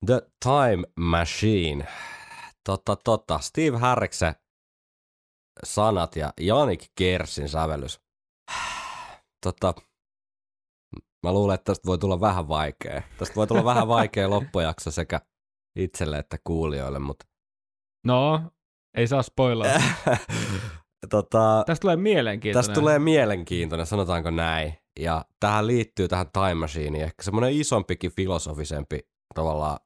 The 0.06 0.22
Time 0.44 0.84
Machine. 1.00 1.88
Totta, 2.66 2.96
totta. 2.96 3.40
Steve 3.40 3.78
Harriksen 3.78 4.36
sanat 5.64 6.16
ja 6.16 6.34
Janik 6.42 6.86
Kersin 6.96 7.50
sävellys. 7.50 8.00
Tota, 9.44 9.74
mä 11.24 11.34
luulen, 11.34 11.56
että 11.56 11.66
tästä 11.66 11.88
voi 11.88 11.98
tulla 11.98 12.20
vähän 12.20 12.48
vaikea. 12.48 13.02
Tästä 13.18 13.36
voi 13.36 13.48
tulla 13.48 13.64
vähän 13.64 13.88
vaikea 13.88 14.30
loppujakso 14.36 14.92
sekä 14.92 15.22
itselle 15.76 16.18
että 16.18 16.38
kuulijoille, 16.44 17.00
mutta 17.00 17.26
No, 18.06 18.42
ei 18.98 19.08
saa 19.08 19.22
spoilaa. 19.24 19.68
tota, 21.10 21.64
Tästä 21.66 21.82
tulee 21.82 21.96
mielenkiintoinen. 21.96 22.66
Tästä 22.68 22.82
tulee 22.82 23.00
mielenkiintoinen, 23.00 23.86
sanotaanko 23.86 24.32
näin. 24.32 24.74
Ja 25.00 25.26
tähän 25.40 25.68
liittyy 25.68 26.08
tähän 26.08 26.32
Time 26.34 26.54
Machineen 26.54 27.04
ehkä 27.04 27.24
semmoinen 27.24 27.54
isompikin 27.54 28.12
filosofisempi 28.12 29.00
tavallaan 29.36 29.80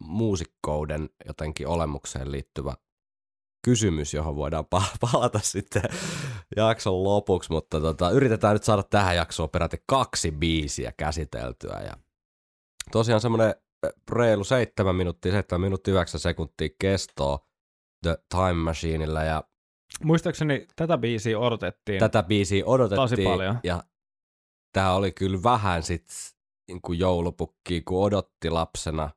muusikkouden 0.00 1.08
jotenkin 1.26 1.66
olemukseen 1.68 2.32
liittyvä 2.32 2.74
kysymys, 3.64 4.14
johon 4.14 4.36
voidaan 4.36 4.64
pa- 4.74 4.96
palata 5.12 5.38
sitten 5.42 5.82
jakson 6.56 7.04
lopuksi, 7.04 7.52
mutta 7.52 7.80
tota, 7.80 8.10
yritetään 8.10 8.52
nyt 8.52 8.64
saada 8.64 8.82
tähän 8.82 9.16
jaksoon 9.16 9.50
peräti 9.50 9.76
kaksi 9.86 10.30
biisiä 10.30 10.92
käsiteltyä. 10.96 11.80
Ja 11.84 11.92
tosiaan 12.92 13.20
semmoinen 13.20 13.54
reilu 14.12 14.44
seitsemän 14.44 14.96
minuuttia, 14.96 15.32
seitsemän 15.32 15.60
minuuttia 15.60 15.94
yhdeksän 15.94 16.20
sekuntia 16.20 16.68
kestoa 16.78 17.38
The 18.02 18.18
Time 18.30 18.52
Machineillä 18.52 19.24
ja 19.24 19.44
Muistaakseni 20.04 20.66
tätä 20.76 20.98
biisiä 20.98 21.38
odotettiin. 21.38 21.98
tätä 21.98 22.22
biisiä 22.22 22.64
odotettiin. 22.66 23.08
Tosi 23.08 23.24
paljon. 23.24 23.58
Ja 23.64 23.84
tämä 24.72 24.94
oli 24.94 25.12
kyllä 25.12 25.42
vähän 25.42 25.82
sit 25.82 26.06
niin 26.68 26.80
kuin 26.82 26.98
joulupukki, 26.98 27.82
kun 27.82 28.04
odotti 28.04 28.50
lapsena, 28.50 29.10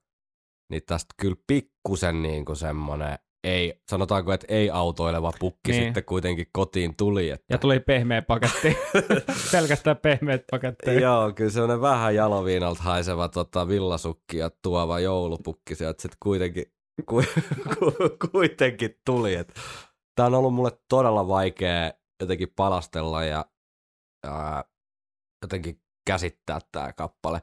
niin 0.71 0.81
tästä 0.85 1.15
kyllä 1.21 1.35
pikkusen 1.47 2.21
niin 2.21 2.45
kuin 2.45 2.55
semmoinen, 2.55 3.19
ei, 3.43 3.81
sanotaanko, 3.89 4.33
että 4.33 4.45
ei 4.49 4.69
autoileva 4.69 5.31
pukki 5.39 5.71
Niin. 5.71 5.83
sitten 5.83 6.03
kuitenkin 6.05 6.47
kotiin 6.51 6.95
tuli. 6.97 7.29
Että, 7.29 7.45
Ja 7.49 7.57
tuli 7.57 7.79
pehmeä 7.79 8.21
paketti. 8.21 8.77
Pelkästään 9.51 9.97
pehmeät 9.97 10.43
paketteja. 10.51 10.99
Joo, 10.99 11.31
kyllä 11.33 11.51
semmoinen 11.51 11.81
vähän 11.81 12.15
jaloviinalta 12.15 12.83
haiseva 12.83 13.29
tota, 13.29 13.67
villasukki 13.67 14.37
ja 14.37 14.49
tuova 14.63 14.99
joulupukki 14.99 15.75
sieltä 15.75 16.01
sitten 16.01 16.17
kuitenkin, 16.23 16.65
ku, 17.09 17.23
ku, 17.79 17.91
kuitenkin 18.31 18.95
tuli. 19.05 19.33
Tämä 20.15 20.27
on 20.27 20.35
ollut 20.35 20.53
mulle 20.53 20.71
todella 20.89 21.27
vaikea 21.27 21.91
jotenkin 22.21 22.53
palastella 22.55 23.23
ja 23.23 23.45
ää, 24.27 24.63
jotenkin 25.41 25.81
käsittää 26.07 26.59
tämä 26.71 26.93
kappale. 26.93 27.41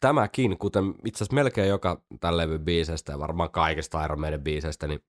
Tämäkin, 0.00 0.58
kuten 0.58 0.94
itse 1.04 1.18
asiassa 1.18 1.34
melkein 1.34 1.68
joka 1.68 2.02
tämän 2.20 2.36
levyn 2.36 2.64
biisestä 2.64 3.12
ja 3.12 3.18
varmaan 3.18 3.50
kaikista 3.50 4.04
Iron 4.04 4.20
Maiden 4.20 4.42
biiseistä, 4.42 4.86
niin 4.86 5.00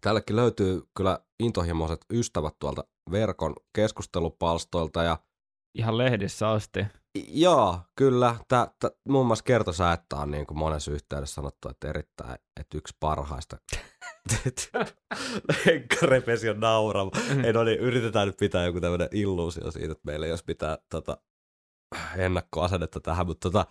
tällekin 0.00 0.36
löytyy 0.36 0.82
kyllä 0.96 1.18
intohimoiset 1.40 2.04
ystävät 2.12 2.54
tuolta 2.58 2.84
verkon 3.10 3.54
keskustelupalstoilta 3.72 5.02
ja 5.02 5.18
Ihan 5.78 5.98
lehdissä 5.98 6.50
asti. 6.50 6.86
Joo, 7.28 7.80
kyllä. 7.96 8.36
Tää, 8.48 8.66
tää, 8.80 8.90
muun 9.08 9.26
muassa 9.26 9.44
kertosäettä 9.44 10.16
on 10.16 10.30
niin 10.30 10.46
kuin 10.46 10.58
monessa 10.58 10.90
yhteydessä 10.90 11.34
sanottu, 11.34 11.68
että 11.68 11.88
erittäin, 11.88 12.38
että 12.60 12.78
yksi 12.78 12.96
parhaista. 13.00 13.56
Henkka 15.66 16.06
repesi 16.06 16.50
on 16.50 16.60
naurama. 16.60 17.10
Ei 17.44 17.52
no 17.52 17.64
niin, 17.64 17.78
yritetään 17.78 18.26
nyt 18.26 18.36
pitää 18.36 18.64
joku 18.66 18.80
tämmöinen 18.80 19.08
illuusio 19.12 19.70
siitä, 19.70 19.92
että 19.92 20.02
meillä 20.04 20.26
ei 20.26 20.32
olisi 20.32 20.44
mitään 20.48 20.78
tota, 20.90 21.18
ennakkoasennetta 22.16 23.00
tähän, 23.00 23.26
mutta 23.26 23.50
tota, 23.50 23.66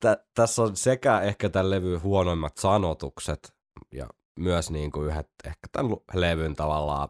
tä, 0.00 0.24
tässä 0.34 0.62
on 0.62 0.76
sekä 0.76 1.20
ehkä 1.20 1.48
tämän 1.48 1.70
levyn 1.70 2.02
huonoimmat 2.02 2.56
sanotukset 2.56 3.54
ja 3.94 4.06
myös 4.38 4.70
niin 4.70 4.90
kuin 4.90 5.08
yhdet 5.08 5.28
ehkä 5.44 5.68
tämän 5.72 5.96
levyn 6.14 6.54
tavallaan 6.54 7.08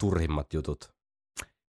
turhimmat 0.00 0.54
jutut. 0.54 0.92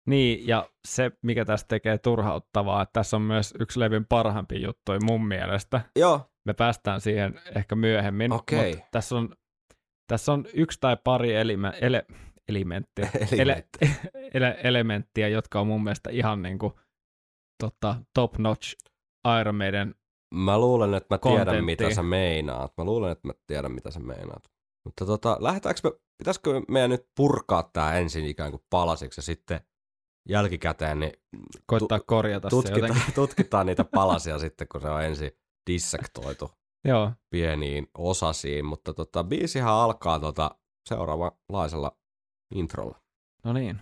Niin, 0.07 0.47
ja 0.47 0.69
se, 0.87 1.11
mikä 1.21 1.45
tästä 1.45 1.67
tekee 1.67 1.97
turhauttavaa, 1.97 2.81
että 2.81 2.93
tässä 2.93 3.17
on 3.17 3.21
myös 3.21 3.53
yksi 3.59 3.79
levyn 3.79 4.05
parhaimpi 4.05 4.61
juttu 4.61 4.91
mun 5.03 5.27
mielestä. 5.27 5.81
Joo, 5.95 6.29
Me 6.45 6.53
päästään 6.53 7.01
siihen 7.01 7.41
ehkä 7.55 7.75
myöhemmin. 7.75 8.31
Okei. 8.31 8.73
Mutta 8.73 8.87
tässä 8.91 9.15
on, 9.15 9.35
tässä 10.07 10.33
on 10.33 10.45
yksi 10.53 10.77
tai 10.81 10.97
pari 11.03 11.35
elime, 11.35 11.73
ele, 11.81 12.05
elementtiä, 12.49 13.09
ele, 13.39 13.67
ele, 14.33 14.57
elementtiä, 14.63 15.27
jotka 15.27 15.59
on 15.59 15.67
mun 15.67 15.83
mielestä 15.83 16.09
ihan 16.09 16.41
niin 16.41 16.59
kuin, 16.59 16.73
tota, 17.63 17.95
top 18.13 18.37
notch 18.37 18.75
Iron 19.41 19.55
Maiden. 19.55 19.95
Mä 20.35 20.59
luulen, 20.59 20.93
että 20.93 21.15
mä 21.15 21.17
tiedän, 21.17 21.45
Kontentti. 21.45 21.61
mitä 21.65 21.95
sä 21.95 22.03
meinaat. 22.03 22.73
Mä 22.77 22.83
luulen, 22.83 23.11
että 23.11 23.27
mä 23.27 23.33
tiedän, 23.47 23.71
mitä 23.71 23.91
sä 23.91 23.99
meinaat. 23.99 24.43
Mutta 24.85 25.05
tota, 25.05 25.37
lähdetäänkö 25.39 25.81
me, 25.83 25.91
pitäisikö 26.17 26.61
meidän 26.67 26.89
nyt 26.89 27.07
purkaa 27.17 27.69
tää 27.73 27.93
ensin 27.93 28.25
ikään 28.25 28.51
kuin 28.51 28.63
palasiksi 28.69 29.19
ja 29.19 29.23
sitten 29.23 29.59
jälkikäteen 30.29 30.99
niin 30.99 31.13
Koittaa 31.65 31.99
korjata 31.99 32.49
se 32.49 32.55
tutkitaan, 33.15 33.65
niitä 33.65 33.83
palasia 33.83 34.39
sitten, 34.39 34.67
kun 34.67 34.81
se 34.81 34.89
on 34.89 35.03
ensin 35.03 35.31
dissektoitu 35.71 36.51
Joo, 36.87 37.11
pieniin 37.29 37.87
osasiin. 37.97 38.65
Mutta 38.65 38.93
tota, 38.93 39.23
biisihän 39.23 39.73
alkaa 39.73 40.19
tota 40.19 40.55
seuraavanlaisella 40.89 41.97
introlla. 42.55 43.01
no 43.43 43.53
niin. 43.53 43.81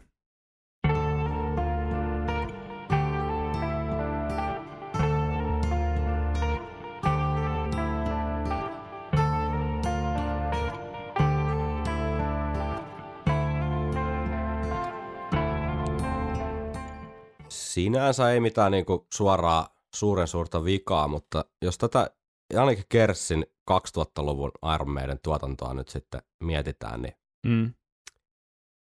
Sinänsä 17.74 18.32
ei 18.32 18.40
mitään 18.40 18.72
niinku 18.72 19.08
suoraa 19.14 19.76
suuren 19.96 20.28
suurta 20.28 20.64
vikaa, 20.64 21.08
mutta 21.08 21.46
jos 21.62 21.78
tätä 21.78 22.10
Janik 22.54 22.80
Kerssin 22.90 23.46
2000-luvun 23.72 24.52
Iron 24.76 24.90
Maiden 24.90 25.20
tuotantoa 25.24 25.74
nyt 25.74 25.90
sitten 25.90 26.22
mietitään, 26.44 27.02
niin 27.02 27.14
Mm. 27.46 27.74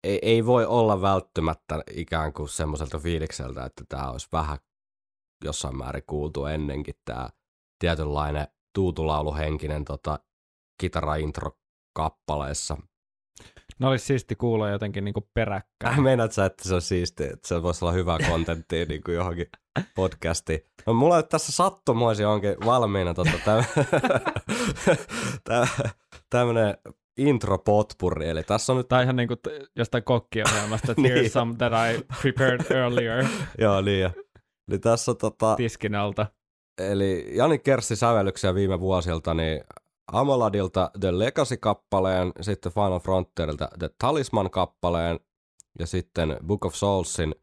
ei, 0.04 0.20
ei 0.22 0.46
voi 0.46 0.66
olla 0.66 1.02
välttämättä 1.02 1.84
ikään 1.92 2.34
kuin 2.34 2.50
semmoiselta 2.50 3.00
fiilikseltä, 3.00 3.66
että 3.66 3.84
tämä 3.90 4.12
olisi 4.12 4.28
vähän 4.32 4.58
jossain 5.44 5.78
määrin 5.78 6.04
kuultu 6.08 6.46
ennenkin 6.46 6.96
tämä 7.06 7.30
tietynlainen 7.80 8.48
tuutulauluhenkinen 8.76 9.86
tota, 9.86 10.20
kitara-intro 10.82 11.52
kappaleessa. 11.96 12.78
No 13.80 13.90
olisi 13.90 14.06
siisti 14.06 14.36
kuulla 14.36 14.70
jotenkin 14.70 15.04
niin 15.06 15.14
peräkkäin. 15.34 16.04
Meinaat 16.04 16.32
sä, 16.32 16.46
että 16.46 16.70
se 16.70 16.76
on 16.76 16.82
siistiä, 16.82 17.28
että 17.34 17.48
se 17.48 17.64
voisi 17.64 17.86
olla 17.86 17.92
hyvää 17.92 18.18
kontenttia 18.30 18.86
niin 18.86 19.04
kuin 19.04 19.16
johonkin 19.16 19.46
podcastiin. 19.96 20.60
No, 20.88 20.94
mulla 20.94 21.16
on 21.18 21.28
tässä 21.28 21.52
sattumoisia 21.52 22.30
onkin 22.30 22.56
valmiina 22.66 23.14
tota, 23.14 23.64
tämmöinen 26.30 26.78
intro 27.18 27.58
potpurri, 27.58 28.30
eli 28.30 28.44
tässä 28.44 28.74
on 28.74 28.78
nyt 28.78 28.88
Tai 28.88 29.04
ihan 29.04 29.16
niin 29.16 29.28
kuin 29.28 29.40
jostain 29.76 30.04
kokkiohjelmasta, 30.04 30.92
että 30.92 31.02
Niin. 31.02 31.14
here's 31.16 31.30
some 31.30 31.56
that 31.58 31.74
I 31.74 32.04
prepared 32.22 32.72
earlier 32.72 33.26
Joo, 33.62 33.82
niin. 33.82 34.02
Ja. 34.02 34.12
Eli 34.72 34.80
tässä 34.80 35.12
on 35.12 35.18
tota, 35.18 35.56
tiskin 35.56 35.96
alta. 35.96 36.26
eli 36.78 37.26
Jani 37.38 37.60
Kerssi 37.60 37.96
sävellyksiä 37.96 38.56
viime 38.56 38.80
vuosilta, 38.80 39.34
niin 39.34 39.62
Amoladilta 40.12 40.92
The 41.00 41.20
Legacy-kappaleen, 41.20 42.32
sitten 42.42 42.72
Final 42.72 43.00
Frontierilta 43.00 43.70
The 43.80 43.90
Talisman-kappaleen, 44.04 45.20
ja 45.80 45.88
sitten 45.88 46.38
Book 46.48 46.66
of 46.66 46.74
Soulsin 46.74 47.36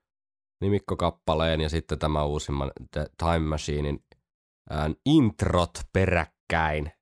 nimikkokappaleen, 0.60 1.60
ja 1.60 1.68
sitten 1.68 1.98
tämä 1.98 2.24
uusimman 2.24 2.72
The 2.90 3.06
Time 3.18 3.38
Machinein 3.38 4.04
introt 5.06 5.70
peräkkäin. 5.92 6.92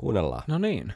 Kuunnellaan. 0.00 0.42
No 0.48 0.58
niin. 0.58 0.94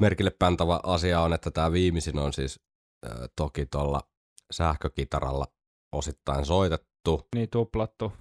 Merkille 0.00 0.30
pantava 0.38 0.80
asia 0.82 1.20
on, 1.20 1.32
että 1.32 1.50
tämä 1.50 1.72
viimeisin 1.72 2.18
on 2.18 2.32
siis 2.32 2.60
äh, 3.06 3.12
toki 3.36 3.66
tuolla 3.66 4.00
sähkökitaralla 4.52 5.46
osittain 5.92 6.46
soitettu. 6.46 7.28
Niin 7.34 7.50
tuplattu. 7.50 8.12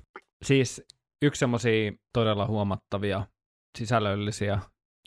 Siis 0.45 0.81
yksi 1.21 1.39
semmoisia 1.39 1.91
todella 2.13 2.47
huomattavia 2.47 3.27
sisällöllisiä 3.77 4.59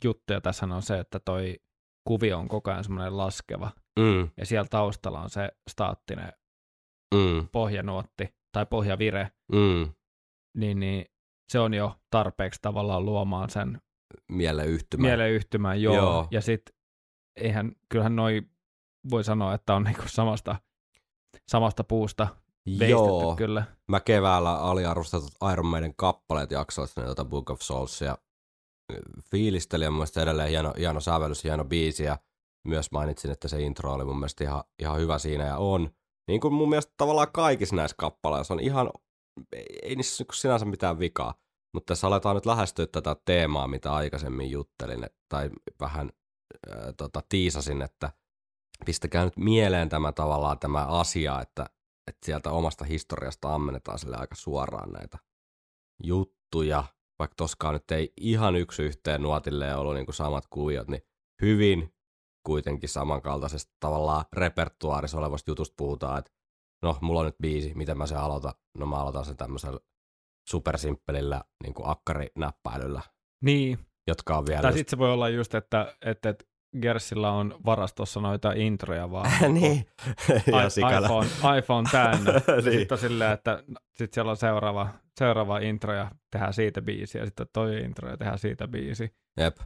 juttuja 0.03 0.41
tässä 0.41 0.65
on 0.65 0.81
se, 0.81 0.99
että 0.99 1.19
toi 1.19 1.59
kuvio 2.07 2.37
on 2.37 2.47
koko 2.47 2.71
ajan 2.71 2.83
semmoinen 2.83 3.17
laskeva. 3.17 3.71
Mm, 3.99 4.29
Ja 4.37 4.45
siellä 4.45 4.67
taustalla 4.69 5.21
on 5.21 5.29
se 5.29 5.49
staattinen 5.69 6.33
mm, 7.15 7.47
pohjanuotti 7.51 8.29
tai 8.51 8.65
pohjavire, 8.65 9.31
mm. 9.51 9.93
niin, 10.57 10.79
niin 10.79 11.05
se 11.51 11.59
on 11.59 11.73
jo 11.73 11.95
tarpeeksi 12.09 12.59
tavallaan 12.61 13.05
luomaan 13.05 13.49
sen 13.49 13.81
Mieleyhtymä. 14.27 15.07
mieleyhtymän, 15.07 15.81
joo. 15.81 15.95
Joo. 15.95 16.05
joo. 16.05 16.27
Ja 16.31 16.41
sitten 16.41 16.75
eihän, 17.35 17.71
kyllähän 17.89 18.15
noi 18.15 18.41
voi 19.09 19.23
sanoa, 19.23 19.53
että 19.53 19.75
on 19.75 19.83
niinku 19.83 20.03
samasta, 20.05 20.55
samasta 21.47 21.83
puusta 21.83 22.27
veistetty 22.65 22.89
Joo, 22.89 23.35
kyllä. 23.35 23.63
mä 23.87 23.99
keväällä 23.99 24.57
aliarvostetut 24.57 25.31
Iron 25.51 25.65
Maiden 25.65 25.93
kappaleet 25.95 26.51
jaksoissa, 26.51 27.01
niin 27.01 27.07
tota 27.07 27.25
Book 27.25 27.49
of 27.49 27.61
Souls 27.61 28.01
ja 28.01 28.17
fiilistelin 29.31 29.85
ja 29.85 29.91
mun 29.91 29.97
mielestä 29.97 30.21
edelleen 30.21 30.49
hieno, 30.49 30.73
hieno 30.77 30.99
sävellys, 30.99 31.43
hieno 31.43 31.65
biisi 31.65 32.03
ja 32.03 32.17
myös 32.67 32.91
mainitsin, 32.91 33.31
että 33.31 33.47
se 33.47 33.61
intro 33.61 33.93
oli 33.93 34.05
mun 34.05 34.19
mielestä 34.19 34.43
ihan, 34.43 34.63
ihan 34.79 34.99
hyvä 34.99 35.17
siinä 35.19 35.43
ja 35.43 35.57
on. 35.57 35.89
Niin 36.27 36.41
kuin 36.41 36.53
mun 36.53 36.69
mielestä 36.69 36.93
tavallaan 36.97 37.31
kaikissa 37.33 37.75
näissä 37.75 37.95
kappaleissa 37.99 38.53
on 38.53 38.59
ihan, 38.59 38.89
ei, 39.53 39.65
ei 39.83 39.95
niissä 39.95 40.21
niinku 40.21 40.33
sinänsä 40.33 40.65
mitään 40.65 40.99
vikaa, 40.99 41.33
mutta 41.73 41.91
tässä 41.91 42.07
aletaan 42.07 42.35
nyt 42.35 42.45
lähestyä 42.45 42.87
tätä 42.87 43.15
teemaa, 43.25 43.67
mitä 43.67 43.93
aikaisemmin 43.93 44.51
juttelin, 44.51 45.07
tai 45.29 45.49
vähän 45.79 46.09
äh, 46.69 46.93
tota, 46.97 47.21
tiisasin, 47.29 47.81
että 47.81 48.11
pistäkää 48.85 49.25
nyt 49.25 49.37
mieleen 49.37 49.89
tämä 49.89 50.11
tavallaan 50.11 50.59
tämä 50.59 50.85
asia, 50.85 51.41
että, 51.41 51.65
että 52.07 52.25
sieltä 52.25 52.51
omasta 52.51 52.85
historiasta 52.85 53.55
ammennetaan 53.55 53.99
sille 53.99 54.17
aika 54.17 54.35
suoraan 54.35 54.91
näitä 54.91 55.17
juttuja, 56.03 56.83
vaikka 57.19 57.35
toskaan 57.35 57.73
nyt 57.73 57.91
ei 57.91 58.13
ihan 58.17 58.55
yksi 58.55 58.83
yhteen 58.83 59.21
nuotille 59.21 59.75
ollut 59.75 59.93
niin 59.93 60.05
kuin 60.05 60.15
samat 60.15 60.47
kuviot, 60.49 60.87
niin 60.87 61.01
hyvin 61.41 61.93
kuitenkin 62.43 62.89
samankaltaisesta 62.89 63.73
tavallaan 63.79 64.25
repertuaarissa 64.33 65.17
olevasta 65.17 65.51
jutusta 65.51 65.73
puhutaan, 65.77 66.19
että 66.19 66.31
no, 66.81 66.97
mulla 67.01 67.19
on 67.19 67.25
nyt 67.25 67.37
biisi, 67.41 67.73
miten 67.75 67.97
mä 67.97 68.07
se 68.07 68.15
aloitan? 68.15 68.53
No 68.77 68.85
mä 68.85 68.95
aloitan 68.95 69.25
sen 69.25 69.37
tämmöisellä 69.37 69.79
supersimppelillä 70.49 71.41
niin 71.63 71.73
kuin 71.73 71.89
akkarinäppäilyllä, 71.89 73.01
Niin, 73.43 73.79
jotka 74.07 74.37
on 74.37 74.45
vielä 74.45 74.61
tai 74.61 74.71
just- 74.71 74.77
sitten 74.77 74.91
se 74.91 74.97
voi 74.97 75.11
olla 75.13 75.29
just, 75.29 75.55
että, 75.55 75.95
että, 76.05 76.29
että 76.29 76.45
Gersillä 76.81 77.31
on 77.31 77.55
varastossa 77.65 78.19
noita 78.19 78.51
introja 78.51 79.11
vaan. 79.11 79.31
niin, 79.53 79.85
ja 80.51 80.65
I- 80.65 80.69
sikälä. 80.69 81.07
iPhone, 81.07 81.27
iPhone 81.57 81.89
täynnä. 81.91 82.31
Niin. 82.65 82.79
Sitten 82.79 82.97
silleen, 82.97 83.31
että 83.31 83.63
sitten 83.95 84.13
siellä 84.13 84.29
on 84.31 84.37
seuraava, 84.37 84.87
seuraava 85.19 85.57
intro 85.59 85.93
ja 85.93 86.11
tehdään 86.31 86.53
siitä 86.53 86.81
biisi 86.81 87.17
ja 87.17 87.25
sitten 87.25 87.47
toi 87.53 87.77
intro 87.79 88.09
ja 88.09 88.17
tehdään 88.17 88.39
siitä 88.39 88.67
biisi. 88.67 89.15
Jep. 89.39 89.57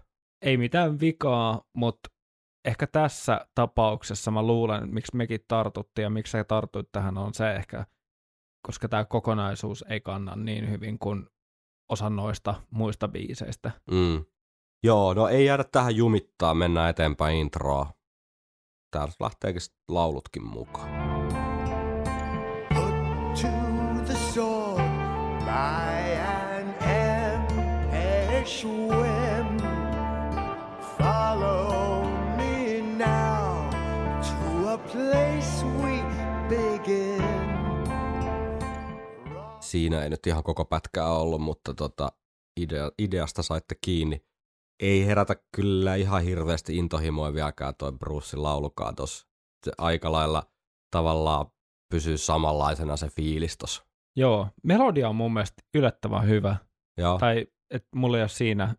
Ei 0.41 0.57
mitään 0.57 0.99
vikaa, 0.99 1.61
mutta 1.75 2.09
ehkä 2.65 2.87
tässä 2.87 3.47
tapauksessa 3.55 4.31
mä 4.31 4.43
luulen, 4.43 4.93
miksi 4.93 5.15
mekin 5.15 5.39
tartuttiin 5.47 6.03
ja 6.03 6.09
miksi 6.09 6.31
sä 6.31 6.43
tartuit 6.43 6.87
tähän 6.91 7.17
on 7.17 7.33
se 7.33 7.55
ehkä, 7.55 7.85
koska 8.61 8.87
tämä 8.87 9.05
kokonaisuus 9.05 9.85
ei 9.89 10.01
kanna 10.01 10.35
niin 10.35 10.69
hyvin 10.69 10.99
kuin 10.99 11.27
osa 11.89 12.09
noista 12.09 12.55
muista 12.71 13.07
biiseistä. 13.07 13.71
Mm. 13.91 14.25
Joo, 14.83 15.13
no 15.13 15.27
ei 15.27 15.45
jäädä 15.45 15.63
tähän 15.71 15.95
jumittaa, 15.95 16.53
mennään 16.53 16.89
eteenpäin 16.89 17.37
introa. 17.37 17.93
Täällä 18.91 19.13
lähteekin 19.19 19.61
laulutkin 19.87 20.47
mukaan. 20.47 20.89
Put 22.75 23.41
to 23.41 23.47
the 24.05 24.15
sword 24.33 24.81
by 25.45 26.15
an 26.15 26.77
Siinä 39.67 40.03
ei 40.03 40.09
nyt 40.09 40.27
ihan 40.27 40.43
koko 40.43 40.65
pätkää 40.65 41.11
ollut, 41.11 41.41
mutta 41.41 41.73
tota, 41.73 42.11
idea, 42.59 42.91
ideasta 42.99 43.43
saitte 43.43 43.75
kiinni. 43.81 44.25
Ei 44.79 45.05
herätä 45.05 45.35
kyllä 45.55 45.95
ihan 45.95 46.23
hirveästi 46.23 46.77
intohimoa 46.77 47.33
vieläkään 47.33 47.73
toi 47.75 47.91
Brucein 47.91 48.43
laulukaan 48.43 48.95
tossa. 48.95 49.27
Se 49.65 49.71
aika 49.77 50.11
lailla 50.11 50.43
tavallaan 50.91 51.45
pysyy 51.93 52.17
samanlaisena 52.17 52.97
se 52.97 53.09
fiilis 53.09 53.57
tossa. 53.57 53.85
Joo, 54.15 54.47
melodia 54.63 55.09
on 55.09 55.15
mun 55.15 55.33
mielestä 55.33 55.63
yllättävän 55.75 56.27
hyvä. 56.27 56.55
Joo, 56.97 57.17
Tai 57.19 57.47
että 57.73 57.89
mulla 57.95 58.17
ei 58.17 58.23
ole 58.23 58.29
siinä 58.29 58.75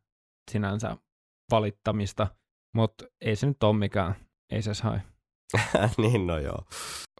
sinänsä 0.50 0.96
valittamista, 1.50 2.26
mutta 2.74 3.04
ei 3.20 3.36
se 3.36 3.46
nyt 3.46 3.62
ole 3.62 3.76
mikään, 3.76 4.14
ei 4.52 4.62
se 4.62 4.74
sai 4.74 5.00
niin 5.98 6.26
no 6.26 6.38
joo. 6.38 6.58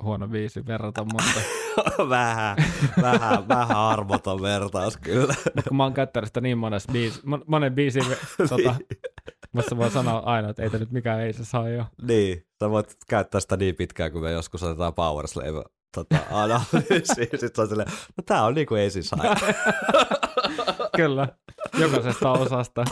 huono 0.02 0.28
biisi 0.28 0.66
verrata, 0.66 1.04
mutta 1.04 1.40
vähän, 2.08 2.56
vähän, 3.02 3.48
vähän 3.48 3.76
armoton 3.76 4.42
vertaus 4.42 4.96
kyllä. 4.96 5.34
kun 5.68 5.76
mä 5.76 5.82
oon 5.82 5.94
käyttänyt 5.94 6.28
sitä 6.28 6.40
niin 6.40 6.58
monessa 6.58 6.92
biisi, 6.92 7.20
mon- 7.20 7.44
monen 7.46 7.74
biisin, 7.74 8.04
tota, 8.48 8.74
musta 9.52 9.76
voi 9.76 9.90
sanoa 9.90 10.18
aina, 10.18 10.48
että 10.48 10.62
ei 10.62 10.70
tämä 10.70 10.80
nyt 10.80 10.90
mikään 10.90 11.20
ei 11.20 11.32
se 11.32 11.44
saa 11.44 11.68
jo. 11.68 11.84
Niin, 12.02 12.46
sä 12.60 12.70
voit 12.70 12.96
käyttää 13.08 13.40
sitä 13.40 13.56
niin 13.56 13.74
pitkään, 13.74 14.12
kun 14.12 14.22
me 14.22 14.32
joskus 14.32 14.62
otetaan 14.62 14.94
Power 14.94 15.28
Slave 15.28 15.64
tota, 15.94 16.16
analyysiin. 16.30 17.28
Sitten 17.40 17.62
on 17.62 17.68
silleen, 17.68 17.88
no 17.90 18.22
tää 18.26 18.44
on 18.44 18.54
niinku 18.54 18.74
ei 18.74 18.90
siis. 18.90 19.10
Kyllä, 20.96 21.28
jokaisesta 21.78 22.32
osasta. 22.32 22.84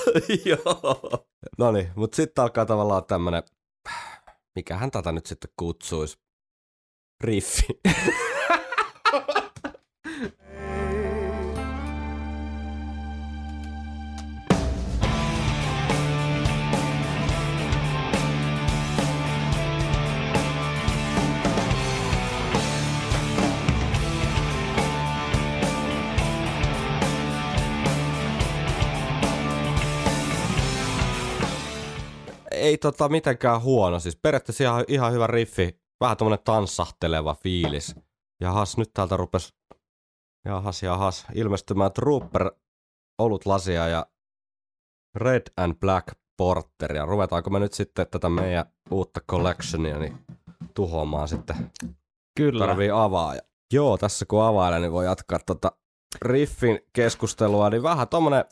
Joo. 0.44 1.26
No 1.58 1.72
niin, 1.72 1.88
mutta 1.94 2.16
sitten 2.16 2.42
alkaa 2.42 2.66
tavallaan 2.66 3.04
tämmönen, 3.04 3.42
mikähän 4.56 4.90
tätä 4.90 5.12
nyt 5.12 5.26
sitten 5.26 5.50
kutsuisi, 5.56 6.18
riffi. 7.20 7.66
ei 32.66 32.78
tota 32.78 33.08
mitenkään 33.08 33.62
huono, 33.62 33.98
siis 33.98 34.16
periaatteessa 34.16 34.64
ihan, 34.64 34.84
ihan 34.88 35.12
hyvä 35.12 35.26
riffi, 35.26 35.80
vähän 36.00 36.16
tommonen 36.16 36.44
tanssahteleva 36.44 37.34
fiilis. 37.34 37.94
Jahas, 38.40 38.76
nyt 38.76 38.90
täältä 38.94 39.16
rupes, 39.16 39.54
jahas, 40.44 40.82
jahas, 40.82 41.26
ilmestymään 41.34 41.92
Trooper 41.92 42.50
olutlasia 43.18 43.88
ja 43.88 44.06
Red 45.14 45.42
and 45.56 45.74
Black 45.74 46.08
Porteria. 46.36 47.06
Ruvetaanko 47.06 47.50
me 47.50 47.58
nyt 47.58 47.72
sitten 47.72 48.06
tätä 48.10 48.28
meidän 48.28 48.64
uutta 48.90 49.20
collectionia 49.30 49.98
niin 49.98 50.18
tuhoamaan 50.74 51.28
sitten? 51.28 51.72
Kyllä. 52.36 52.66
Tarvii 52.66 52.90
avaa. 52.90 53.34
Joo, 53.72 53.98
tässä 53.98 54.26
kun 54.26 54.42
availen, 54.42 54.82
niin 54.82 54.92
voi 54.92 55.04
jatkaa 55.04 55.38
tota 55.46 55.72
riffin 56.22 56.80
keskustelua, 56.92 57.70
niin 57.70 57.82
vähän 57.82 58.08
tommonen 58.08 58.44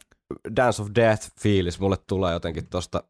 Dance 0.56 0.82
of 0.82 0.88
Death-fiilis 0.88 1.80
mulle 1.80 1.96
tulee 2.06 2.32
jotenkin 2.32 2.66
tosta, 2.66 3.02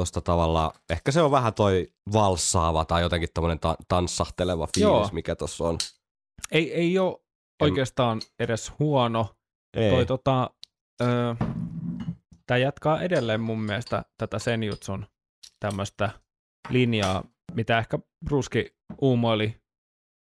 tosta 0.00 0.20
tavallaan, 0.20 0.70
ehkä 0.90 1.12
se 1.12 1.22
on 1.22 1.30
vähän 1.30 1.54
toi 1.54 1.88
valssaava 2.12 2.84
tai 2.84 3.02
jotenkin 3.02 3.28
tommonen 3.34 3.58
ta- 3.60 3.76
tanssahteleva 3.88 4.66
fiilis, 4.74 4.82
Joo. 4.82 5.10
mikä 5.12 5.36
tossa 5.36 5.64
on. 5.64 5.78
Ei, 6.52 6.74
ei 6.74 6.98
ole 6.98 7.18
oikeastaan 7.62 8.20
edes 8.38 8.72
huono. 8.78 9.34
Ei. 9.76 9.90
Toi, 9.90 10.06
tota, 10.06 10.50
öö, 11.02 11.34
tämä 12.46 12.58
jatkaa 12.58 13.02
edelleen 13.02 13.40
mun 13.40 13.62
mielestä 13.62 14.04
tätä 14.18 14.38
Senjutsun 14.38 15.06
tämmöistä 15.60 16.10
linjaa, 16.70 17.24
mitä 17.52 17.78
ehkä 17.78 17.98
Brucekin 18.24 18.66
uumoili, 19.00 19.60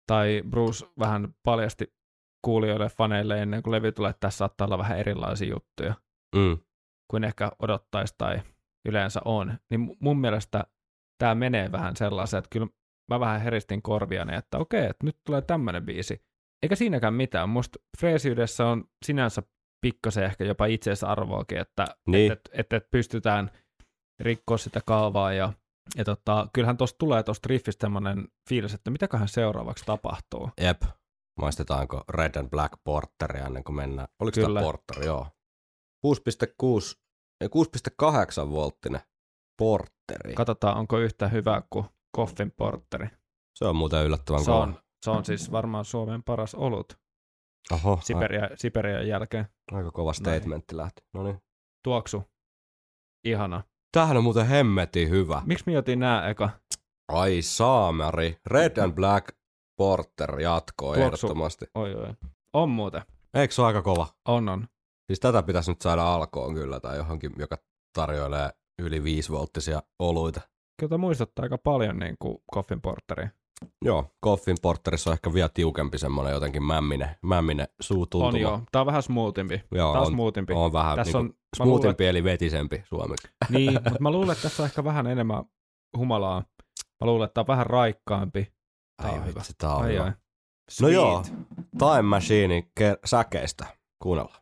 tai 0.08 0.44
Bruce 0.50 0.86
vähän 1.00 1.36
paljasti 1.44 1.94
kuulijoille, 2.46 2.90
faneille 2.90 3.42
ennen 3.42 3.64
kuin 3.64 3.72
levy 3.72 3.92
tulee, 3.92 4.10
että 4.10 4.20
tässä 4.20 4.38
saattaa 4.38 4.66
olla 4.66 4.78
vähän 4.78 5.00
erilaisia 5.00 5.50
juttuja 5.50 5.94
Mm. 6.36 6.58
kuin 7.12 7.24
ehkä 7.24 7.52
odottaisi 7.60 8.16
tai 8.18 8.42
yleensä 8.88 9.20
on. 9.26 9.58
Niin 9.70 9.88
mu- 9.90 9.98
mun 10.00 10.20
mielestä 10.20 10.64
tämä 11.18 11.36
menee 11.36 11.72
vähän 11.72 11.96
sellaisen, 11.96 12.38
että 12.38 12.50
kyllä 12.52 12.68
mä 13.12 13.20
vähän 13.20 13.42
heristin 13.42 13.82
korviani, 13.82 14.36
että 14.36 14.58
okei, 14.58 14.86
että 14.86 15.06
nyt 15.06 15.18
tulee 15.26 15.42
tämmöinen 15.42 15.86
biisi. 15.86 16.22
Eikä 16.64 16.76
siinäkään 16.76 17.14
mitään. 17.14 17.50
Musta 17.50 17.80
freesiydessä 18.00 18.66
on 18.66 18.84
sinänsä 19.06 19.44
pikkasen 19.82 20.24
ehkä 20.24 20.44
jopa 20.44 20.66
itseisarvoakin, 20.66 21.58
että 21.58 21.86
Niin. 22.08 22.32
et, 22.32 22.40
et, 22.54 22.60
et, 22.60 22.74
et 22.74 22.92
pystytään 22.92 23.52
rikkoa 24.20 24.58
sitä 24.58 24.82
kaavaa 24.86 25.34
ja, 25.34 25.54
ja 25.96 26.04
tota, 26.06 26.48
kyllähän 26.54 26.78
tuosta 26.78 26.98
tulee 26.98 27.24
tuosta 27.24 27.48
riffistä 27.50 27.82
semmoinen 27.82 28.28
fiilis, 28.50 28.74
että 28.74 28.92
mitäköhän 28.92 29.28
seuraavaksi 29.28 29.86
tapahtuu. 29.86 30.50
Jep. 30.62 30.82
Maistetaanko 31.42 32.04
Red 32.10 32.36
and 32.36 32.50
Black 32.50 32.74
Porteria 32.84 33.46
ennen 33.46 33.64
kuin 33.64 33.76
mennään? 33.76 34.08
Oliko 34.20 34.36
Kyllä. 34.36 34.60
tämä 34.60 34.66
Porter? 34.66 35.04
Joo. 35.06 35.28
6,6, 36.06 36.12
ei, 36.14 37.07
6,8 37.46 38.50
volttinen 38.50 39.02
Porteri. 39.58 40.34
Katsotaan, 40.36 40.78
onko 40.78 41.00
yhtä 41.00 41.28
hyvä 41.28 41.62
kuin 41.70 41.86
Coffin 42.16 42.52
Porteri. 42.52 43.08
Se 43.56 43.66
on 43.66 43.76
muuten 43.76 44.06
yllättävän 44.06 44.44
Se 44.44 44.52
on, 44.52 44.80
se 45.06 45.12
on 45.12 45.26
siis 45.26 45.52
varmaan 45.52 45.86
Suomen 45.86 46.24
paras 46.24 46.56
olut 46.56 47.00
Oho, 47.72 48.00
Siberia, 48.04 48.50
Siberian 48.56 49.08
jälkeen. 49.08 49.48
aika 49.72 49.92
kova 49.92 50.14
statementti 50.14 50.78
lähti. 50.78 51.02
No 51.14 51.24
niin. 51.24 51.42
Tuoksu. 51.84 52.24
Ihana. 53.24 53.64
Tämähän 53.92 54.18
on 54.18 54.24
muuten 54.24 54.48
hemmetin 54.48 55.10
hyvä. 55.10 55.42
Miksi 55.46 55.64
me 55.68 55.78
otin 55.78 56.00
nää 56.00 56.30
eka? 56.30 56.50
Ai 57.08 57.42
saamari. 57.42 58.38
Red 58.46 58.78
and 58.78 58.94
Black 58.94 59.28
Porter 59.78 60.40
jatkoo 60.40 60.94
Tuoksu. 60.94 61.02
ehdottomasti. 61.02 61.66
Oi 61.76 61.96
oi. 61.96 62.14
On 62.54 62.70
muuten. 62.70 63.02
Eikö 63.34 63.54
se 63.54 63.62
ole 63.62 63.68
aika 63.68 63.82
kova? 63.82 64.08
On 64.28 64.50
on. 64.50 64.68
Siis 65.08 65.20
tätä 65.20 65.44
pitäisi 65.44 65.72
nyt 65.72 65.82
saada 65.82 66.14
alkoon 66.14 66.54
kyllä 66.54 66.80
tai 66.80 66.98
johonkin, 66.98 67.32
joka 67.38 67.58
tarjoilee 67.94 68.50
yli 68.82 69.04
5 69.04 69.32
volttisia 69.32 69.84
oluita. 70.00 70.42
Kyllä 70.80 70.90
tämä 70.90 70.98
muistuttaa 70.98 71.44
aika 71.44 71.58
paljon 71.58 72.00
niin 72.00 72.16
kuin 72.20 72.38
Coffin 72.54 72.82
Porteri. 72.82 73.28
Joo, 73.86 74.06
Coffin 74.26 74.58
Porterissa 74.62 75.10
on 75.10 75.14
ehkä 75.14 75.34
vielä 75.34 75.50
tiukempi 75.54 75.98
semmoinen 75.98 76.34
jotenkin 76.34 76.64
mämminen, 76.64 77.10
mämminen 77.22 77.68
suutuntuma. 77.82 78.28
On 78.28 78.42
joo. 78.42 78.62
Tää 78.72 78.82
on 78.82 78.86
vähän 78.86 79.04
smoothimpi. 79.04 79.64
Joo, 79.72 79.92
Tää 79.94 80.02
on 80.02 80.08
on, 80.08 80.14
smoothimpi. 80.14 80.54
on 80.54 80.74
vähän 80.74 80.96
Tässä 80.96 81.18
niinku 81.18 81.18
on, 81.18 81.26
mä 81.60 81.66
luulen, 81.66 81.82
smoothimpi 81.82 82.06
eli 82.08 82.24
vetisempi 82.24 82.84
suomeksi. 82.86 83.28
niin, 83.50 83.74
mutta 83.84 84.00
mä 84.00 84.12
luulen, 84.12 84.32
että 84.32 84.42
tässä 84.44 84.64
on 84.64 84.68
ehkä 84.68 84.84
vähän 84.84 85.08
enemmän 85.08 85.44
humalaa. 85.98 86.44
Mä 87.02 87.06
luulen, 87.08 87.26
että 87.26 87.34
tää 87.34 87.42
on 87.42 87.48
vähän 87.48 87.66
raikkaampi. 87.66 88.54
Tää 89.02 89.12
on 89.12 89.20
Ai 89.20 89.26
hyvä. 89.28 89.36
vitsi, 89.40 89.54
tää 89.58 89.76
on 89.76 89.84
Ai 89.84 89.94
hyvä. 89.94 90.04
ai. 90.04 90.12
No 90.82 90.88
joo, 90.88 91.24
Time 91.80 92.02
Machinein 92.02 92.72
ke- 92.80 93.00
säkeistä. 93.06 93.66
Kuunnellaan. 94.04 94.42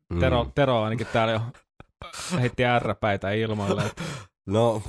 Mm. 0.11 0.19
Tero, 0.19 0.47
Tero 0.55 0.81
ainakin 0.83 1.07
täällä 1.13 1.33
jo 1.33 1.41
heitti 2.39 2.65
ärräpäitä 2.65 3.31
ilmoille. 3.31 3.85
että 3.85 4.03
No, 4.49 4.81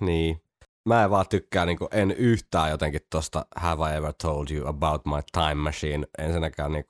niin. 0.00 0.42
Mä 0.88 1.04
en 1.04 1.10
vaan 1.10 1.28
tykkää, 1.28 1.66
niin 1.66 1.78
en 1.90 2.10
yhtään 2.10 2.70
jotenkin 2.70 3.00
tosta 3.10 3.46
Have 3.56 3.92
I 3.92 3.96
ever 3.96 4.12
told 4.22 4.46
you 4.50 4.68
about 4.68 5.04
my 5.04 5.20
time 5.32 5.54
machine. 5.54 6.06
Ensinnäkään 6.18 6.72
niin 6.72 6.84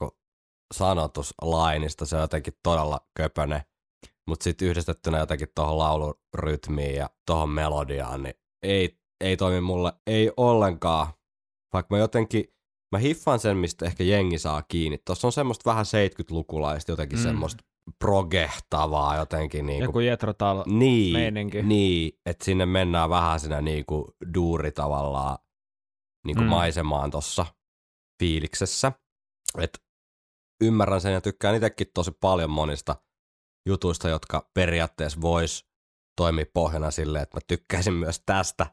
sanotuslainista, 0.74 2.07
se 2.07 2.16
on 2.16 2.22
jotenkin 2.22 2.55
todella 2.62 3.01
köpöne. 3.16 3.64
Mutta 4.28 4.44
sitten 4.44 4.68
yhdistettynä 4.68 5.18
jotenkin 5.18 5.48
tuohon 5.55 5.78
laulurytmiin 5.78 6.94
ja 6.94 7.11
tuohon 7.26 7.51
melodiaan, 7.51 8.22
niin 8.22 8.34
ei, 8.62 8.98
ei 9.20 9.36
toimi 9.36 9.61
mulle, 9.61 9.92
ei 10.07 10.32
ollenkaan. 10.36 11.07
Vaikka 11.72 11.94
mä 11.94 11.98
jotenkin, 11.98 12.44
mä 12.93 12.99
hiffaan 12.99 13.38
sen, 13.41 13.57
mistä 13.57 13.86
ehkä 13.86 14.05
jengi 14.05 14.38
saa 14.38 14.62
kiinni. 14.62 14.99
Tuossa 15.07 15.28
on 15.28 15.32
semmoista 15.32 15.70
vähän 15.70 15.84
70-lukulaista, 15.86 16.93
jotenkin 16.93 17.18
Mm. 17.18 17.22
mm. 17.22 17.28
semmoista 17.28 17.64
progehtavaa 17.99 19.16
jotenkin. 19.16 19.66
Niin 19.66 19.82
joku 19.82 20.01
Jetro 20.01 20.32
Tal 20.32 20.64
niin, 20.66 21.12
meininki. 21.12 21.62
niin, 21.62 22.18
että 22.26 22.45
sinne 22.45 22.66
mennään 22.66 23.11
vähän 23.11 23.41
siinä 23.41 23.61
niinku 23.61 24.14
duuri 24.34 24.72
tavallaan 24.72 25.38
niinku 26.26 26.41
Mm. 26.43 26.47
mm. 26.47 26.51
maisemaan 26.51 27.11
tuossa 27.11 27.47
fiiliksessä. 28.22 28.93
Et 29.59 29.78
ymmärrän 30.62 31.01
sen 31.01 31.12
ja 31.12 31.20
tykkään 31.20 31.55
itsekin 31.55 31.86
tosi 31.95 32.11
paljon 32.20 32.51
monista 32.51 32.97
jutuista, 33.68 34.09
jotka 34.09 34.51
periaatteessa 34.55 35.20
vois 35.20 35.64
toimia 36.20 36.45
pohjana 36.55 36.91
silleen, 36.91 37.22
että 37.22 37.36
mä 37.36 37.41
tykkäisin 37.47 37.95
myös 37.95 38.22
tästä, 38.26 38.66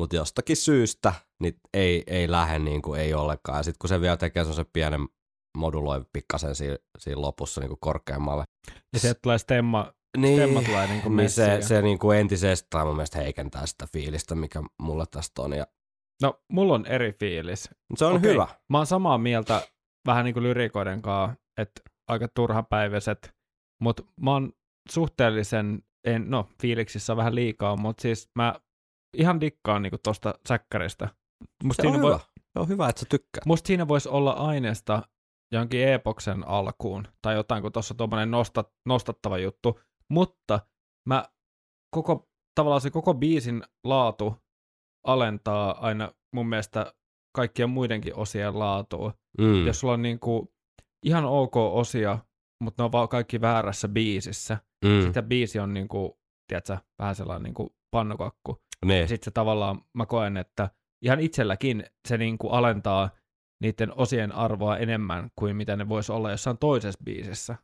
mutta 0.00 0.16
jostakin 0.16 0.56
syystä 0.56 1.12
niin 1.42 1.54
ei, 1.74 2.04
ei 2.06 2.30
lähde 2.30 2.58
niin 2.58 2.82
kuin 2.82 3.00
ei 3.00 3.14
ollenkaan. 3.14 3.58
Ja 3.58 3.62
sitten 3.62 3.78
kun 3.78 3.88
se 3.88 4.00
vielä 4.00 4.16
tekee 4.16 4.44
se 4.44 4.64
pienen 4.72 5.08
moduloi 5.56 6.04
pikkasen 6.12 6.54
siinä, 6.54 6.76
siinä 6.98 7.20
lopussa 7.20 7.60
niin 7.60 7.68
kuin 7.68 7.80
korkeammalle, 7.80 8.44
Ja 8.92 9.00
sieltä 9.00 9.20
tulee 9.22 9.38
stemma, 9.38 9.92
niin, 10.16 10.36
stemma 10.38 10.62
tulee 10.62 10.86
niinku 10.86 11.08
niin 11.08 11.30
se, 11.30 11.58
se 11.60 11.82
niinku 11.82 12.10
entisestään 12.10 12.86
mun 12.86 12.96
mielestä 12.96 13.18
heikentää 13.18 13.66
sitä 13.66 13.86
fiilistä, 13.92 14.34
mikä 14.34 14.62
mulla 14.82 15.06
tästä 15.06 15.42
on. 15.42 15.52
Ja 15.52 15.66
No, 16.22 16.40
mulla 16.52 16.74
on 16.74 16.86
eri 16.86 17.12
fiilis. 17.12 17.70
se 17.96 18.04
on 18.04 18.16
Okei. 18.16 18.32
hyvä. 18.32 18.46
Mä 18.68 18.78
oon 18.78 18.86
samaa 18.86 19.18
mieltä 19.18 19.68
vähän 20.06 20.24
niin 20.24 20.34
kuin 20.34 20.42
lyrikoiden 20.42 21.02
kanssa, 21.02 21.36
että 21.58 21.80
aika 22.08 22.28
turhapäiväiset, 22.28 23.34
mutta 23.82 24.02
mä 24.20 24.32
oon 24.32 24.52
suhteellisen, 24.90 25.82
en, 26.06 26.30
no 26.30 26.48
fiiliksissä 26.62 27.16
vähän 27.16 27.34
liikaa, 27.34 27.76
mutta 27.76 28.02
siis 28.02 28.30
mä 28.38 28.54
ihan 29.14 29.40
dikkaan 29.40 29.82
niin 29.82 29.90
kuin 29.90 30.00
tosta 30.02 30.34
säkkäristä. 30.48 31.08
Musta 31.64 31.82
Se 31.82 31.88
on 31.88 31.94
siinä, 31.94 32.06
hyvä. 32.06 32.10
voi, 32.18 32.20
Se 32.52 32.58
on 32.58 32.68
hyvä, 32.68 32.88
että 32.88 33.00
sä 33.00 33.06
tykkää. 33.10 33.42
musta 33.46 33.66
siinä 33.66 33.88
voisi 33.88 34.08
olla 34.08 34.32
aineesta 34.32 35.02
johonkin 35.52 35.88
epoksen 35.88 36.48
alkuun 36.48 37.08
tai 37.22 37.34
jotain, 37.34 37.62
kun 37.62 37.72
tuossa 37.72 37.94
tuommoinen 37.94 38.30
nostat, 38.30 38.72
nostattava 38.86 39.38
juttu, 39.38 39.80
mutta 40.10 40.60
mä 41.08 41.24
koko, 41.94 42.28
tavallaan 42.54 42.80
se 42.80 42.90
koko 42.90 43.14
biisin 43.14 43.62
laatu 43.84 44.36
alentaa 45.06 45.86
aina 45.86 46.12
mun 46.34 46.46
mielestä 46.48 46.94
kaikkien 47.36 47.70
muidenkin 47.70 48.14
osien 48.14 48.58
laatua. 48.58 49.14
Mm. 49.38 49.66
Jos 49.66 49.80
sulla 49.80 49.94
on 49.94 50.02
niinku 50.02 50.54
ihan 51.06 51.24
ok 51.24 51.56
osia, 51.56 52.18
mutta 52.62 52.82
ne 52.82 52.84
on 52.84 52.92
vaan 52.92 53.08
kaikki 53.08 53.40
väärässä 53.40 53.88
biisissä. 53.88 54.58
mm. 54.84 55.02
Sitten 55.02 55.24
biisi 55.24 55.58
on 55.58 55.74
niinku, 55.74 56.18
tiedätkö, 56.48 56.78
vähän 56.98 57.14
sellainen 57.14 57.42
niinku 57.42 57.74
pannukakku. 57.90 58.62
Niin. 58.84 59.00
Ja 59.00 59.08
sitten 59.08 59.24
se 59.24 59.30
tavallaan, 59.30 59.84
mä 59.94 60.06
koen, 60.06 60.36
että 60.36 60.70
ihan 61.02 61.20
itselläkin 61.20 61.84
se 62.08 62.18
niinku 62.18 62.48
alentaa 62.48 63.10
niiden 63.62 63.92
osien 63.98 64.32
arvoa 64.32 64.76
enemmän 64.76 65.30
kuin 65.36 65.56
mitä 65.56 65.76
ne 65.76 65.88
voisi 65.88 66.12
olla 66.12 66.30
jossain 66.30 66.58
toisessa 66.58 67.00
biisissä. 67.04 67.56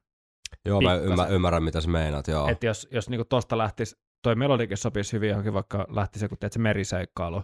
Joo, 0.65 0.81
mä 0.81 0.89
pikkasen. 0.91 1.11
ymmär, 1.11 1.33
ymmärrän, 1.33 1.63
mitä 1.63 1.81
sä 1.81 1.89
meinaat, 1.89 2.29
joo. 2.29 2.49
Että 2.49 2.67
jos, 2.67 2.89
jos 2.91 3.09
niinku 3.11 3.25
tosta 3.25 3.59
lähtisi, 3.59 3.97
toi 4.23 4.35
melodikin 4.35 4.77
sopisi 4.77 5.13
hyvin 5.13 5.29
johonkin, 5.29 5.53
vaikka 5.55 5.87
lähtisi 5.91 6.25
joku, 6.25 6.37
tiedätkö, 6.37 6.59
meriseikkailu, 6.59 7.43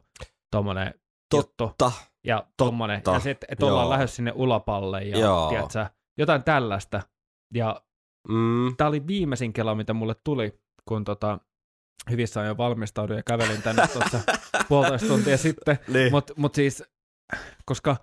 tommonen 0.50 0.94
juttu. 1.34 1.52
Totta. 1.56 1.92
Ja 2.26 2.46
tommonen, 2.56 3.02
ja 3.12 3.20
sitten, 3.20 3.46
että 3.52 3.66
ollaan 3.66 3.84
Joo. 3.84 3.90
lähes 3.90 4.16
sinne 4.16 4.32
ulapalle 4.34 5.02
ja 5.02 5.18
Joo. 5.18 5.48
tiedätkö, 5.48 5.86
jotain 6.18 6.44
tällaista. 6.44 7.02
Ja 7.54 7.82
Mm. 8.28 8.76
tämä 8.76 8.88
oli 8.88 9.06
viimeisin 9.06 9.52
kela, 9.52 9.74
mitä 9.74 9.92
mulle 9.92 10.14
tuli, 10.24 10.60
kun 10.88 11.04
tota, 11.04 11.38
hyvissä 12.10 12.40
ajoin 12.40 12.56
valmistauduin 12.56 13.16
ja 13.16 13.22
kävelin 13.22 13.62
tänne 13.62 13.88
tuossa 13.92 14.20
puolitoista 14.68 15.08
tuntia 15.08 15.36
sitten. 15.36 15.78
Niin. 15.88 16.12
Mutta 16.12 16.34
mut 16.36 16.54
siis, 16.54 16.84
koska 17.64 17.96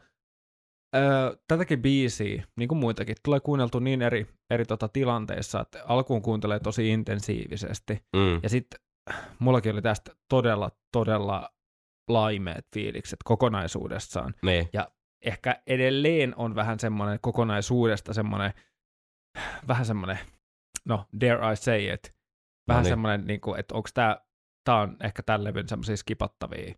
ö, 0.95 1.37
tätäkin 1.47 1.81
biisiä, 1.81 2.43
niin 2.55 2.69
kuin 2.69 2.79
muitakin, 2.79 3.15
tulee 3.23 3.39
kuunneltu 3.39 3.79
niin 3.79 4.01
eri, 4.01 4.27
eri 4.49 4.65
tota 4.65 4.87
tilanteissa, 4.87 5.61
että 5.61 5.83
alkuun 5.85 6.21
kuuntelee 6.21 6.59
tosi 6.59 6.89
intensiivisesti. 6.89 8.03
Mm. 8.15 8.39
Ja 8.43 8.49
sitten 8.49 8.79
mullakin 9.39 9.71
oli 9.73 9.81
tästä 9.81 10.11
todella, 10.29 10.71
todella 10.91 11.49
laimeet 12.09 12.65
fiilikset 12.75 13.19
kokonaisuudessaan. 13.23 14.35
Niin. 14.41 14.69
Ehkä 15.25 15.61
edelleen 15.67 16.33
on 16.35 16.55
vähän 16.55 16.79
semmoinen 16.79 17.19
kokonaisuudesta 17.21 18.13
semmoinen, 18.13 18.53
vähän 19.67 19.85
semmoinen, 19.85 20.19
no 20.85 21.05
dare 21.21 21.53
I 21.53 21.55
say 21.55 21.93
it, 21.93 22.18
vähän 22.69 22.81
No 22.81 22.83
niin. 22.83 22.91
semmoinen, 22.91 23.27
niin 23.27 23.41
kuin, 23.41 23.59
että 23.59 23.75
onko 23.75 23.89
tämä, 23.93 24.21
tämä 24.63 24.81
on 24.81 24.97
ehkä 25.03 25.23
tämän 25.23 25.43
levyn 25.43 25.69
semmoisia 25.69 25.97
skipattavia, 25.97 26.73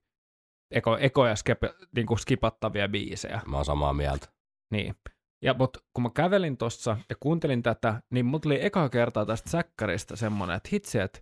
eko, 0.71 0.97
ekoja 0.97 1.35
skip, 1.35 1.59
niin 1.95 2.07
kuin 2.07 2.19
skipattavia 2.19 2.87
biisejä. 2.87 3.41
Mä 3.45 3.55
oon 3.55 3.65
samaa 3.65 3.93
mieltä. 3.93 4.27
Niin. 4.71 4.95
Ja 5.43 5.53
mutta 5.53 5.79
kun 5.93 6.03
mä 6.03 6.09
kävelin 6.15 6.57
tossa 6.57 6.97
ja 7.09 7.15
kuuntelin 7.19 7.63
tätä, 7.63 8.01
niin 8.09 8.25
mut 8.25 8.41
tuli 8.41 8.65
eka 8.65 8.89
kertaa 8.89 9.25
tästä 9.25 9.49
säkkäristä 9.49 10.15
semmonen, 10.15 10.57
että 10.57 10.69
hitsi, 10.73 10.99
että, 10.99 11.19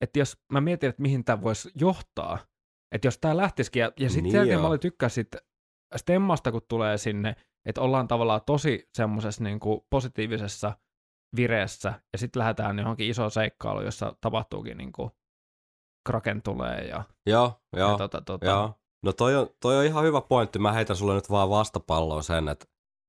että 0.00 0.18
jos 0.18 0.38
mä 0.52 0.60
mietin, 0.60 0.88
että 0.88 1.02
mihin 1.02 1.24
tämä 1.24 1.42
voisi 1.42 1.70
johtaa, 1.80 2.38
että 2.94 3.06
jos 3.06 3.18
tämä 3.18 3.36
lähtisikin, 3.36 3.80
ja, 3.80 3.92
ja 4.00 4.08
sitten 4.08 4.24
Niin 4.24 4.34
jälkeen 4.34 4.60
mä 4.60 4.66
olin 4.66 4.80
tykkää 4.80 5.08
sit 5.08 5.28
stemmasta, 5.96 6.52
kun 6.52 6.62
tulee 6.68 6.98
sinne, 6.98 7.36
että 7.66 7.80
ollaan 7.80 8.08
tavallaan 8.08 8.40
tosi 8.46 8.88
semmoisessa 8.94 9.44
niin 9.44 9.60
positiivisessa 9.90 10.72
vireessä, 11.36 12.00
ja 12.12 12.18
sitten 12.18 12.40
lähdetään 12.40 12.78
johonkin 12.78 13.10
isoon 13.10 13.30
seikkailuun, 13.30 13.84
jossa 13.84 14.16
tapahtuukin 14.20 14.78
niin 14.78 14.92
kuin 14.92 15.10
Kraken 16.08 16.42
tulee 16.42 16.88
ja, 16.88 17.04
Joo, 17.26 17.60
joo, 17.76 17.90
ja 17.90 17.98
tota, 17.98 18.20
tota. 18.20 18.46
joo. 18.46 18.74
No 19.04 19.12
toi 19.12 19.36
on, 19.36 19.48
toi 19.60 19.78
on 19.78 19.84
ihan 19.84 20.04
hyvä 20.04 20.20
pointti. 20.20 20.58
Mä 20.58 20.72
heitän 20.72 20.96
sulle 20.96 21.14
nyt 21.14 21.30
vaan 21.30 21.50
vastapalloon 21.50 22.24
sen, 22.24 22.48
että, 22.48 22.66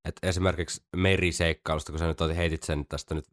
että 0.07 0.27
esimerkiksi 0.27 0.81
meriseikkailusta, 0.95 1.91
kun 1.91 1.99
sä 1.99 2.07
nyt 2.07 2.19
heitit 2.35 2.63
sen 2.63 2.85
tästä 2.87 3.15
nyt 3.15 3.25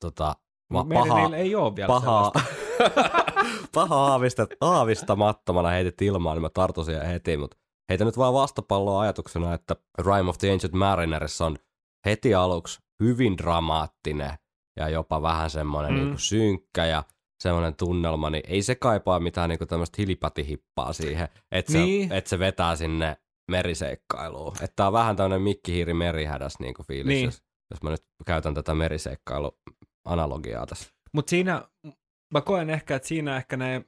tota, 0.00 0.36
Meillä 0.72 1.06
pahaa, 1.06 1.36
ei 1.36 1.54
ole 1.54 1.76
vielä 1.76 1.86
pahaa, 1.86 2.30
sellaista. 2.34 2.54
pahaa 3.74 4.06
aavistat, 4.06 4.50
aavistamattomana 4.60 5.68
heitit 5.68 6.02
ilmaan, 6.02 6.36
niin 6.36 6.42
mä 6.42 6.48
tartun 6.54 6.84
siihen 6.84 7.06
heti, 7.06 7.36
mutta 7.36 7.56
heitä 7.88 8.04
nyt 8.04 8.18
vaan 8.18 8.34
vastapalloa 8.34 9.00
ajatuksena, 9.00 9.54
että 9.54 9.76
Rime 9.98 10.30
of 10.30 10.38
the 10.38 10.52
Ancient 10.52 10.74
Marinerissa 10.74 11.46
on 11.46 11.56
heti 12.06 12.34
aluksi 12.34 12.80
hyvin 13.00 13.38
dramaattinen 13.38 14.32
ja 14.76 14.88
jopa 14.88 15.22
vähän 15.22 15.50
semmoinen 15.50 15.92
Mm. 15.92 15.98
mm. 15.98 16.04
niin 16.06 16.18
synkkä 16.18 16.86
ja 16.86 17.02
semmoinen 17.42 17.74
tunnelma, 17.76 18.30
niin 18.30 18.42
ei 18.46 18.62
se 18.62 18.74
kaipaa 18.74 19.20
mitään 19.20 19.48
niin 19.48 19.58
tämmöistä 19.68 19.94
hilipatihippaa 19.98 20.92
siihen, 20.92 21.28
että 21.52 21.72
Niin. 21.72 22.08
se, 22.08 22.16
et 22.16 22.26
se 22.26 22.38
vetää 22.38 22.76
sinne 22.76 23.16
meriseikkailuun. 23.50 24.52
Että 24.62 24.72
tää 24.76 24.86
on 24.86 24.92
vähän 24.92 25.16
tämmöinen 25.16 25.42
mikkihiiri 25.42 25.94
merihädäs 25.94 26.54
niin 26.60 26.74
kuin 26.74 26.86
fiilis, 26.86 27.06
Niin. 27.06 27.24
jos, 27.24 27.42
jos 27.70 27.82
mä 27.82 27.90
nyt 27.90 28.04
käytän 28.26 28.54
tätä 28.54 28.74
meriseikkailu-analogiaa 28.74 30.66
tässä. 30.66 30.90
Mutta 31.12 31.30
siinä, 31.30 31.68
mä 32.32 32.40
koen 32.40 32.70
ehkä, 32.70 32.96
että 32.96 33.08
siinä 33.08 33.36
ehkä 33.36 33.56
ne 33.56 33.84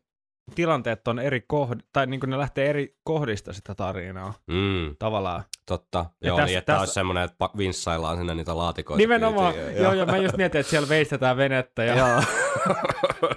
tilanteet 0.54 1.08
on 1.08 1.18
eri 1.18 1.40
kohd, 1.46 1.80
tai 1.92 2.06
niin 2.06 2.20
ne 2.26 2.38
lähtee 2.38 2.70
eri 2.70 2.96
kohdista 3.04 3.52
sitä 3.52 3.74
tarinaa 3.74 4.34
Mm, 4.46 4.96
tavallaan. 4.98 5.44
totta. 5.66 5.98
Ja 5.98 6.28
Joo, 6.28 6.36
tässä- 6.36 6.46
niin 6.46 6.58
että 6.58 6.72
tässä... 6.72 6.80
olisi 6.80 6.94
semmoinen, 6.94 7.24
että 7.24 7.48
vinssaillaan 7.58 8.16
sinne 8.16 8.34
niitä 8.34 8.56
laatikoita. 8.56 8.98
Nimenomaan, 8.98 9.54
kyytiin. 9.54 9.82
joo, 9.82 9.92
joo, 9.92 10.06
mä 10.06 10.16
just 10.16 10.36
mietin, 10.36 10.60
että 10.60 10.70
siellä 10.70 10.88
veistetään 10.88 11.36
venettä 11.36 11.84
ja 11.84 11.96
Joo. 11.96 12.22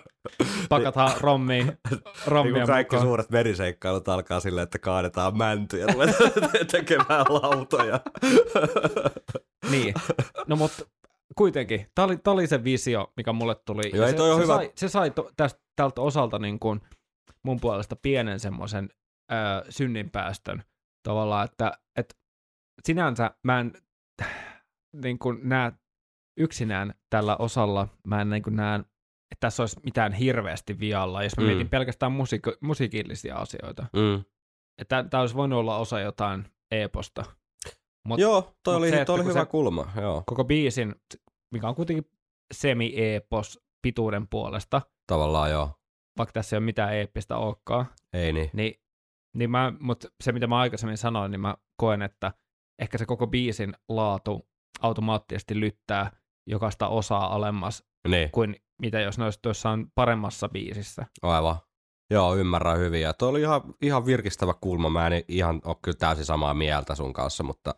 pakataan 0.70 1.12
rommia, 1.22 1.64
Niin 1.66 1.78
rommia 2.28 2.54
kuin 2.54 2.68
kaikki 2.68 2.96
mukaan. 2.96 3.08
suuret 3.08 3.30
meriseikkailut 3.30 4.08
alkaa 4.10 4.40
silleen, 4.40 4.64
että 4.64 4.80
kaadetaan 4.80 5.38
mäntyjä 5.38 5.86
ja 5.86 5.94
ruvetaan 5.94 6.32
tekemään 6.72 7.26
lautoja. 7.30 8.00
Niin, 9.72 9.94
no 10.48 10.56
mutta 10.56 10.84
kuitenkin, 11.36 11.88
tämä 11.96 12.06
oli, 12.06 12.18
tää 12.18 12.34
oli 12.34 12.48
se 12.48 12.64
visio, 12.64 13.14
mikä 13.18 13.34
mulle 13.34 13.56
tuli. 13.66 13.82
Joo, 13.94 14.02
Ja 14.02 14.06
ei 14.08 14.12
se, 14.12 14.18
toi 14.18 14.36
se 14.36 14.42
hyvä. 14.42 14.56
Sai, 14.56 14.72
se 14.76 14.90
sai 14.90 15.12
to, 15.12 15.32
tästä, 15.38 15.60
tältä 15.76 16.02
osalta 16.02 16.40
niin 16.40 16.60
kuin 16.60 16.82
mun 17.48 17.60
puolesta 17.60 17.96
pienen 17.96 18.40
semmoisen 18.40 18.90
synninpäästön 19.70 20.64
tavallaan, 21.04 21.46
että, 21.46 21.72
että 21.96 22.16
sinänsä 22.84 23.32
mä 23.44 23.60
en 23.60 23.74
niin 25.04 25.20
kuin 25.20 25.40
näe 25.44 25.72
yksinään 26.40 26.94
tällä 27.10 27.36
osalla, 27.38 27.88
mä 28.08 28.22
en 28.22 28.30
niin 28.30 28.44
kuin 28.44 28.56
näe, 28.56 28.80
että 29.32 29.40
tässä 29.40 29.64
olisi 29.64 29.80
mitään 29.84 30.14
hirveästi 30.14 30.80
vialla, 30.80 31.24
jos 31.24 31.38
mä 31.38 31.44
Mm. 31.44 31.48
mietin 31.48 31.70
pelkästään 31.70 32.12
musiik- 32.12 32.58
musiikillisia 32.62 33.36
asioita. 33.36 33.86
Mm. 33.94 34.24
Että 34.82 35.04
tämä 35.10 35.22
olisi 35.22 35.36
voinut 35.36 35.60
olla 35.60 35.78
osa 35.78 36.00
jotain 36.00 36.46
eeposta. 36.72 37.24
Mut 38.08 38.20
Joo, 38.20 38.42
toi 38.64 38.74
mut 38.74 38.78
oli, 38.82 38.90
se, 38.90 39.06
toi 39.06 39.16
oli 39.16 39.24
hyvä 39.26 39.40
se- 39.40 39.46
kulma. 39.46 39.92
Joo, 40.02 40.24
koko 40.26 40.44
biisin, 40.44 40.96
mikä 41.54 41.68
on 41.70 41.76
kuitenkin 41.76 42.12
semi-eepos 42.54 43.60
pituuden 43.82 44.28
puolesta, 44.28 44.82
tavallaan 45.08 45.52
joo. 45.52 45.77
Vaikka 46.18 46.34
tässä 46.34 46.56
ei 46.56 46.58
ole 46.58 46.66
mitään 46.66 46.94
eeppistä 46.94 47.38
olekaan, 47.38 47.86
Ei 48.14 48.34
niin. 48.34 48.50
niin, 48.54 48.74
niin 49.36 49.52
mä, 49.52 49.74
mutta 49.80 50.08
se 50.24 50.32
mitä 50.32 50.48
mä 50.48 50.60
aikaisemmin 50.60 50.98
sanoin, 50.98 51.32
niin 51.32 51.42
mä 51.42 51.56
koen, 51.78 52.02
että 52.02 52.32
ehkä 52.82 52.98
se 52.98 53.06
koko 53.06 53.28
biisin 53.28 53.74
laatu 53.90 54.48
automaattisesti 54.82 55.60
lyttää 55.60 56.12
jokaista 56.50 56.88
osaa 56.88 57.36
alemmas 57.36 57.84
Niin, 58.08 58.32
kuin 58.32 58.56
mitä 58.82 59.00
jos 59.00 59.18
ne 59.18 59.24
olisi 59.24 59.40
jossain 59.46 59.92
paremmassa 59.96 60.50
biisissä. 60.50 61.06
aivan. 61.22 61.56
Joo, 62.12 62.36
ymmärrän 62.36 62.78
hyvin. 62.80 63.02
Ja 63.02 63.14
toi 63.14 63.30
oli 63.30 63.42
ihan, 63.42 63.62
ihan 63.82 64.06
virkistävä 64.06 64.54
kulma. 64.62 64.90
Mä 64.90 65.08
en 65.08 65.24
ihan 65.28 65.62
ole 65.66 65.76
kyllä 65.82 65.98
täysin 65.98 66.26
samaa 66.26 66.54
mieltä 66.54 66.96
sun 66.96 67.14
kanssa, 67.14 67.44
mutta, 67.44 67.76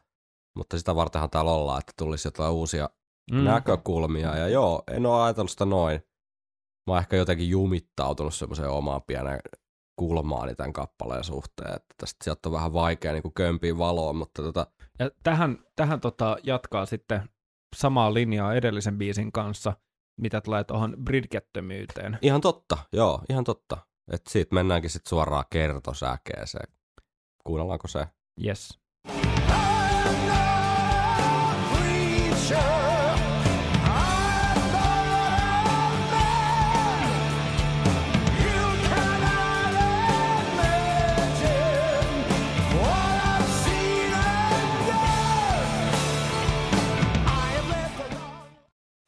mutta 0.58 0.78
sitä 0.78 0.96
vartenhan 0.96 1.30
täällä 1.30 1.52
ollaan, 1.52 1.80
että 1.80 1.94
tulisi 1.98 2.28
jotain 2.28 2.52
uusia 2.54 2.90
mm. 3.32 3.44
näkökulmia. 3.44 4.38
Ja 4.38 4.48
joo, 4.48 4.84
en 4.92 5.06
ole 5.06 5.24
ajatellut 5.24 5.52
sitä 5.52 5.66
noin. 5.66 6.02
Mä 6.88 6.94
oon 6.94 7.00
ehkä 7.00 7.16
jotenkin 7.16 7.50
jumittautunut 7.50 8.34
semmoiseen 8.34 8.70
omaan 8.70 9.02
pieneen 9.02 9.40
kulmaani 9.96 10.56
tämän 10.56 10.74
kappaleen 10.74 11.24
suhteen, 11.24 11.76
että 11.76 11.96
tästä 11.98 12.24
sieltä 12.24 12.50
on 12.50 12.54
vähän 12.54 12.74
vaikea 12.74 13.14
niin 13.14 13.34
kömpiä 13.36 13.78
valoa, 13.78 14.14
mutta 14.14 14.42
tota, 14.42 14.68
Ja 15.00 15.12
tähän, 15.24 15.58
tähän 15.76 16.00
tota 16.00 16.38
jatkaa 16.44 16.86
sitten 16.86 17.30
samaa 17.76 18.14
linjaa 18.14 18.54
edellisen 18.54 18.98
biisin 18.98 19.32
kanssa, 19.32 19.74
mitä 20.22 20.42
tulee 20.42 20.64
tuohon 20.64 20.96
bridgettömyyteen. 21.04 22.18
ihan 22.22 22.42
totta, 22.42 22.78
joo, 22.94 23.22
ihan 23.30 23.44
totta. 23.44 23.78
Että 24.12 24.32
siitä 24.32 24.56
mennäänkin 24.56 24.90
sitten 24.90 25.10
suoraan 25.10 25.46
kertosäkeeseen. 25.50 26.74
Kuunnellaanko 27.44 27.88
se? 27.88 28.08
Yes. 28.46 28.80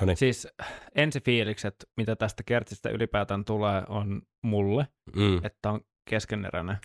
No 0.01 0.05
niin. 0.07 0.17
Siis 0.17 0.47
ensifiilikset, 0.95 1.75
mitä 1.97 2.15
tästä 2.15 2.43
kertsistä 2.43 2.89
ylipäätään 2.89 3.45
tulee, 3.45 3.83
on 3.89 4.21
mulle, 4.43 4.87
Mm, 5.15 5.45
että 5.45 5.69
on 5.69 5.81
keskeneräinen. 6.09 6.77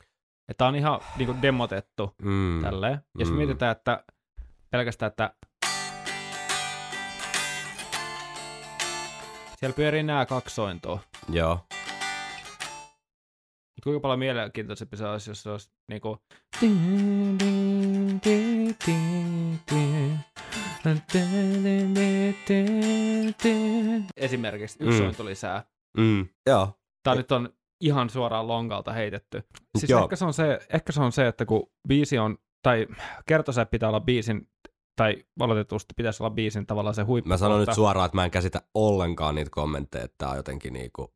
Että 0.49 0.67
on 0.67 0.77
ihan 0.77 1.01
niin 1.17 1.27
kuin 1.27 1.43
demotettu 1.43 2.15
mm, 2.23 2.63
tälleen. 2.63 2.99
Jos 3.19 3.31
Mm. 3.31 3.37
mietitään, 3.37 3.73
että 3.73 4.05
pelkästään, 4.71 5.09
että 5.11 5.35
siellä 9.59 9.75
pyörii 9.77 10.03
nämä 10.03 10.27
kaksi 10.27 10.55
sointoa. 10.55 11.01
joo. 11.29 11.55
Mut 13.77 13.83
Kuinka 13.85 14.01
paljon 14.01 14.19
mielenkiintoisempi 14.19 14.97
se 14.97 15.07
olisi, 15.07 15.31
jos 15.31 15.43
se 15.43 15.51
olisi 15.51 15.71
niinku... 15.91 16.19
Esimerkiksi 24.17 24.79
yksi 24.81 24.99
Mm. 24.99 25.05
sointo 25.05 25.25
lisää. 25.25 25.65
Mm, 25.99 26.29
joo. 26.47 26.73
Tämä 27.03 27.17
nyt 27.17 27.33
on 27.33 27.49
ihan 27.81 28.11
suoraan 28.11 28.49
lonkalta 28.49 28.93
heitetty. 28.93 29.43
Siis 29.79 29.91
Joo. 29.91 30.03
ehkä 30.03 30.17
se, 30.17 30.25
on 30.25 30.35
se, 30.35 30.61
ehkä 30.73 30.93
se 30.93 31.03
on 31.03 31.13
se, 31.13 31.27
että 31.27 31.45
kun 31.47 31.71
biisi 31.89 32.19
on, 32.19 32.39
tai 32.63 32.87
kertosäe 33.27 33.65
pitää 33.65 33.89
olla 33.89 34.01
biisin, 34.01 34.49
tai 34.97 35.25
oletetusti 35.41 35.95
pitäisi 35.97 36.23
olla 36.23 36.31
biisin 36.35 36.67
tavallaan 36.67 36.95
se 36.95 37.03
huippu. 37.03 37.29
Mä 37.29 37.37
sanon 37.37 37.61
nyt 37.61 37.75
suoraan, 37.75 38.07
että 38.07 38.17
mä 38.17 38.25
en 38.25 38.31
käsitä 38.31 38.63
ollenkaan 38.75 39.35
niitä 39.35 39.51
kommentteja, 39.51 40.05
että 40.05 40.15
tää 40.19 40.31
on 40.31 40.37
jotenkin 40.37 40.73
niinku 40.73 41.16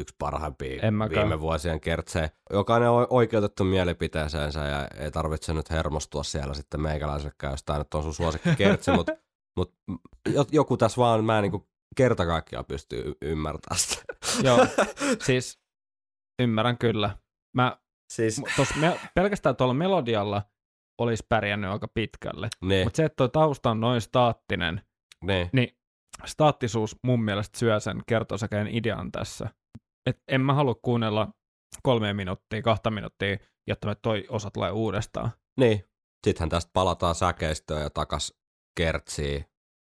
yksi 0.00 0.14
parhaimpia 0.18 0.82
En 0.82 0.94
mäkään. 0.94 1.28
viime 1.28 1.40
vuosien 1.40 1.80
kertsejä. 1.80 2.30
Jokainen 2.52 2.90
on 2.90 3.06
oikeutettu 3.10 3.64
mielipiteeseensä 3.64 4.64
ja 4.64 4.88
ei 4.96 5.10
tarvitse 5.10 5.54
nyt 5.54 5.70
hermostua 5.70 6.22
siellä 6.22 6.54
sitten 6.54 6.80
meikäläiselle 6.80 7.34
jos 7.50 7.64
nyt 7.78 7.94
on 7.94 8.02
sun 8.02 8.14
suosikki 8.14 8.56
kertsi, 8.56 8.90
mutta 8.90 9.12
mut 9.56 9.74
joku 10.52 10.76
tässä 10.76 10.96
vaan, 11.00 11.24
mä 11.24 11.38
en 11.38 11.42
niinku 11.42 11.68
kerta 11.96 12.26
kaikkiaan 12.26 12.64
pysty 12.64 12.96
y- 12.98 13.14
ymmärtämään 13.22 13.78
sitä. 13.78 14.02
Joo, 14.42 14.66
siis 15.26 15.58
ymmärrän 16.42 16.78
kyllä. 16.78 17.18
Mä 17.56 17.78
Siis, 18.12 18.42
tos 18.56 18.76
me, 18.76 19.00
pelkästään 19.14 19.56
tuolla 19.56 19.74
melodialla 19.74 20.42
olisi 21.00 21.26
pärjännyt 21.28 21.70
aika 21.70 21.88
pitkälle. 21.88 22.48
niin, 22.64 22.86
Mutta 22.86 22.96
se, 22.96 23.04
että 23.04 23.16
tuo 23.16 23.28
tausta 23.28 23.70
on 23.70 23.80
noin 23.80 24.00
staattinen, 24.00 24.80
niin, 25.24 25.50
niin 25.52 25.78
staattisuus 26.26 26.96
mun 27.04 27.22
mielestä 27.24 27.58
syö 27.58 27.80
sen 27.80 28.02
kertosäkeen 28.06 28.66
idean 28.66 29.12
tässä. 29.12 29.48
Et 30.08 30.22
en 30.28 30.40
mä 30.40 30.54
halua 30.54 30.74
kuunnella 30.74 31.28
kolme 31.82 32.12
minuuttia, 32.12 32.62
kahta 32.62 32.90
minuuttia, 32.90 33.36
jotta 33.66 33.88
me 33.88 33.94
toi 33.94 34.26
osa 34.28 34.50
tulee 34.50 34.70
uudestaan. 34.70 35.30
niin. 35.60 35.84
Sittenhän 36.26 36.48
tästä 36.48 36.70
palataan 36.72 37.14
säkeistöön 37.14 37.82
ja 37.82 37.90
takas 37.90 38.34
kertsiin 38.76 39.44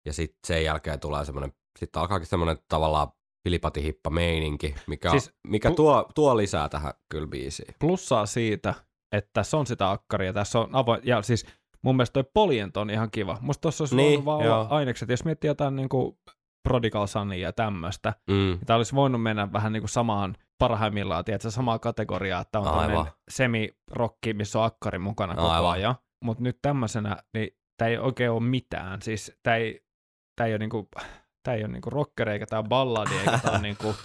ja 0.05 0.13
sitten 0.13 0.39
sen 0.47 0.63
jälkeen 0.63 0.99
tulee 0.99 1.25
semmoinen, 1.25 1.53
sitten 1.79 2.01
alkaakin 2.01 2.27
semmoinen 2.27 2.57
tavallaan 2.69 3.07
hilipatihippa 3.45 4.09
meininki, 4.09 4.75
mikä, 4.87 5.11
Siis 5.11 5.31
mikä 5.47 5.69
pu- 5.69 5.75
tuo, 5.75 6.09
tuo 6.15 6.37
lisää 6.37 6.69
tähän 6.69 6.93
kyllä 7.09 7.27
biisiin. 7.27 7.75
Plussaa 7.79 8.25
siitä, 8.25 8.73
että 9.11 9.29
tässä 9.33 9.57
on 9.57 9.67
sitä 9.67 9.91
akkaria, 9.91 10.33
tässä 10.33 10.59
on 10.59 10.75
avoin, 10.75 11.01
ja 11.03 11.21
siis 11.21 11.45
mun 11.83 11.95
mielestä 11.95 12.13
toi 12.13 12.31
Poljent 12.33 12.77
on 12.77 12.89
ihan 12.89 13.11
kiva. 13.11 13.37
Musta 13.41 13.61
tuossa 13.61 13.81
olisi 13.81 13.95
Niin, 13.95 14.25
vaan 14.25 14.41
olla 14.41 14.67
ainekset, 14.69 15.09
jos 15.09 15.25
miettii 15.25 15.47
jotain 15.47 15.75
niin 15.75 15.89
kuin 15.89 16.17
Prodigal 16.67 17.07
Sunia 17.07 17.39
ja 17.47 17.53
tämmöistä, 17.53 18.13
Mm. 18.29 18.59
tämä 18.65 18.77
olisi 18.77 18.95
voinut 18.95 19.23
mennä 19.23 19.53
vähän 19.53 19.73
niin 19.73 19.81
kuin 19.81 19.89
samaan 19.89 20.35
parhaimmillaan, 20.57 21.25
tiedätkö, 21.25 21.51
samaa 21.51 21.79
kategoriaa, 21.79 22.41
että 22.41 22.59
on 22.59 22.67
Aivan. 22.67 23.11
semi-rokki, 23.29 24.33
missä 24.33 24.59
on 24.59 24.65
akkari 24.65 24.99
mukana 24.99 25.35
koko 25.35 25.47
Aivan. 25.49 25.71
ajan. 25.71 25.95
Mutta 26.23 26.43
nyt 26.43 26.59
tämmöisenä, 26.61 27.17
niin 27.33 27.49
tämä 27.77 27.89
ei 27.89 27.97
oikein 27.97 28.31
ole 28.31 28.39
mitään. 28.43 29.01
Siis 29.01 29.31
tämä 29.43 29.55
ei, 29.55 29.85
tää 30.35 30.47
ei 30.47 30.53
ole 30.53 30.59
niinku, 30.59 30.87
tää 31.43 31.53
ei 31.53 31.63
ole 31.63 31.71
niinku 31.71 31.89
rockeri, 31.89 32.31
eikä 32.31 32.45
tämä 32.45 32.63
balladi, 32.63 33.17
eikä 33.17 33.39
tämä 33.43 33.57
niinku, 33.67 33.95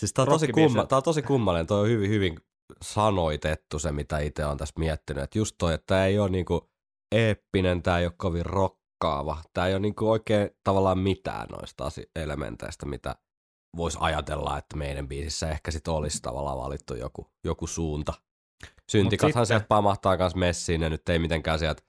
Siis 0.00 0.12
tää 0.12 0.22
on, 0.22 0.28
tosi 0.28 0.48
kumma, 0.48 0.86
tää 0.86 0.96
on 0.96 1.02
tosi 1.02 1.22
kummallinen, 1.22 1.66
toi 1.66 1.80
on 1.80 1.88
hyvin, 1.88 2.10
hyvin 2.10 2.36
sanoitettu 2.82 3.78
se, 3.78 3.92
mitä 3.92 4.18
itse 4.18 4.44
on 4.46 4.56
tässä 4.56 4.74
miettinyt. 4.78 5.24
Että 5.24 5.38
just 5.38 5.54
toi, 5.58 5.74
että 5.74 5.86
tää 5.86 6.06
ei 6.06 6.18
ole 6.18 6.28
niinku 6.30 6.70
eeppinen, 7.12 7.82
tää 7.82 7.98
ei 7.98 8.06
ole 8.06 8.12
kovin 8.16 8.46
rokkaava. 9.02 9.42
Tää 9.52 9.66
ei 9.66 9.74
ole 9.74 9.80
niinku 9.80 10.10
oikein 10.10 10.50
tavallaan 10.64 10.98
mitään 10.98 11.46
noista 11.48 11.84
elementeistä, 12.16 12.86
mitä 12.86 13.14
voisi 13.76 13.98
ajatella, 14.00 14.58
että 14.58 14.76
meidän 14.76 15.08
biisissä 15.08 15.50
ehkä 15.50 15.70
sit 15.70 15.88
olisi 15.88 16.22
tavallaan 16.22 16.58
valittu 16.58 16.94
joku, 16.94 17.30
joku 17.44 17.66
suunta. 17.66 18.12
Syntikathan 18.90 19.30
sitten- 19.30 19.46
sieltä 19.46 19.66
pamahtaa 19.68 20.16
kans 20.16 20.34
messiin 20.34 20.82
ja 20.82 20.90
nyt 20.90 21.08
ei 21.08 21.18
mitenkään 21.18 21.58
sieltä 21.58 21.82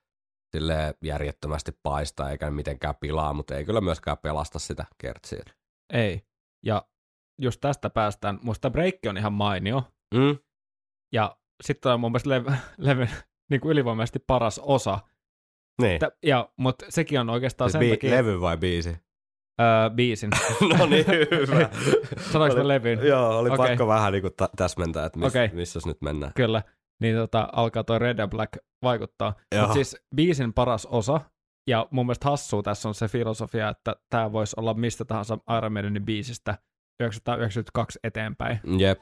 silleen 0.55 0.93
järjettömästi 1.03 1.71
paista 1.83 2.31
eikä 2.31 2.51
mitenkään 2.51 2.95
pilaa, 2.95 3.33
mutta 3.33 3.55
ei 3.55 3.65
kyllä 3.65 3.81
myöskään 3.81 4.17
pelasta 4.17 4.59
sitä 4.59 4.85
kertsiä. 4.97 5.43
Ei. 5.93 6.21
Ja 6.65 6.85
just 7.41 7.61
tästä 7.61 7.89
päästään, 7.89 8.39
musta 8.43 8.69
breikki 8.69 9.09
on 9.09 9.17
ihan 9.17 9.33
mainio, 9.33 9.83
Mm? 10.13 10.37
ja 11.13 11.37
sitten 11.63 11.91
on 11.91 11.99
mun 11.99 12.11
mielestä 12.11 12.29
levy, 12.29 12.51
levyn 12.77 13.09
niin 13.49 13.61
kuin 13.61 13.71
ylivoimaisesti 13.71 14.19
paras 14.19 14.59
osa. 14.59 14.99
Niin. 15.81 15.99
Tä, 15.99 16.11
ja, 16.25 16.49
mutta 16.57 16.85
sekin 16.89 17.19
on 17.19 17.29
oikeastaan 17.29 17.71
sen 17.71 17.81
bi- 17.81 17.89
takia 17.89 18.11
levy 18.11 18.41
vai 18.41 18.57
biisi? 18.57 18.89
öö, 19.61 19.89
biisin. 19.95 20.29
no 20.79 20.85
niin, 20.85 21.05
hyvä. 21.07 21.69
Sanoinko 22.31 22.59
Oli- 22.59 22.67
levyn? 22.67 22.99
Joo, 23.07 23.37
oli 23.39 23.49
Okei. 23.49 23.67
pakko 23.67 23.87
vähän 23.87 24.13
niinku 24.13 24.29
tä- 24.29 24.49
täsmentää, 24.55 25.05
että 25.05 25.19
miss, 25.19 25.35
Okei. 25.35 25.49
missä 25.53 25.79
nyt 25.85 26.01
mennään. 26.01 26.31
Kyllä. 26.35 26.63
Niin 27.01 27.15
tota, 27.15 27.49
alkaa 27.51 27.83
toi 27.83 27.99
Red 27.99 28.19
and 28.19 28.29
Black 28.29 28.53
vaikuttaa. 28.83 29.33
Mutta 29.59 29.73
siis 29.73 29.97
biisin 30.15 30.53
paras 30.53 30.85
osa, 30.85 31.21
ja 31.69 31.87
mun 31.91 32.05
mielestä 32.05 32.29
hassua 32.29 32.63
tässä 32.63 32.87
on 32.89 32.95
se 32.95 33.07
filosofia, 33.07 33.69
että 33.69 33.95
tämä 34.09 34.31
voisi 34.31 34.53
olla 34.59 34.73
mistä 34.73 35.05
tahansa 35.05 35.37
Iron 35.57 35.73
Maidenin 35.73 36.05
biisistä 36.05 36.57
1992 36.99 37.99
eteenpäin. 38.03 38.59
Jep. 38.79 38.99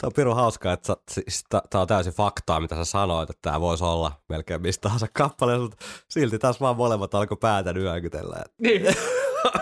Mutta 0.00 0.06
on 0.06 0.12
pirun 0.16 0.34
hauskaa, 0.36 0.72
että 0.72 0.96
siis 1.10 1.44
tää 1.50 1.80
on 1.80 1.86
täysin 1.86 2.12
faktaa, 2.12 2.60
mitä 2.60 2.74
sä 2.76 2.84
sanoit, 2.84 3.30
että 3.30 3.38
tämä 3.42 3.60
voisi 3.60 3.84
olla 3.84 4.12
melkein 4.28 4.62
mistä 4.62 4.82
tahansa 4.82 5.06
kappale, 5.12 5.58
mutta 5.58 5.76
silti 6.08 6.38
taas 6.38 6.60
vaan 6.60 6.76
molemmat 6.76 7.14
alkoi 7.14 7.36
päätä 7.40 7.72
nyökytellä. 7.72 8.36
Niin. 8.58 8.82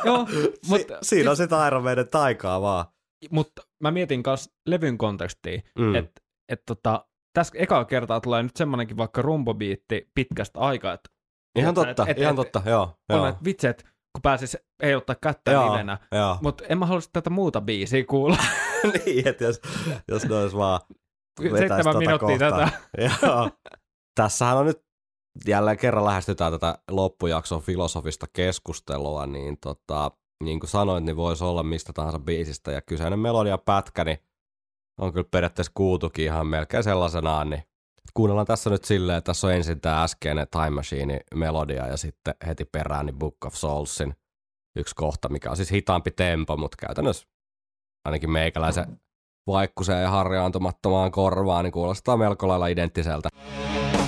Joo, 0.04 0.26
Si- 0.26 0.52
mutta 0.68 0.98
siinä 1.02 1.30
on 1.30 1.36
sitä 1.36 1.66
Iron 1.66 1.82
Maiden 1.82 2.08
taikaa 2.08 2.60
vaan. 2.60 2.84
mutta 3.30 3.62
mä 3.80 3.90
mietin 3.90 4.22
myös 4.26 4.50
levyn 4.66 4.98
kontekstia, 4.98 5.60
Mm. 5.78 5.94
että 5.94 6.20
et 6.48 6.62
tota, 6.66 7.06
tässä 7.34 7.52
ekaa 7.58 7.84
kertaa 7.84 8.20
tulee 8.20 8.42
nyt 8.42 8.56
semmoinenkin 8.56 8.96
vaikka 8.96 9.22
rumbobiitti 9.22 10.10
pitkästä 10.14 10.60
aikaa, 10.60 10.92
että 10.92 11.10
Ihan 11.58 11.74
totta, 11.74 12.06
et- 12.08 12.18
ihan 12.18 12.30
et- 12.32 12.36
totta, 12.36 12.62
joo. 12.66 12.82
on, 12.82 13.16
joo. 13.16 13.26
että 13.26 13.44
vitsi, 13.44 13.66
että 13.66 13.84
kun 14.18 14.22
pääsis 14.22 14.56
heiluttaa 14.82 15.16
kättä 15.22 15.50
Joo, 15.50 15.72
livenä, 15.72 15.98
mutta 16.42 16.64
en 16.68 16.78
mä 16.78 16.86
haluaisi 16.86 17.10
tätä 17.12 17.30
muuta 17.30 17.60
biisiä 17.60 18.04
kuulla. 18.04 18.36
niin, 19.06 19.28
että 19.28 19.44
jos, 19.44 19.60
jos 20.08 20.24
ne 20.24 20.34
olisi 20.34 20.56
vaan 20.56 20.80
Seitsemän 21.42 21.84
tota 21.84 21.98
minuuttia 21.98 22.38
kohtaa. 22.38 22.50
tätä. 22.50 22.70
Joo. 23.22 23.50
Tässähän 24.14 24.56
on 24.56 24.66
nyt 24.66 24.84
jälleen 25.46 25.78
kerran 25.78 26.04
lähestytään 26.04 26.52
tätä 26.52 26.78
loppujakson 26.90 27.62
filosofista 27.62 28.26
keskustelua, 28.32 29.26
niin 29.26 29.58
tota, 29.60 30.10
niin 30.44 30.60
kuin 30.60 30.70
sanoit, 30.70 31.04
niin 31.04 31.16
voisi 31.16 31.44
olla 31.44 31.62
mistä 31.62 31.92
tahansa 31.92 32.18
biisistä, 32.18 32.72
ja 32.72 32.82
kyseinen 32.82 33.18
melodia 33.18 33.58
pätkä, 33.58 34.04
niin 34.04 34.18
on 35.00 35.12
kyllä 35.12 35.28
periaatteessa 35.30 35.72
kuultukin 35.74 36.24
ihan 36.24 36.46
melkein 36.46 36.84
sellaisenaan, 36.84 37.50
niin 37.50 37.62
kuunnellaan 38.14 38.46
tässä 38.46 38.70
nyt 38.70 38.84
silleen, 38.84 39.18
että 39.18 39.26
tässä 39.26 39.46
on 39.46 39.52
ensin 39.52 39.80
tämä 39.80 40.02
äskeinen 40.02 40.46
Time 40.50 40.70
Machine 40.70 41.20
melodia 41.34 41.86
ja 41.86 41.96
sitten 41.96 42.34
heti 42.46 42.64
perään 42.64 43.06
niin 43.06 43.18
Book 43.18 43.44
of 43.44 43.54
Soulsin 43.54 44.14
yksi 44.76 44.94
kohta, 44.94 45.28
mikä 45.28 45.50
on 45.50 45.56
siis 45.56 45.72
hitaampi 45.72 46.10
tempo, 46.10 46.56
mutta 46.56 46.86
käytännössä 46.86 47.28
ainakin 48.04 48.30
meikäläisen 48.30 49.00
vaikkuseen 49.46 50.02
ja 50.02 50.10
harjaantumattomaan 50.10 51.12
korvaan, 51.12 51.64
niin 51.64 51.72
kuulostaa 51.72 52.16
melko 52.16 52.48
lailla 52.48 52.66
identtiseltä. 52.66 53.28
Our 53.34 54.07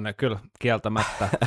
On 0.00 0.04
ne 0.04 0.12
kyllä, 0.12 0.38
kieltämättä. 0.60 1.28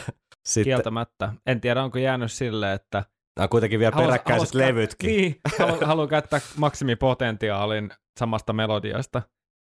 Sitten 0.45 0.63
kieltämättä. 0.63 1.33
En 1.45 1.61
tiedä, 1.61 1.83
onko 1.83 1.97
jäänyt 1.97 2.31
silleen, 2.31 2.73
että 2.73 2.97
nämä 3.37 3.43
on 3.43 3.49
kuitenkin 3.49 3.79
vielä 3.79 3.95
Halus- 3.95 4.05
peräkkäiset 4.07 4.39
halus 4.39 4.53
levytkin. 4.53 5.07
Niin, 5.07 5.39
halu, 5.59 5.77
haluan 5.85 6.07
käyttää 6.07 6.39
maksimipotentiaalin 6.57 7.91
samasta 8.19 8.53
melodiasta. 8.53 9.21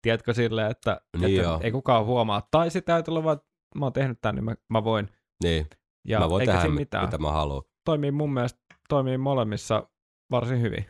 Tiedätkö 0.02 0.34
silleen, 0.34 0.70
että, 0.70 1.00
Niin 1.16 1.24
että 1.38 1.42
joo. 1.48 1.60
ei 1.62 1.70
kukaan 1.72 2.04
huomaa. 2.04 2.48
Tai 2.50 2.70
sitten 2.70 2.94
ajatella 2.94 3.24
vaan, 3.24 3.36
että 3.36 3.46
mä 3.78 3.84
oon 3.86 3.92
tehnyt 3.92 4.18
tämän, 4.20 4.34
niin 4.34 4.44
mä, 4.44 4.54
mä 4.72 4.84
voin. 4.84 5.08
Niin, 5.44 5.66
Ja 6.08 6.18
mä 6.18 6.30
voin 6.30 6.46
tehdä 6.46 6.68
mitään. 6.68 7.04
mitä 7.04 7.18
mä 7.18 7.32
haluan. 7.32 7.62
Toimii 7.84 8.10
mun 8.10 8.34
mielestä 8.34 8.60
toimii 8.88 9.18
molemmissa 9.18 9.88
varsin 10.30 10.60
hyvin. 10.60 10.86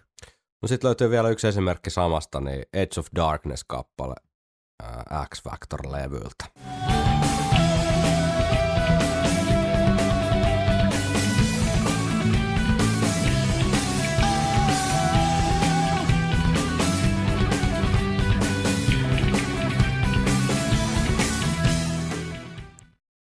No 0.63 0.69
sitten 0.69 0.89
löytyy 0.89 1.11
vielä 1.11 1.29
yksi 1.29 1.49
esimerkki 1.49 1.91
samasta, 1.91 2.41
niin 2.41 2.63
Edge 2.73 3.01
of 3.01 3.07
Darkness-kappale 3.17 4.15
ää, 4.83 5.27
X-Factor-levyltä. 5.35 6.45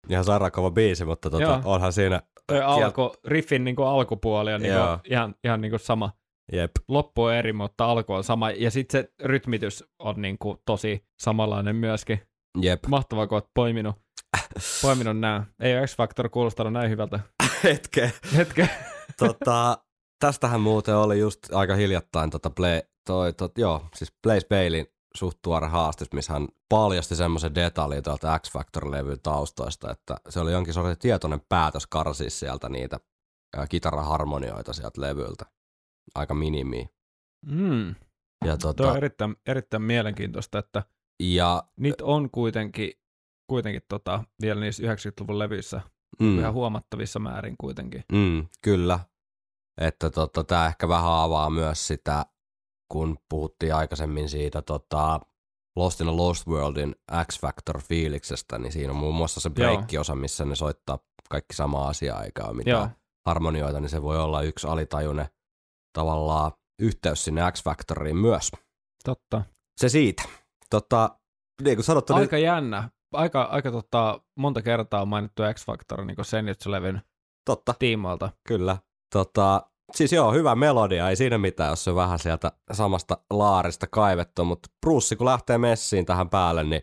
Ihan 0.09 0.25
sairaan 0.25 0.53
kova 0.53 0.71
biisi, 0.71 1.05
mutta 1.05 1.31
tota, 1.31 1.43
Joo. 1.43 1.61
onhan 1.65 1.93
siinä, 1.93 2.23
Toi 2.47 2.61
alku, 2.61 3.13
riffin 3.25 3.65
niin 3.65 3.77
kuin 3.77 3.89
alkupuoli 3.89 4.55
on 4.55 4.63
niin 4.63 4.75
kuin, 4.75 5.13
ihan, 5.13 5.35
ihan 5.45 5.61
niin 5.61 5.71
kuin 5.71 5.81
sama. 5.81 6.11
jep, 6.53 6.71
Loppu 6.89 7.23
on 7.23 7.35
eri, 7.35 7.53
mutta 7.53 7.85
alku 7.85 8.13
on 8.13 8.25
sama. 8.25 8.51
Ja 8.51 8.71
sitten 8.71 9.03
se 9.03 9.13
rytmitys 9.25 9.85
on 9.99 10.23
niin 10.23 10.39
kuin 10.39 10.59
tosi 10.67 11.05
samanlainen 11.23 11.77
myöskin. 11.77 12.21
jep, 12.61 12.87
Mahtavaa, 12.87 13.27
kun 13.27 13.37
oot 13.37 13.49
poiminut, 13.55 13.97
poiminut 14.83 15.19
nämä. 15.19 15.45
Ei 15.61 15.79
ole 15.79 15.87
X-Factor 15.87 16.29
kuulostanut 16.29 16.73
näin 16.73 16.91
hyvältä. 16.91 17.21
hetke. 17.65 18.13
Hetken. 18.37 18.71
tota, 19.19 19.79
tästähän 20.21 20.61
muuten 20.61 20.97
oli 20.97 21.19
just 21.19 21.39
aika 21.53 21.75
hiljattain 21.75 22.31
tota 22.31 22.51
play, 22.51 22.83
toi, 23.07 23.33
tot, 23.33 23.59
joo, 23.59 23.87
siis 23.95 24.13
Blaze 24.23 24.47
Bailin 24.49 24.87
suht 25.17 25.39
tuore 25.43 25.69
haastis, 25.69 26.13
missä 26.13 26.33
hän 26.33 26.49
paljasti 26.69 27.17
semmoisen 27.17 27.55
detaljin 27.55 28.03
tuolta 28.03 28.39
X-Factor-levyn 28.39 29.21
taustoista, 29.23 29.91
että 29.91 30.17
se 30.29 30.41
oli 30.41 30.53
jonkin 30.53 30.75
sortin 30.75 30.99
tietoinen 30.99 31.41
päätös 31.49 31.87
karsia 31.87 32.31
sieltä 32.31 32.69
niitä 32.69 33.01
kitaraharmonioita 33.69 34.73
sieltä 34.73 35.01
levyltä. 35.01 35.45
Aika 36.15 36.35
minimi. 36.35 36.89
Mm. 37.47 37.89
Ja, 38.45 38.57
Tuo 38.57 38.73
tota, 38.73 38.91
on 38.91 38.97
erittäin, 38.97 39.37
erittäin 39.47 39.83
mielenkiintoista, 39.83 40.59
että 40.59 40.83
ja 41.23 41.63
niitä 41.77 42.05
on 42.05 42.31
kuitenkin, 42.31 42.93
kuitenkin 43.47 43.83
tota, 43.89 44.25
vielä 44.43 44.61
niissä 44.61 44.83
90-luvun 44.83 45.39
levyissä 45.39 45.81
mm, 46.21 46.39
ihan 46.39 46.53
huomattavissa 46.53 47.19
määrin 47.19 47.55
kuitenkin. 47.61 48.05
Mm, 48.13 48.47
kyllä. 48.63 49.01
Että 49.81 50.11
tota, 50.11 50.45
tämä 50.45 50.67
ehkä 50.67 50.89
vähän 50.89 51.13
avaa 51.13 51.51
myös 51.51 51.87
sitä, 51.87 52.27
kun 52.93 53.19
puhuttiin 53.29 53.75
aikaisemmin 53.75 54.29
siitä 54.29 54.63
tota, 54.63 55.21
Lost 55.77 56.01
in 56.01 56.09
a 56.09 56.17
Lost 56.17 56.47
Worldin 56.47 56.97
X-Factor-fiiliksestä, 57.25 58.59
niin 58.59 58.73
siinä 58.73 58.93
on 58.93 58.99
muun 58.99 59.15
muassa 59.15 59.41
se 59.41 59.51
break-osa, 59.51 60.15
missä 60.15 60.45
ne 60.45 60.55
soittaa 60.55 60.99
kaikki 61.31 61.55
samaa 61.55 61.89
asiaa, 61.89 62.25
eikä 62.25 62.45
ole 62.45 62.63
Joo. 62.67 62.89
harmonioita, 63.27 63.81
niin 63.81 63.89
se 63.89 64.03
voi 64.03 64.19
olla 64.19 64.43
yksi 64.43 64.67
alitajuinen 64.67 65.27
tavallaan 65.93 66.53
yhteys 66.79 67.25
sinne 67.25 67.43
X-Factoriin 67.53 68.17
myös. 68.17 68.51
Totta. 69.05 69.43
Se 69.77 69.89
siitä. 69.89 70.23
Tota, 70.71 71.19
niin 71.63 71.77
kuin 71.77 71.85
sanottu, 71.85 72.15
Aika 72.15 72.39
jännä. 72.39 72.91
Aika, 73.13 73.43
aika 73.43 73.71
tota, 73.71 74.21
monta 74.39 74.63
kertaa 74.63 75.03
on 75.03 75.09
mainittu 75.09 75.43
X-Factor 75.55 76.05
niin 76.05 76.17
Senjutsu-levyn 76.25 77.01
totta, 77.45 77.75
tiimoilta. 77.79 78.31
kyllä. 78.49 78.77
Tota, 79.13 79.71
siis 79.95 80.13
joo, 80.13 80.33
hyvä 80.33 80.55
melodia, 80.55 81.09
ei 81.09 81.17
siinä 81.17 81.39
mitään, 81.39 81.71
jos 81.71 81.85
se 81.85 81.91
on 81.91 81.97
vähän 81.97 82.19
sieltä 82.19 82.53
samasta 82.73 83.19
laarista 83.31 83.87
kaivettu, 83.87 84.45
mutta 84.45 84.69
Bruce 84.81 85.17
kun 85.17 85.27
lähtee 85.27 85.59
messiin 85.59 86.07
tähän 86.07 86.31
päälle, 86.31 86.65
niin 86.65 86.83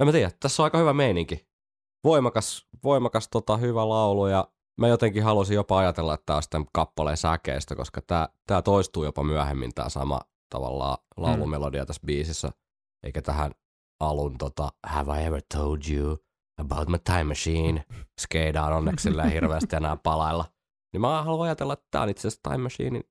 en 0.00 0.06
mä 0.06 0.12
tiedä, 0.12 0.30
tässä 0.40 0.62
on 0.62 0.64
aika 0.64 0.78
hyvä 0.78 0.92
meininki. 0.92 1.46
Voimakas, 2.04 2.66
voimakas 2.84 3.28
tota, 3.28 3.56
hyvä 3.56 3.88
laulu 3.88 4.26
ja 4.26 4.48
mä 4.80 4.88
jotenkin 4.88 5.22
halusin 5.22 5.54
jopa 5.54 5.78
ajatella, 5.78 6.14
että 6.14 6.26
tämä 6.26 6.36
on 6.36 6.42
sitten 6.42 6.66
kappaleen 6.72 7.16
säkeistä, 7.16 7.76
koska 7.76 8.00
tämä, 8.00 8.28
tämä 8.46 8.62
toistuu 8.62 9.04
jopa 9.04 9.22
myöhemmin 9.22 9.74
tämä 9.74 9.88
sama 9.88 10.20
tavallaan 10.50 10.98
laulumelodia 11.16 11.86
tässä 11.86 12.02
biisissä, 12.06 12.50
eikä 13.02 13.22
tähän 13.22 13.52
alun 14.00 14.38
tota, 14.38 14.68
Have 14.86 15.22
I 15.22 15.24
ever 15.24 15.42
told 15.54 15.78
you 15.90 16.18
about 16.58 16.88
my 16.88 16.98
time 16.98 17.24
machine? 17.24 17.84
Skeidaan 18.20 18.72
onneksi 18.72 19.10
hirveästi 19.32 19.76
enää 19.76 19.96
palailla. 19.96 20.44
Niin 20.96 21.00
mä 21.00 21.22
haluan 21.22 21.46
ajatella, 21.48 21.72
että 21.72 21.86
tämä 21.90 22.02
on 22.02 22.08
itse 22.08 22.28
asiassa 22.28 22.50
Time 22.50 22.62
Machinein 22.62 23.04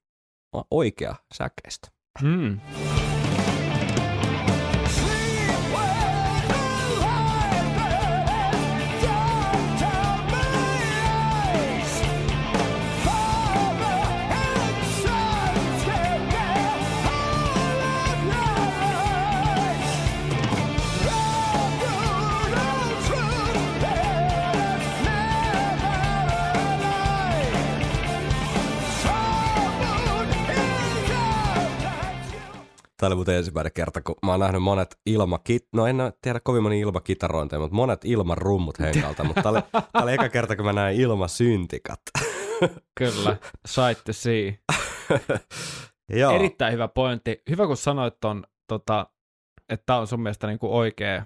oikea 0.72 1.16
säkeistä. 1.34 1.88
Mm. 2.24 2.60
Tämä 32.98 33.08
oli 33.08 33.16
muuten 33.16 33.36
ensimmäinen 33.36 33.72
kerta, 33.74 34.02
kun 34.02 34.16
mä 34.26 34.32
oon 34.32 34.40
nähnyt 34.40 34.64
monet 34.64 34.98
ilmakit... 35.06 35.68
No 35.74 35.88
en 35.88 35.98
tiedä 36.22 36.40
kovin 36.40 36.64
moni 36.64 36.80
ilmakitarointeja, 36.80 37.60
mutta 37.60 37.76
monet 37.76 38.06
ilman 38.06 38.38
rummut 38.38 38.80
henkalta. 38.80 39.24
mutta 39.24 39.42
tämä 39.42 39.52
oli, 39.52 39.62
tää 39.72 40.02
oli 40.04 40.14
eka 40.14 40.30
kerta, 40.30 40.56
kun 40.56 40.66
mä 40.66 40.74
näin 40.74 41.02
ilmasyntikat. 41.02 42.00
Kyllä, 43.00 43.38
to 44.06 44.14
see. 44.14 44.60
Joo. 46.20 46.36
Erittäin 46.36 46.74
hyvä 46.74 46.88
pointti. 46.88 47.42
Hyvä, 47.50 47.68
kun 47.68 47.78
sanoit 47.78 48.14
ton, 48.22 48.44
tota, 48.68 49.08
että 49.70 49.84
tämä 49.86 50.00
on 50.00 50.08
sun 50.08 50.22
mielestä 50.22 50.48
niinku 50.48 50.78
oikea, 50.78 51.26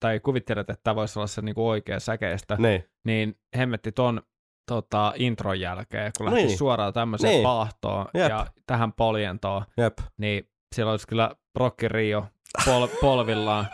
tai 0.00 0.20
kuvittelet, 0.20 0.70
että 0.70 0.80
tämä 0.84 0.94
voisi 0.94 1.18
olla 1.18 1.26
se 1.26 1.42
niinku 1.42 1.68
oikea 1.68 2.00
säkeistä, 2.00 2.56
Niin. 2.58 2.84
niin 3.04 3.38
hemmetti 3.56 3.92
ton 3.92 4.22
tota, 4.70 5.12
intron 5.16 5.60
jälkeen, 5.60 6.12
kun 6.18 6.26
lähti 6.26 6.42
Niin. 6.44 6.58
suoraan 6.58 6.92
tämmöiseen 6.92 7.30
Niin. 7.32 7.42
paahtoon 7.42 8.06
Jep. 8.14 8.28
ja 8.30 8.46
tähän 8.66 8.92
poljentoon, 8.92 9.62
Jep. 9.76 9.98
niin 10.18 10.49
siellä 10.74 10.90
olisi 10.90 11.06
kyllä 11.08 11.34
Rokki 11.58 11.88
Rio 11.88 12.26
pol- 12.64 12.88
polvillaan. 13.00 13.66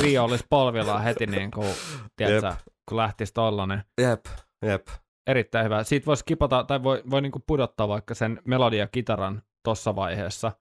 Rio 0.00 0.24
olisi 0.24 0.44
polvillaan 0.50 1.02
heti, 1.02 1.26
niin 1.26 1.50
kuin, 1.50 1.74
tiedätkö, 2.16 2.48
Jep. 2.48 2.58
kun 2.88 2.96
lähtisi 2.96 3.32
tollanen. 3.34 3.84
Jep. 4.00 4.24
Jep. 4.66 4.86
Erittäin 5.26 5.64
hyvä. 5.64 5.84
Siitä 5.84 6.06
voisi 6.06 6.24
kipata, 6.24 6.64
tai 6.64 6.82
voi, 6.82 7.02
voi 7.10 7.22
niin 7.22 7.32
kuin 7.32 7.42
pudottaa 7.46 7.88
vaikka 7.88 8.14
sen 8.14 8.40
melodia 8.44 8.86
kitaran 8.86 9.42
tuossa 9.64 9.96
vaiheessa, 9.96 10.52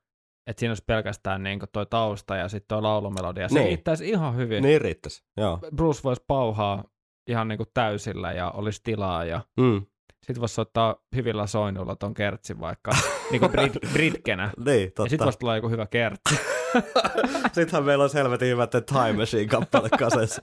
että 0.48 0.60
siinä 0.60 0.72
olisi 0.72 0.84
pelkästään 0.88 1.44
niin 1.44 1.60
kuin 1.60 1.70
toi 1.74 1.86
tausta 1.86 2.36
ja 2.36 2.50
sitten 2.50 2.68
toi 2.68 2.82
laulumelodia. 2.82 3.50
Se 3.50 3.56
Niin. 3.56 3.68
riittäisi 3.68 4.10
ihan 4.10 4.36
hyvin. 4.36 4.64
Niin 4.64 4.82
riittäisi. 4.82 5.24
Joo. 5.38 5.60
Bruce 5.76 6.04
voisi 6.04 6.24
pauhaa 6.28 6.84
ihan 7.30 7.48
niin 7.48 7.58
kuin 7.58 7.70
täysillä 7.74 8.32
ja 8.32 8.52
olisi 8.52 8.82
tilaa 8.84 9.26
ja 9.26 9.42
Mm. 9.60 9.86
Sitten 10.26 10.40
voisi 10.42 10.56
soittaa 10.56 10.96
hyvillä 11.16 11.48
soinnuilla 11.48 11.96
ton 11.96 12.14
kertsin 12.14 12.60
vaikka 12.60 12.92
niin 13.32 13.40
kuin 13.40 13.52
brit, 13.54 13.74
britkenä. 13.94 14.52
Niin, 14.66 14.88
totta. 14.88 15.04
Ja 15.04 15.10
sitten 15.10 15.26
voisi 15.26 15.40
tulla 15.40 15.56
joku 15.56 15.70
hyvä 15.70 15.86
kertsi. 15.88 16.36
Sittenhän 17.54 17.84
meillä 17.84 18.04
on 18.04 18.10
helvetin 18.14 18.48
hyvät 18.48 18.70
The 18.70 18.82
Time 18.82 19.14
Machine 19.14 19.46
kappale 19.46 19.90
kasessa. 19.90 20.42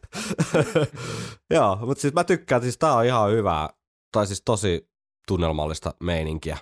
Joo, 1.54 1.76
mutta 1.76 2.00
siis 2.00 2.14
mä 2.14 2.24
tykkään, 2.24 2.62
siis 2.62 2.78
tää 2.78 2.94
on 2.94 3.04
ihan 3.04 3.30
hyvää, 3.30 3.68
tai 4.12 4.26
siis 4.26 4.42
tosi 4.44 4.90
tunnelmallista 5.28 5.94
meininkiä. 6.02 6.58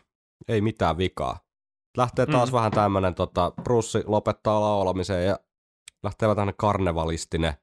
Ei 0.49 0.61
mitään 0.61 0.99
vikaa. 0.99 1.39
Lähtee 1.97 2.27
taas 2.27 2.49
Mm. 2.53 2.57
vähän 2.57 2.71
tämmönen, 2.71 3.15
tota, 3.15 3.53
Brussi 3.63 4.03
lopettaa 4.07 4.61
laulamisen 4.61 5.27
ja 5.27 5.39
lähtee 6.03 6.27
vähän 6.27 6.37
tämmönen 6.37 6.55
karnevalistinen 6.59 7.55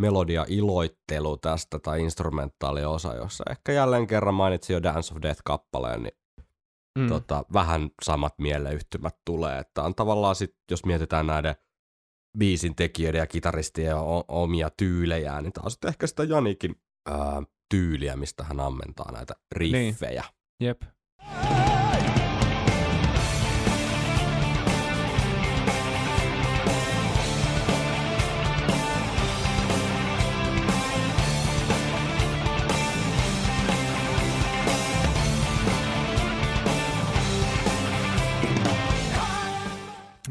melodia 0.00 0.44
iloittelu 0.48 1.36
tästä 1.36 1.78
tai 1.78 2.00
instrumentaaliosa, 2.02 3.14
jossa 3.14 3.44
ehkä 3.50 3.72
jälleen 3.72 4.06
kerran 4.06 4.34
mainitsin 4.34 4.74
jo 4.74 4.82
Dance 4.82 5.14
of 5.14 5.22
Death-kappaleen, 5.22 6.02
niin 6.02 6.16
Mm. 6.98 7.08
tota, 7.08 7.44
vähän 7.52 7.90
samat 8.04 8.34
mieleyhtymät 8.38 9.16
tulee. 9.24 9.58
Että 9.58 9.82
on 9.82 9.94
tavallaan 9.94 10.34
sit, 10.36 10.54
jos 10.70 10.84
mietitään 10.84 11.26
näiden 11.26 11.54
biisin 12.38 12.74
tekijöiden 12.76 13.18
ja 13.18 13.26
kitaristien 13.26 13.96
o- 13.96 14.24
omia 14.28 14.70
tyylejään, 14.76 15.44
niin 15.44 15.52
taas 15.52 15.72
sitten 15.72 15.88
ehkä 15.88 16.06
sitä 16.06 16.24
Janikin 16.24 16.80
ää, 17.08 17.42
tyyliä, 17.70 18.16
mistä 18.16 18.44
hän 18.44 18.60
ammentaa 18.60 19.12
näitä 19.12 19.34
riffejä. 19.52 20.24
Jep. 20.62 20.82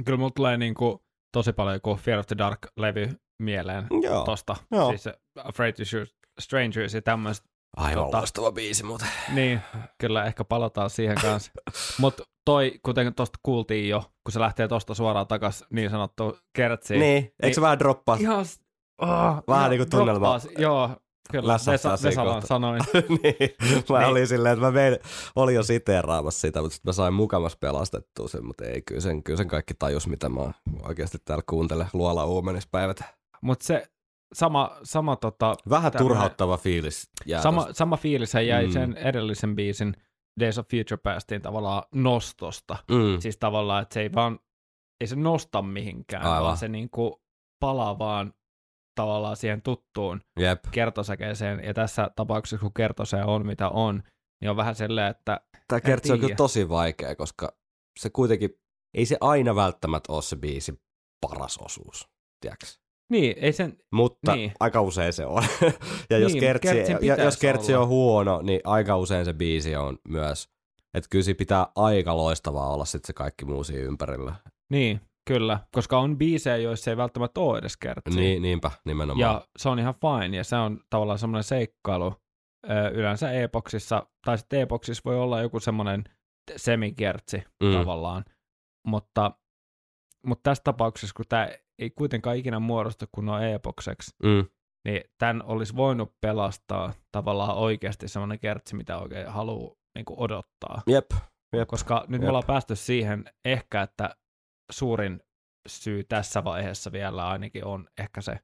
Kyllä 0.05 0.17
mulla 0.17 0.31
tulee 0.35 0.57
niinku 0.57 1.03
tosi 1.37 1.53
paljon 1.53 1.75
joku 1.75 1.95
Fear 1.95 2.19
of 2.19 2.25
the 2.27 2.35
Dark-levy 2.37 3.15
mieleen 3.41 3.87
Joo, 4.01 4.23
tosta. 4.25 4.55
Joo. 4.71 4.89
Siis 4.89 5.03
se 5.03 5.13
Afraid 5.43 5.73
to 5.73 5.85
Shoot 5.85 6.09
Strangers 6.39 6.93
ja 6.93 7.01
tämmöistä. 7.01 7.47
aivan 7.77 8.03
tota- 8.07 8.17
loistava 8.17 8.51
biisi 8.51 8.83
muuten. 8.83 9.07
Niin, 9.33 9.61
kyllä 9.97 10.25
ehkä 10.25 10.43
palataan 10.43 10.89
siihen 10.89 11.17
kanssa. 11.21 11.51
Mutta 11.99 12.23
toi, 12.45 12.79
kuten 12.83 13.15
tuosta 13.15 13.39
kuultiin 13.43 13.89
jo, 13.89 13.99
kun 14.23 14.31
se 14.31 14.39
lähtee 14.39 14.67
tosta 14.67 14.93
suoraan 14.93 15.27
takas 15.27 15.65
niin 15.69 15.89
sanottu 15.89 16.37
kertsiin. 16.55 16.99
Niin, 16.99 17.15
eikö 17.23 17.33
se 17.41 17.47
Niin- 17.47 17.61
vähän 17.61 17.79
droppaa? 17.79 18.17
Ihan, 18.19 18.45
oh, 19.01 19.43
Vähän 19.47 19.69
niinku 19.69 19.85
tunnelma 19.89 20.11
droppaas. 20.13 20.47
Joo, 20.57 20.89
kyllä. 21.31 21.47
lässähtää 21.53 21.91
Vesa, 21.91 22.07
Vesalan 22.07 22.33
kohtaa. 22.33 22.47
sanoin. 22.47 22.81
niin, 23.23 23.35
mä 23.89 23.99
Niin. 23.99 24.07
olin 24.09 24.27
silleen, 24.27 24.53
että 24.53 24.65
mä 24.65 24.73
vein, 24.73 24.97
olin 25.35 25.55
jo 25.55 25.63
siteeraamassa 25.63 26.39
sitä, 26.39 26.61
mutta 26.61 26.75
sitten 26.75 26.89
mä 26.89 26.93
sain 26.93 27.13
mukamas 27.13 27.55
pelastettua 27.57 28.27
sen, 28.27 28.45
mutta 28.45 28.65
ei, 28.65 28.81
kyllä 28.81 29.01
sen, 29.01 29.23
kyllä 29.23 29.37
sen 29.37 29.47
kaikki 29.47 29.73
tajus, 29.73 30.07
mitä 30.07 30.29
mä 30.29 30.51
oikeasti 30.83 31.17
täällä 31.25 31.43
kuuntelen 31.49 31.87
luola 31.93 32.25
uumenispäivät. 32.25 32.99
Mutta 33.41 33.65
se 33.65 33.87
sama, 34.33 34.77
sama, 34.83 35.15
tota, 35.15 35.55
Vähän 35.69 35.91
Tämmönen- 35.91 36.07
turhauttava 36.07 36.57
fiilis 36.57 37.09
jää 37.25 37.41
sama, 37.41 37.61
tosta. 37.61 37.73
sama 37.77 37.97
fiilis 37.97 38.33
jäi 38.33 38.65
Mm. 38.67 38.71
sen 38.71 38.97
edellisen 38.97 39.55
biisin 39.55 39.93
Days 40.39 40.57
of 40.57 40.67
Future 40.67 40.97
Pastin 41.03 41.41
tavallaan 41.41 41.83
nostosta. 41.95 42.77
Mm. 42.91 43.19
Siis 43.19 43.37
tavallaan, 43.37 43.81
että 43.83 43.93
se 43.93 44.01
ei 44.01 44.13
vaan, 44.13 44.39
ei 45.01 45.07
se 45.07 45.15
nosta 45.15 45.61
mihinkään, 45.61 46.25
Aivan. 46.25 46.43
vaan 46.43 46.57
se 46.57 46.67
niinku 46.67 47.21
palaa 47.59 47.99
vaan 47.99 48.33
tavallaan 48.95 49.35
siihen 49.37 49.61
tuttuun 49.61 50.21
Jep. 50.39 50.59
kertosäkeeseen. 50.71 51.63
Ja 51.63 51.73
tässä 51.73 52.11
tapauksessa, 52.15 52.57
kun 52.61 52.73
kertosee 52.73 53.23
on 53.23 53.45
mitä 53.45 53.69
on, 53.69 54.03
niin 54.41 54.49
on 54.49 54.57
vähän 54.57 54.75
silleen, 54.75 55.07
että 55.11 55.41
Tämä 55.67 55.77
En 55.77 55.83
kertsi 55.83 56.13
on 56.13 56.19
kyllä 56.19 56.35
tosi 56.35 56.69
vaikea, 56.69 57.15
koska 57.15 57.51
se 57.99 58.09
kuitenkin, 58.09 58.49
ei 58.93 59.05
se 59.05 59.17
aina 59.21 59.55
välttämättä 59.55 60.13
ole 60.13 60.21
se 60.21 60.35
biisi 60.35 60.79
paras 61.21 61.57
osuus, 61.57 62.07
tiedätkö? 62.41 62.65
niin, 63.11 63.35
ei 63.41 63.53
sen, 63.53 63.77
Mutta 63.93 64.31
Niin. 64.31 64.39
niin. 64.39 64.51
aika 64.59 64.81
usein 64.81 65.13
se 65.13 65.25
on. 65.25 65.43
ja 66.09 66.17
jos 66.17 66.31
Niin, 66.31 66.39
kertsi, 66.39 66.67
kertsin 66.73 66.97
ja, 67.01 67.23
jos 67.23 67.37
kertsi 67.37 67.73
olla. 67.73 67.83
on 67.83 67.87
huono, 67.89 68.41
niin 68.41 68.61
aika 68.63 68.97
usein 68.97 69.25
se 69.25 69.33
biisi 69.33 69.75
on 69.75 69.97
myös. 70.07 70.49
Että 70.93 71.07
kyllä 71.09 71.35
pitää 71.37 71.67
aika 71.75 72.17
loistavaa 72.17 72.73
olla 72.73 72.85
sitten 72.85 73.07
se 73.07 73.13
kaikki 73.13 73.45
muu 73.45 73.63
siinä 73.63 73.83
ympärillä. 73.83 74.35
niin, 74.71 75.01
kyllä, 75.25 75.59
koska 75.71 75.99
on 75.99 76.17
biisejä, 76.17 76.57
joissa 76.57 76.91
ei 76.91 76.97
välttämättä 76.97 77.39
ole 77.39 77.59
edes 77.59 77.77
kertsiä. 77.77 78.21
Niin, 78.21 78.41
niinpä, 78.41 78.71
nimenomaan. 78.85 79.19
Ja 79.33 79.47
se 79.57 79.69
on 79.69 79.79
ihan 79.79 79.93
fine, 79.95 80.37
ja 80.37 80.43
se 80.43 80.55
on 80.55 80.79
tavallaan 80.89 81.19
semmoinen 81.19 81.43
seikkailu. 81.43 82.13
Ö, 82.69 82.89
Yleensä 82.93 83.31
e-boksissa, 83.31 84.07
tai 84.25 84.37
sitten 84.37 84.61
e-boksissa 84.61 85.01
voi 85.05 85.19
olla 85.19 85.41
joku 85.41 85.59
semmoinen 85.59 86.03
semikertsi 86.55 87.43
Mm. 87.63 87.73
tavallaan, 87.73 88.25
mutta, 88.87 89.31
mutta 90.25 90.49
tässä 90.49 90.63
tapauksessa, 90.63 91.13
kun 91.17 91.25
tämä 91.29 91.49
ei 91.79 91.89
kuitenkaan 91.89 92.37
ikinä 92.37 92.59
muodostu 92.59 93.05
kun 93.11 93.29
on 93.29 93.43
e-bokseksi, 93.43 94.11
Mm. 94.23 94.45
niin 94.85 95.01
tämän 95.17 95.43
olisi 95.45 95.75
voinut 95.75 96.13
pelastaa 96.21 96.93
tavallaan 97.11 97.57
oikeasti 97.57 98.07
semmoinen 98.07 98.39
kertsi, 98.39 98.75
mitä 98.75 98.97
oikein 98.97 99.27
haluaa 99.27 99.75
niin 99.95 100.05
odottaa. 100.17 100.81
Jep, 100.87 101.05
jep. 101.55 101.67
Koska 101.67 102.05
nyt 102.07 102.21
me 102.21 102.25
Jep. 102.25 102.29
ollaan 102.29 102.43
päästy 102.47 102.75
siihen 102.75 103.25
ehkä, 103.45 103.81
että 103.81 104.15
suurin 104.71 105.21
syy 105.67 106.03
tässä 106.03 106.43
vaiheessa 106.43 106.91
vielä 106.91 107.27
ainakin 107.27 107.65
on 107.65 107.87
ehkä 107.97 108.21
se 108.21 108.39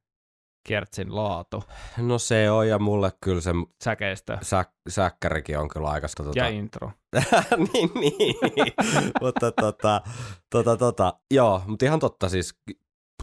Kertsin 0.67 1.15
laatu, 1.15 1.63
No 1.97 2.19
se 2.19 2.51
on, 2.51 2.67
ja 2.67 2.79
mulle 2.79 3.11
kyllä 3.21 3.41
se 3.41 3.51
säkeistö 3.83 4.37
säk, 4.41 4.69
säkkärikin 4.89 5.59
on 5.59 5.67
kyllä 5.67 5.89
aika 5.89 6.07
tota, 6.17 6.39
ja 6.39 6.47
intro. 6.47 6.91
niin, 7.73 7.89
niin, 7.95 8.35
mutta 9.21 9.51
tota, 9.51 10.01
tota, 10.49 10.77
tota, 10.77 11.13
joo, 11.31 11.61
mutta 11.67 11.85
ihan 11.85 11.99
totta 11.99 12.29
siis 12.29 12.59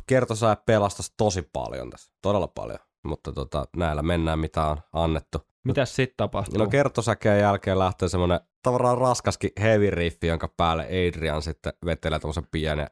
kertosaa 0.07 0.57
pelastas 0.57 1.12
tosi 1.16 1.42
paljon 1.53 1.90
tässä, 1.90 2.12
todella 2.22 2.49
paljon, 2.49 2.78
mutta 3.05 3.32
tota, 3.32 3.64
näillä 3.76 4.03
mennään 4.03 4.38
mitä 4.38 4.64
on 4.64 4.78
annettu. 4.92 5.38
Mitäs 5.64 5.96
sitten 5.96 6.16
tapahtuu? 6.16 6.59
No 6.59 6.66
kertosäkeen 6.66 7.40
jälkeen 7.40 7.78
lähtee 7.78 8.09
semmoinen 8.09 8.40
tavallaan 8.62 8.98
raskaskin 8.98 9.50
heavy 9.61 9.90
riffi, 9.90 10.26
jonka 10.26 10.48
päälle 10.48 10.84
Adrian 10.84 11.42
sitten 11.42 11.72
vetelee 11.84 12.18
tämmöisen 12.18 12.46
pienen, 12.50 12.90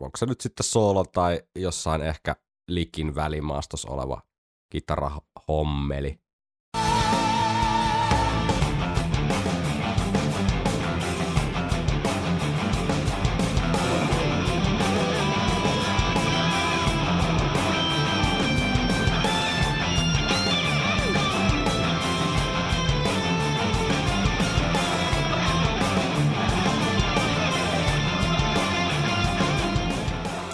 onko 0.00 0.16
se 0.16 0.26
nyt 0.26 0.40
sitten 0.40 0.64
solo 0.64 1.04
tai 1.04 1.42
jossain 1.56 2.02
ehkä 2.02 2.36
likin 2.68 3.14
välimaastossa 3.14 3.88
oleva 3.90 4.22
kitarahommeli. 4.72 6.20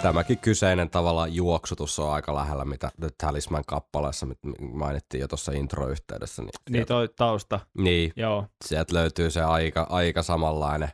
Tämäkin 0.07 0.37
kyseinen 0.39 0.89
tavalla 0.89 1.27
juoksutus 1.27 1.99
on 1.99 2.13
aika 2.13 2.35
lähellä, 2.35 2.65
mitä 2.65 2.91
The 2.99 3.09
Talisman 3.23 3.63
kappaleessa 3.67 4.27
mainittiin 4.73 5.21
jo 5.21 5.27
tuossa 5.27 5.51
intro-yhteydessä. 5.51 6.41
Niin, 6.41 6.49
Niin 6.69 6.73
sieltä, 6.75 6.87
toi 6.87 7.09
tausta, 7.15 7.59
niin 7.77 8.11
joo. 8.15 8.47
sieltä 8.65 8.93
löytyy 8.95 9.29
se 9.31 9.41
aika, 9.41 9.87
aika 9.89 10.23
samanlainen 10.23 10.89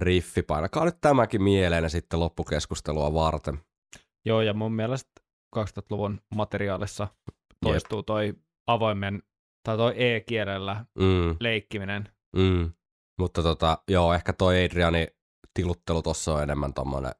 riffi. 0.00 0.42
Painakaa 0.42 0.84
nyt 0.84 1.00
tämäkin 1.00 1.42
mieleen 1.42 1.82
ja 1.84 1.88
sitten 1.88 2.20
loppukeskustelua 2.20 3.14
varten. 3.14 3.58
Joo, 4.26 4.40
ja 4.40 4.54
mun 4.54 4.72
mielestä 4.72 5.10
2000-luvun 5.56 6.20
materiaalissa 6.34 7.08
toistuu 7.64 8.02
toi 8.02 8.34
avoimen, 8.66 9.22
tai 9.68 9.76
toi 9.76 9.94
e-kielellä 9.96 10.84
Mm, 10.98 11.36
leikkiminen. 11.40 12.08
mm. 12.36 12.70
Mutta 13.18 13.42
tota, 13.42 13.78
joo, 13.88 14.14
ehkä 14.14 14.32
toi 14.32 14.64
Adrianin 14.64 15.06
tiluttelu 15.54 16.02
tuossa 16.02 16.34
on 16.34 16.42
enemmän 16.42 16.74
tommonen 16.74 17.12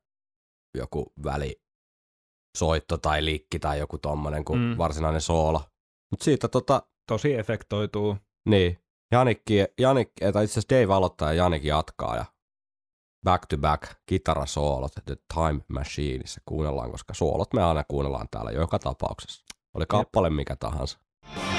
joku 0.75 1.13
väli 1.25 1.61
soitto 2.59 2.99
tai 2.99 3.25
liikki 3.25 3.59
tai 3.59 3.79
joku 3.79 3.99
tommonen 3.99 4.45
kuin 4.45 4.61
Mm. 4.61 4.79
varsinainen 4.79 5.21
soolo. 5.21 5.61
Mutta 6.11 6.25
siitä 6.25 6.49
tota, 6.49 6.83
Tosi 7.07 7.35
efektoituu. 7.35 8.17
niin, 8.49 8.79
Janikki, 9.13 9.55
Janik, 9.81 10.11
tai 10.33 10.45
itse 10.45 10.53
asiassa 10.61 10.75
Dave 10.83 10.95
aloittaa 10.95 11.33
ja 11.33 11.43
Janik 11.45 11.65
jatkaa 11.65 12.17
ja 12.17 12.25
back 13.25 13.47
to 13.47 13.57
back 13.59 13.83
kitarasoolot 14.07 14.93
The 15.05 15.17
Time 15.35 15.61
Machineissa 15.69 16.41
kuunnellaan, 16.45 16.91
koska 16.91 17.15
soolot 17.15 17.55
me 17.55 17.63
aina 17.65 17.85
kuunnellaan 17.89 18.29
täällä 18.31 18.51
joka 18.51 18.79
tapauksessa. 18.79 19.45
Oli 19.75 19.85
kappale 19.89 20.31
mikä 20.31 20.57
tahansa. 20.57 20.99
Ihan 21.37 21.58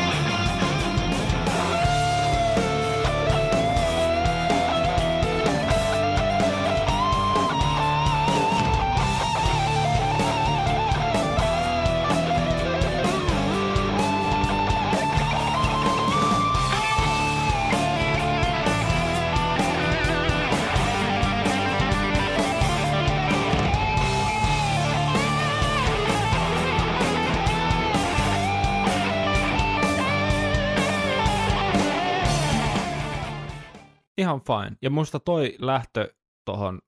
fine. 34.50 34.78
Ja 34.82 34.90
musta 34.90 35.20
toi 35.20 35.56
lähtö 35.60 36.14
tohon 36.46 36.80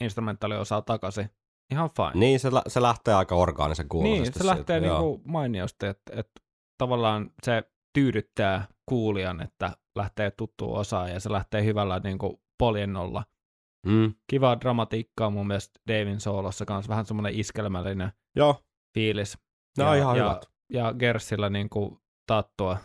instrumentaaliosaan 0.00 0.84
takaisin. 0.84 1.30
Ihan 1.72 1.90
fine. 1.96 2.10
Niin, 2.14 2.40
se, 2.40 2.52
lä- 2.52 2.62
se 2.66 2.82
lähtee 2.82 3.14
aika 3.14 3.34
orgaanisen 3.34 3.88
kuuloisesti. 3.88 4.22
Niin, 4.22 4.32
se 4.38 4.46
lähtee 4.46 4.80
siitä, 4.80 4.86
joo. 4.94 5.00
niinku 5.00 5.22
mainiosti, 5.28 5.86
että 5.86 6.12
et 6.16 6.30
tavallaan 6.78 7.30
se 7.42 7.62
tyydyttää 7.94 8.66
kuulijan, 8.88 9.42
että 9.42 9.72
lähtee 9.96 10.30
tuttuun 10.30 10.78
osaan 10.78 11.10
ja 11.10 11.20
se 11.20 11.32
lähtee 11.32 11.64
hyvällä 11.64 12.00
niinku 12.04 12.42
poljennolla. 12.58 13.24
Mm. 13.86 14.14
Kivaa 14.30 14.60
dramatiikkaa 14.60 15.30
mun 15.30 15.46
mielestä 15.46 15.80
Davin 15.88 16.20
soolossa 16.20 16.64
kanssa, 16.64 16.88
vähän 16.88 17.06
semmoinen 17.06 17.34
iskelmällinen 17.34 18.12
Joo, 18.36 18.56
fiilis. 18.94 19.38
ne 19.78 19.84
ja, 19.84 19.94
ihan 19.94 20.16
ja, 20.16 20.24
hyvät. 20.24 20.46
Ja 20.72 20.94
Gersillä 20.98 21.50
niinku 21.50 22.00
taattua. 22.26 22.76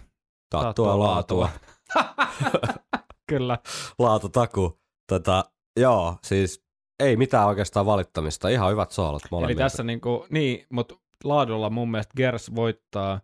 Taattua 0.49 0.99
laatua. 0.99 1.49
Kyllä. 3.28 3.57
Laatu 3.99 4.30
taku. 4.30 4.80
Tota, 5.09 5.45
joo, 5.79 6.16
siis 6.24 6.63
ei 7.04 7.17
mitään 7.17 7.47
oikeastaan 7.47 7.86
valittamista. 7.86 8.50
Ihan 8.50 8.71
hyvät 8.71 8.91
soolot 8.91 9.21
Eli 9.21 9.28
molemmilta. 9.32 9.63
tässä 9.63 9.83
niinku, 9.83 10.25
niin, 10.29 10.66
mutta 10.74 10.95
laadulla 11.24 11.70
mun 11.70 11.91
mielestä 11.91 12.13
Gers 12.17 12.55
voittaa 12.55 13.21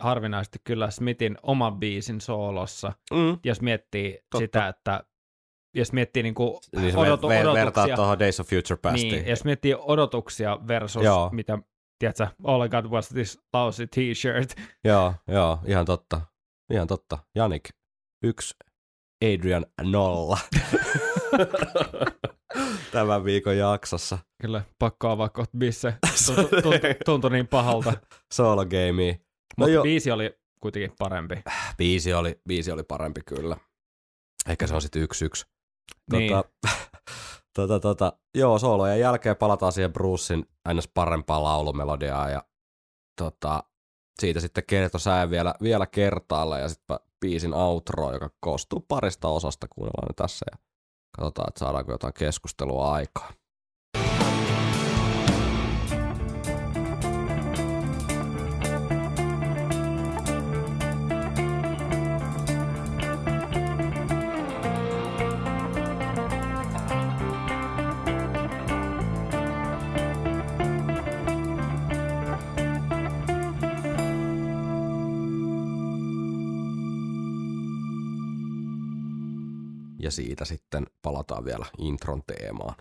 harvinaisesti 0.00 0.58
kyllä 0.64 0.90
Smithin 0.90 1.38
oman 1.42 1.78
biisin 1.78 2.20
soolossa, 2.20 2.92
Mm. 3.12 3.38
jos 3.44 3.60
miettii 3.60 4.12
Totta. 4.30 4.38
sitä, 4.38 4.68
että 4.68 5.04
jos 5.76 5.92
miettii 5.92 6.22
niinku 6.22 6.60
Niin 6.76 6.92
se 6.92 6.98
odotu, 6.98 7.28
ver- 7.28 7.30
ver- 7.32 7.52
vertaa 7.52 7.62
odotuksia, 7.82 7.96
tuohon 7.96 8.18
Days 8.18 8.40
of 8.40 8.46
Future 8.48 8.76
Pastiin. 8.82 9.12
niin, 9.12 9.26
jos 9.26 9.44
miettii 9.44 9.74
odotuksia 9.78 10.58
versus 10.68 11.02
Joo. 11.04 11.30
mitä, 11.32 11.58
tiedätkö, 11.98 12.26
all 12.44 12.62
I 12.64 12.68
got 12.68 12.84
was 12.90 13.08
this 13.08 13.40
lousy 13.52 13.86
t-shirt, 13.86 14.54
Joo, 14.84 15.14
joo, 15.28 15.58
ihan 15.66 15.86
totta. 15.86 16.20
Ihan 16.72 16.86
totta. 16.86 17.18
Janik, 17.34 17.68
yksi, 18.24 18.54
Adrian 19.22 19.66
nolla. 19.82 20.38
Tämän 22.92 23.24
viikon 23.24 23.56
jaksossa. 23.56 24.18
kyllä 24.42 24.62
pakko 24.78 25.08
avaa 25.08 25.28
kohta 25.28 25.58
bisse, 25.58 25.94
tuntui, 27.04 27.30
niin 27.30 27.48
pahalta, 27.48 27.92
Solo 28.32 28.64
gamea. 28.64 29.14
No 29.58 29.66
mutta 29.66 29.82
biisi 29.82 30.10
oli 30.10 30.38
kuitenkin 30.60 30.92
parempi. 30.98 31.34
biisi 31.78 32.14
oli, 32.14 32.40
biisi 32.48 32.72
oli 32.72 32.82
parempi 32.82 33.20
kyllä. 33.26 33.56
Ehkä 34.48 34.66
se 34.66 34.74
on 34.74 34.82
sitten 34.82 35.02
yksi 35.02 35.24
yksi. 35.24 35.46
Niin. 36.12 36.32
Tota, 36.32 36.68
tota, 37.56 37.80
tota, 37.80 38.12
joo, 38.34 38.58
soolojen 38.58 39.00
jälkeen 39.00 39.36
palataan 39.36 39.72
siihen 39.72 39.92
Brucein 39.92 40.46
aina 40.64 40.82
parempaan 40.94 41.44
laulumelodiaan 41.44 42.32
ja 42.32 42.44
tota, 43.20 43.64
siitä 44.20 44.40
sitten 44.40 44.64
kertosää 44.66 45.30
vielä, 45.30 45.54
vielä 45.62 45.86
kertaalle 45.86 46.60
ja 46.60 46.68
sitten 46.68 46.98
biisin 47.22 47.54
outro, 47.54 48.12
joka 48.12 48.30
koostuu 48.40 48.84
parista 48.88 49.28
osasta, 49.28 49.68
kuunnellaan 49.68 50.08
ne 50.08 50.14
tässä 50.16 50.46
ja 50.52 50.58
katsotaan, 51.16 51.48
että 51.48 51.58
saadaanko 51.58 51.92
jotain 51.92 52.14
keskustelua 52.14 52.92
aikaa. 52.92 53.32
Siitä 80.12 80.44
sitten 80.44 80.86
palataan 81.02 81.44
vielä 81.44 81.66
intron 81.78 82.22
teemaan. 82.26 82.74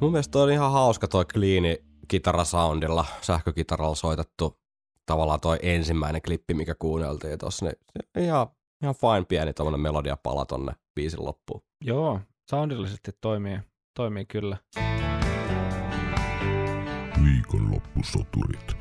Mun 0.00 0.12
mielestä 0.12 0.32
toi 0.32 0.42
on 0.42 0.50
ihan 0.50 0.72
hauska 0.72 1.08
toi 1.08 1.24
kliini 1.24 1.78
kitarasoundilla, 2.08 3.04
sähkökitaralla 3.20 3.94
soitettu 3.94 4.67
tavallaan 5.08 5.40
toi 5.40 5.58
ensimmäinen 5.62 6.22
klippi, 6.22 6.54
mikä 6.54 6.74
kuunneltiin 6.74 7.38
tossa, 7.38 7.66
niin 7.66 7.76
ihan, 8.26 8.46
ihan 8.82 8.94
fine 8.94 9.24
pieni 9.28 9.52
tommonen 9.52 9.80
melodiapala 9.80 10.44
tonne 10.44 10.72
biisin 10.94 11.24
loppuun. 11.24 11.62
Joo, 11.84 12.20
soundillisesti 12.50 13.10
toimii, 13.20 13.58
toimii 13.96 14.24
kyllä. 14.24 14.56
Viikonloppusoturit. 17.24 18.78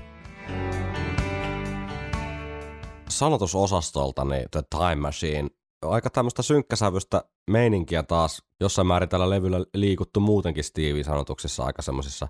sanotusosastolta 3.09 4.25
niin 4.25 4.45
The 4.51 4.63
Time 4.69 4.95
Machine. 4.95 5.49
Aika 5.85 6.09
tämmöistä 6.09 6.41
synkkäsävystä 6.41 7.23
meininkiä 7.51 8.03
taas. 8.03 8.43
Jossain 8.59 8.87
määrin 8.87 9.09
tällä 9.09 9.29
levyllä 9.29 9.57
liikuttu 9.73 10.19
muutenkin 10.19 10.63
Stevie 10.63 11.03
sanotuksissa 11.03 11.65
aika 11.65 11.81
semmoisissa 11.81 12.27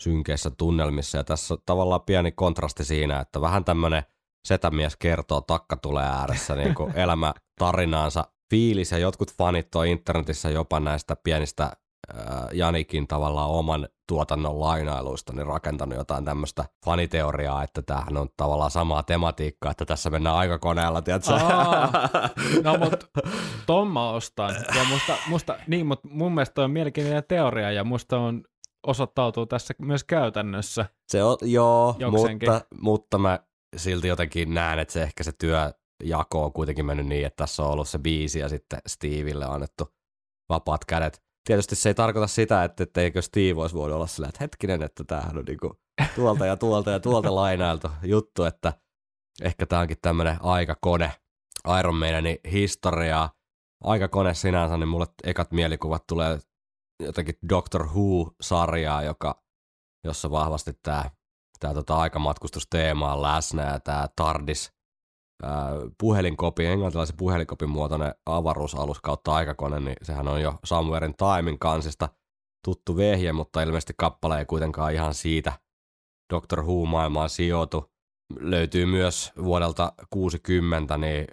synkeissä 0.00 0.50
tunnelmissa. 0.50 1.18
Ja 1.18 1.24
tässä 1.24 1.54
on 1.54 1.60
tavallaan 1.66 2.02
pieni 2.02 2.32
kontrasti 2.32 2.84
siinä, 2.84 3.20
että 3.20 3.40
vähän 3.40 3.64
tämmöinen 3.64 4.02
setämies 4.44 4.96
kertoo 4.96 5.40
takka 5.40 5.76
tulee 5.76 6.04
ääressä 6.04 6.56
niin 6.56 6.74
kuin 6.74 6.96
elämä 7.04 7.34
tarinaansa 7.58 8.24
fiilis 8.50 8.92
ja 8.92 8.98
jotkut 8.98 9.32
fanit 9.32 9.74
on 9.74 9.86
internetissä 9.86 10.50
jopa 10.50 10.80
näistä 10.80 11.16
pienistä 11.16 11.64
äh, 11.64 11.74
Janikin 12.52 13.06
tavallaan 13.06 13.50
oman 13.50 13.88
tuotannon 14.08 14.60
lainailuista 14.60 15.32
niin 15.32 15.46
rakentanut 15.46 15.98
jotain 15.98 16.24
tämmöistä 16.24 16.64
faniteoriaa, 16.84 17.62
että 17.62 17.82
tämähän 17.82 18.16
on 18.16 18.28
tavallaan 18.36 18.70
samaa 18.70 19.02
tematiikkaa, 19.02 19.70
että 19.70 19.84
tässä 19.84 20.10
mennään 20.10 20.36
aikakoneella, 20.36 21.02
tiedätkö? 21.02 21.32
Aa, 21.32 22.08
no 22.64 22.76
mut 22.76 23.10
ton 23.66 23.90
mä 23.90 24.10
ostan. 24.10 24.54
Ja 24.76 24.84
musta, 24.84 25.16
musta, 25.28 25.56
niin, 25.66 25.86
mutta 25.86 26.08
mun 26.08 26.34
mielestä 26.34 26.62
on 26.62 26.70
mielenkiintoinen 26.70 27.24
teoria 27.28 27.72
ja 27.72 27.84
musta 27.84 28.18
on 28.18 28.42
osoittautuu 28.86 29.46
tässä 29.46 29.74
myös 29.78 30.04
käytännössä. 30.04 30.86
Se 31.08 31.22
on, 31.22 31.36
joo, 31.42 31.96
Jokseenkin. 31.98 32.50
mutta, 32.50 32.66
mutta 32.80 33.18
mä 33.18 33.38
silti 33.76 34.08
jotenkin 34.08 34.54
näen, 34.54 34.78
että 34.78 34.92
se 34.92 35.02
ehkä 35.02 35.24
se 35.24 35.32
työjako 35.32 36.44
on 36.44 36.52
kuitenkin 36.52 36.86
mennyt 36.86 37.06
niin, 37.06 37.26
että 37.26 37.44
tässä 37.44 37.62
on 37.62 37.70
ollut 37.70 37.88
se 37.88 37.98
biisi 37.98 38.38
ja 38.38 38.48
sitten 38.48 38.78
Steveille 38.86 39.44
annettu 39.44 39.88
vapaat 40.48 40.84
kädet. 40.84 41.22
Tietysti 41.46 41.76
se 41.76 41.88
ei 41.88 41.94
tarkoita 41.94 42.26
sitä, 42.26 42.64
että 42.64 42.82
etteikö 42.82 43.22
Steve 43.22 43.60
olisi 43.60 43.74
voinut 43.74 43.96
olla 43.96 44.06
sillä, 44.06 44.28
että 44.28 44.44
hetkinen, 44.44 44.82
että 44.82 45.04
tämähän 45.04 45.38
on 45.38 45.44
niinku 45.44 45.80
tuolta 46.14 46.46
ja 46.46 46.56
tuolta 46.56 46.90
ja 46.90 47.00
tuolta 47.00 47.34
lainailtu 47.34 47.88
juttu, 48.02 48.44
että 48.44 48.72
ehkä 49.42 49.66
tämä 49.66 49.82
onkin 49.82 49.96
tämmöinen 50.02 50.36
aikakone 50.40 51.12
Iron 51.78 51.94
Maidenin 51.94 52.38
historiaa. 52.52 53.30
Aikakone 53.84 54.34
sinänsä, 54.34 54.76
niin 54.76 54.88
mulle 54.88 55.06
ekat 55.24 55.52
mielikuvat 55.52 56.06
tulee 56.06 56.38
jotenkin 57.00 57.34
Doctor 57.48 57.86
Who-sarjaa, 57.86 59.02
joka, 59.02 59.42
jossa 60.04 60.30
vahvasti 60.30 60.72
tämä 60.82 61.10
tää 61.60 61.74
tota 61.74 61.96
aikamatkustusteema 61.96 63.14
on 63.14 63.22
läsnä 63.22 63.62
ja 63.62 63.80
tämä 63.80 64.08
TARDIS 64.16 64.72
ää, 65.42 65.70
puhelinkopi, 66.00 66.66
englantilaisen 66.66 67.16
puhelinkopin 67.16 67.70
muotoinen 67.70 68.14
avaruusalus 68.26 69.00
kautta 69.00 69.34
aikakone, 69.34 69.80
niin 69.80 69.96
sehän 70.02 70.28
on 70.28 70.42
jo 70.42 70.54
Somewhere 70.64 71.06
in 71.06 71.14
Timein 71.16 71.58
kansista 71.58 72.08
tuttu 72.64 72.96
vehje, 72.96 73.32
mutta 73.32 73.62
ilmeisesti 73.62 73.94
kappale 73.96 74.38
ei 74.38 74.44
kuitenkaan 74.44 74.92
ihan 74.92 75.14
siitä 75.14 75.52
Doctor 76.32 76.62
Who-maailmaan 76.62 77.28
sijoitu. 77.28 77.90
Löytyy 78.40 78.86
myös 78.86 79.32
vuodelta 79.42 79.92
60 80.10 80.98
niin 80.98 81.26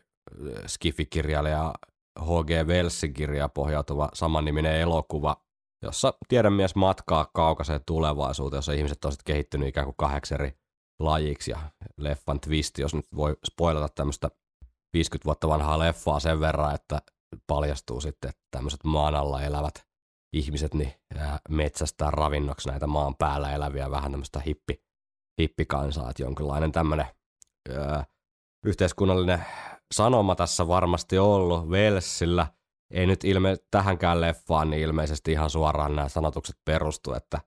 Skifi-kirjailija 0.67 1.73
H.G. 2.19 2.67
Wellsin 2.67 3.13
kirjaa 3.13 3.49
pohjautuva 3.49 4.09
samanniminen 4.13 4.75
elokuva, 4.75 5.35
jossa 5.81 6.13
tiedonmies 6.27 6.75
matkaa 6.75 7.29
kaukaiseen 7.33 7.81
tulevaisuuteen, 7.85 8.57
jossa 8.57 8.73
ihmiset 8.73 9.05
on 9.05 9.11
sitten 9.11 9.33
kehittynyt 9.33 9.67
ikään 9.67 9.85
kuin 9.85 9.97
kahdeksi 9.97 10.33
eri 10.33 10.57
lajiksi 10.99 11.51
ja 11.51 11.59
leffan 11.97 12.39
twisti, 12.39 12.81
jos 12.81 12.95
nyt 12.95 13.05
voi 13.15 13.37
spoilata 13.45 13.93
tämmöistä 13.95 14.29
50 14.93 15.25
vuotta 15.25 15.47
vanhaa 15.47 15.79
leffaa 15.79 16.19
sen 16.19 16.39
verran, 16.39 16.75
että 16.75 17.01
paljastuu 17.47 18.01
sitten, 18.01 18.29
että 18.29 18.41
tämmöiset 18.51 18.83
maan 18.83 19.15
alla 19.15 19.41
elävät 19.41 19.87
ihmiset 20.33 20.73
niin 20.73 20.93
ää, 21.15 21.39
metsästää 21.49 22.11
ravinnoksi 22.11 22.69
näitä 22.69 22.87
maan 22.87 23.15
päällä 23.15 23.53
eläviä 23.53 23.91
vähän 23.91 24.11
tämmöistä 24.11 24.39
hippi, 24.39 24.83
hippikansaa, 25.41 26.09
että 26.09 26.23
jonkinlainen 26.23 26.71
tämmöinen 26.71 27.05
ää, 27.77 28.05
yhteiskunnallinen 28.65 29.45
sanoma 29.93 30.35
tässä 30.35 30.67
varmasti 30.67 31.17
ollut 31.17 31.69
Velsillä. 31.69 32.47
Ei 32.91 33.07
nyt 33.07 33.23
ilme 33.23 33.55
tähänkään 33.71 34.21
leffaan, 34.21 34.69
niin 34.69 34.81
ilmeisesti 34.81 35.31
ihan 35.31 35.49
suoraan 35.49 35.95
nämä 35.95 36.09
sanotukset 36.09 36.55
perustu, 36.65 37.13
että 37.13 37.41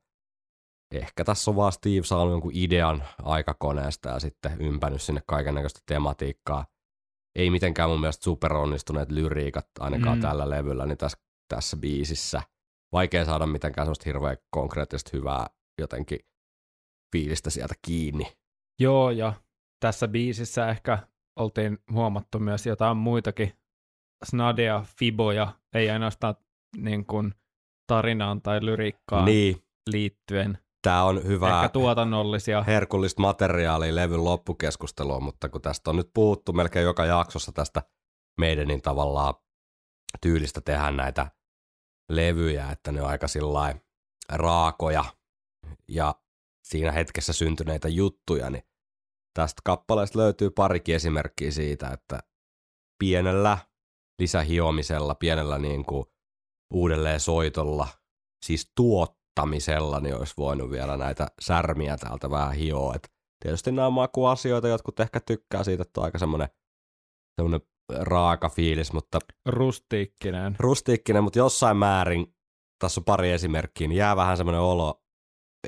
ehkä 0.91 1.25
tässä 1.25 1.51
on 1.51 1.57
vaan 1.57 1.73
Steve 1.73 2.03
saanut 2.03 2.33
jonkun 2.33 2.53
idean 2.55 3.05
aikakoneesta 3.23 4.09
ja 4.09 4.21
sitten 4.21 4.61
ympännyt 4.61 5.03
sinne 5.03 5.23
kaikennäköistä 5.27 5.81
tematiikkaa. 5.87 6.67
Ei 7.35 7.51
mitenkään 7.51 7.91
mun 7.91 8.01
mielestä 8.01 8.25
superonnistuneet 8.25 9.11
lyriikat 9.11 9.67
ainakaan 9.81 10.17
Mm. 10.19 10.21
mm. 10.21 10.29
tällä 10.29 10.51
levyllä, 10.51 10.87
niin 10.87 10.99
tässä, 10.99 11.19
tässä 11.49 11.77
biisissä. 11.77 12.43
Vaikea 12.93 13.25
saada 13.25 13.47
mitenkään 13.47 13.87
semmoista 13.87 14.05
hirveän 14.07 14.37
konkreettista 14.51 15.11
hyvää 15.13 15.47
jotenkin 15.81 16.19
fiilistä 17.13 17.51
sieltä 17.51 17.75
kiinni. 17.87 18.37
Joo, 18.81 19.11
ja 19.11 19.33
tässä 19.81 20.09
biisissä 20.09 20.69
ehkä 20.69 20.99
oltiin 21.37 21.79
huomattu 21.93 22.39
myös 22.39 22.67
jotain 22.67 22.97
muitakin 22.97 23.53
snadeja, 24.25 24.85
fiboja, 24.99 25.53
ei 25.75 25.91
ainoastaan 25.91 26.35
niin 26.77 27.07
kuin 27.07 27.35
tarinaan 27.87 28.43
tai 28.43 28.65
lyriikkaan 28.65 29.25
Niin, 29.25 29.63
liittyen. 29.91 30.59
tämä 30.83 31.05
on 31.05 31.25
hyvä 31.25 31.57
Ehkä 31.57 31.69
tuotannollisia. 31.69 32.63
herkullista 32.63 33.23
materiaalia 33.23 33.95
levyn 33.95 34.25
loppukeskustelua, 34.25 35.21
mutta 35.21 35.49
kun 35.49 35.63
tästä 35.63 35.91
on 35.91 35.97
nyt 35.97 36.11
puhuttu 36.15 36.53
melkein 36.53 36.85
joka 36.85 37.05
jaksossa 37.05 37.53
tästä 37.53 37.83
meidänin 38.41 38.83
tavallaan 38.83 39.35
tyylistä 40.21 40.61
tehdä 40.61 40.91
näitä 40.91 41.31
levyjä, 42.11 42.71
että 42.71 42.93
ne 42.93 43.03
on 43.03 43.09
aika 43.09 43.29
sillä 43.29 43.75
raakoja 44.33 45.05
ja 45.89 46.15
siinä 46.65 46.93
hetkessä 46.93 47.33
syntyneitä 47.33 47.89
juttuja, 47.89 48.51
niin 48.51 48.63
tästä 49.35 49.63
kappaleesta 49.65 50.19
löytyy 50.19 50.51
parikin 50.51 50.95
esimerkkiä 50.95 51.51
siitä, 51.51 51.89
että 51.91 52.21
pienellä 52.99 53.59
lisähiomisella, 54.21 55.15
pienellä 55.15 55.59
niin 55.59 55.85
kuin 55.85 56.05
uudelleen 56.75 57.21
soitolla, 57.21 57.89
siis 58.45 58.73
tuottamisella, 58.77 60.01
niin 60.01 60.17
olisi 60.17 60.35
voinut 60.39 60.71
vielä 60.71 60.97
näitä 60.97 61.27
särmiä 61.41 61.97
täältä 61.97 62.31
vähän 62.31 62.53
hioa. 62.53 62.95
Et 62.95 63.13
tietysti 63.43 63.73
nämä 63.73 63.91
makuasioita, 63.91 64.69
jotkut 64.69 65.01
ehkä 65.01 65.21
tykkää 65.21 65.65
siitä, 65.65 65.83
että 65.83 66.01
on 66.01 66.05
aika 66.05 66.19
semmoinen, 66.19 66.49
semmoinen 67.41 67.69
raaka 67.99 68.49
fiilis, 68.49 68.93
mutta 68.93 69.19
Rustiikkinen. 69.47 70.57
rustiikkinen, 70.59 71.25
mutta 71.25 71.39
jossain 71.39 71.77
määrin, 71.77 72.35
tässä 72.79 73.01
on 73.01 73.05
pari 73.05 73.31
esimerkkiä, 73.31 73.89
niin 73.89 73.97
jää 73.97 74.17
vähän 74.17 74.37
semmoinen 74.37 74.61
olo 74.61 75.05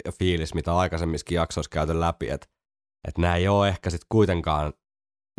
ja 0.04 0.12
fiilis, 0.12 0.54
mitä 0.54 0.76
aikaisemmissakin 0.76 1.36
jaksoissa 1.36 1.70
käyty 1.70 2.00
läpi, 2.00 2.28
että, 2.30 2.46
että 3.08 3.20
nämä 3.20 3.36
ei 3.36 3.48
ole 3.48 3.68
ehkä 3.68 3.90
sitten 3.90 4.06
kuitenkaan 4.08 4.72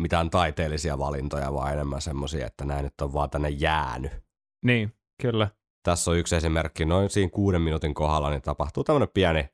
mitään 0.02 0.30
taiteellisia 0.30 0.98
valintoja, 0.98 1.54
vaan 1.54 1.72
enemmän 1.72 2.00
semmoisia, 2.00 2.46
että 2.46 2.64
nämä 2.64 2.82
nyt 2.82 3.00
on 3.02 3.12
vaan 3.12 3.30
tänne 3.30 3.48
jäänyt. 3.48 4.12
Niin, 4.64 4.94
kyllä. 5.22 5.48
Tässä 5.82 6.10
on 6.10 6.16
yksi 6.16 6.36
esimerkki, 6.36 6.84
noin 6.84 7.10
siinä 7.10 7.30
kuuden 7.30 7.62
minuutin 7.62 7.94
kohdalla, 7.94 8.30
niin 8.30 8.42
tapahtuu 8.42 8.84
tämmöinen 8.84 9.08
pieni 9.14 9.48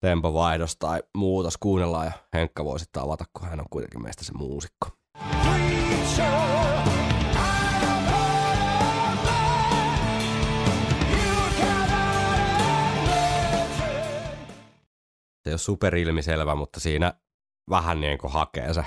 tempovaihdos 0.00 0.76
tai 0.76 1.02
muutos, 1.16 1.56
kuunnellaan 1.56 2.06
ja 2.06 2.12
Henkka 2.34 2.64
voi 2.64 2.78
sitten 2.78 3.02
avata, 3.02 3.24
kun 3.32 3.48
hän 3.48 3.60
on 3.60 3.66
kuitenkin 3.70 4.02
meistä 4.02 4.24
se 4.24 4.32
muusikko. 4.32 4.88
Se 15.42 15.50
ei 15.50 15.52
ole 15.52 15.58
superilmiselvä, 15.58 16.54
mutta 16.54 16.80
siinä 16.80 17.14
vähän 17.70 18.00
niin 18.00 18.18
kuin 18.18 18.32
hakee 18.32 18.74
se 18.74 18.84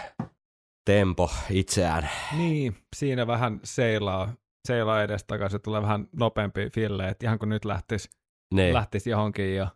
tempo 0.86 1.32
itseään. 1.50 2.10
Niin, 2.38 2.78
siinä 2.96 3.28
vähän 3.28 3.60
seilaa, 3.64 4.34
seilaa 4.68 5.04
edestakaisin, 5.04 5.62
tulee 5.62 5.82
vähän 5.82 6.08
nopeampi 6.20 6.70
fille, 6.70 7.08
että 7.08 7.26
ihan 7.28 7.40
kun 7.40 7.50
nyt 7.50 7.66
lähtisi, 7.66 8.10
Niin. 8.54 8.74
lähtisi 8.74 9.10
johonkin. 9.10 9.56
Ja... 9.56 9.68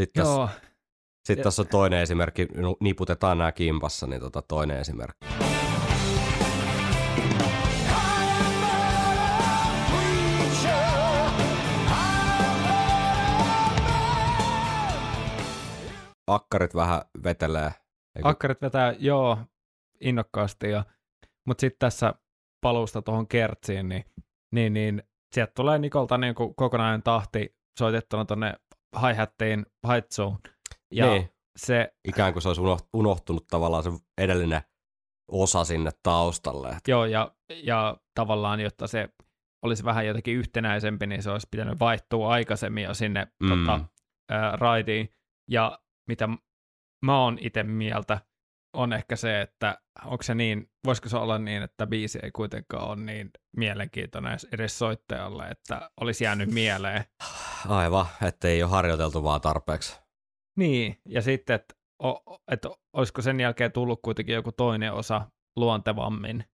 Sitten 0.00 0.22
tässä, 0.22 0.38
Joo, 0.38 0.48
sit 1.24 1.42
tässä 1.42 1.62
on 1.62 1.68
toinen 1.68 2.00
esimerkki, 2.00 2.48
niputetaan 2.80 3.38
nämä 3.38 3.52
kimpassa, 3.52 4.06
niin 4.06 4.20
tota 4.20 4.42
toinen 4.42 4.78
esimerkki. 4.78 5.26
Akkarit 16.26 16.74
vähän 16.74 17.02
vetelee. 17.24 17.70
Eiku, 18.16 18.28
akkarit 18.28 18.62
vetää, 18.62 18.94
joo, 18.98 19.38
innokkaasti. 20.00 20.70
Ja... 20.70 20.84
Mutta 21.46 21.60
sitten 21.60 21.78
tässä 21.78 22.14
paluusta 22.60 23.02
tuohon 23.02 23.28
kertsiin, 23.28 23.88
niin, 23.88 24.04
niin, 24.54 24.72
niin 24.72 25.02
sieltä 25.34 25.52
tulee 25.56 25.78
Nikolta 25.78 26.18
niin 26.18 26.34
kuin 26.34 26.54
kokonainen 26.54 27.02
tahti 27.02 27.56
soitettuna 27.78 28.24
tuonne 28.24 28.54
hi-hattiin 29.00 29.66
hi 29.94 30.02
zone. 30.14 30.38
Ja 30.94 31.06
Niin. 31.06 31.30
se, 31.58 31.94
ikään 32.08 32.32
kuin 32.32 32.42
se 32.42 32.48
olisi 32.48 32.60
unoht- 32.60 32.88
unohtunut 32.94 33.46
tavallaan 33.46 33.82
se 33.82 33.90
edellinen 34.20 34.60
osa 35.32 35.64
sinne 35.64 35.90
taustalle. 36.02 36.76
Joo, 36.88 37.04
ja, 37.04 37.34
ja 37.62 37.96
tavallaan, 38.14 38.60
jotta 38.60 38.86
se 38.86 39.08
olisi 39.64 39.84
vähän 39.84 40.06
jotenkin 40.06 40.36
yhtenäisempi, 40.36 41.06
niin 41.06 41.22
se 41.22 41.30
olisi 41.30 41.48
pitänyt 41.50 41.80
vaihtua 41.80 42.28
aikaisemmin 42.32 42.84
jo 42.84 42.94
sinne 42.94 43.26
Mm. 43.42 43.48
tota, 43.48 43.80
ää, 44.30 44.56
raidiin. 44.56 45.08
Ja 45.50 45.78
mitä 46.08 46.28
mä 47.04 47.22
oon 47.22 47.38
itse 47.40 47.62
mieltä, 47.62 48.20
on 48.72 48.92
ehkä 48.92 49.16
se, 49.16 49.40
että 49.40 49.78
onko 50.04 50.22
se 50.22 50.34
niin, 50.34 50.70
voisiko 50.86 51.08
se 51.08 51.16
olla 51.16 51.38
niin, 51.38 51.62
että 51.62 51.86
biisi 51.86 52.18
ei 52.22 52.30
kuitenkaan 52.30 52.88
ole 52.88 52.96
niin 52.96 53.30
mielenkiintoinen 53.56 54.38
edes 54.52 54.78
soittajalle, 54.78 55.48
että 55.48 55.90
olisi 56.00 56.24
jäänyt 56.24 56.50
mieleen. 56.50 57.04
Aivan, 57.68 58.06
ettei 58.26 58.62
ole 58.62 58.70
harjoiteltu 58.70 59.22
vaan 59.22 59.40
tarpeeksi. 59.40 60.00
Niin, 60.58 61.00
ja 61.08 61.22
sitten, 61.22 61.56
että 61.56 61.74
o- 62.04 62.36
et 62.52 62.66
olisiko 62.92 63.22
sen 63.22 63.40
jälkeen 63.40 63.72
tullut 63.72 64.00
kuitenkin 64.02 64.34
joku 64.34 64.52
toinen 64.52 64.92
osa 64.92 65.30
luontevammin 65.56 66.44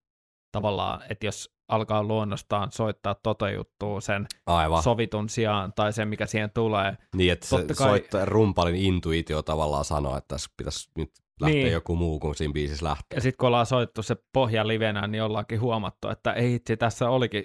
tavallaan, 0.51 1.01
että 1.09 1.25
jos 1.25 1.53
alkaa 1.71 2.03
luonnostaan 2.03 2.71
soittaa 2.71 3.15
tota 3.23 3.49
juttua 3.49 4.01
sen 4.01 4.27
Aivan. 4.45 4.83
sovitun 4.83 5.29
sijaan 5.29 5.73
tai 5.73 5.93
sen, 5.93 6.07
mikä 6.07 6.25
siihen 6.25 6.51
tulee. 6.51 6.97
Niin, 7.15 7.31
että 7.31 7.45
se 7.47 7.55
kai- 7.67 7.75
soittaja 7.75 8.25
rumpalin 8.25 8.75
intuitio 8.75 9.41
tavallaan 9.41 9.85
sanoo, 9.85 10.17
että 10.17 10.27
tässä 10.35 10.49
pitäisi 10.57 10.89
nyt 10.97 11.11
lähteä 11.41 11.61
Niin. 11.63 11.71
joku 11.71 11.95
muu 11.95 12.19
kuin 12.19 12.35
siinä 12.35 12.53
biisissä 12.53 12.85
lähtee. 12.85 13.17
Ja 13.17 13.21
sitten 13.21 13.37
kun 13.37 13.47
ollaan 13.47 13.65
soittu 13.65 14.03
se 14.03 14.15
pohja 14.33 14.67
livenä, 14.67 15.07
niin 15.07 15.23
ollaankin 15.23 15.61
huomattu, 15.61 16.09
että 16.09 16.33
ei 16.33 16.55
itse 16.55 16.77
tässä 16.77 17.09
olikin 17.09 17.43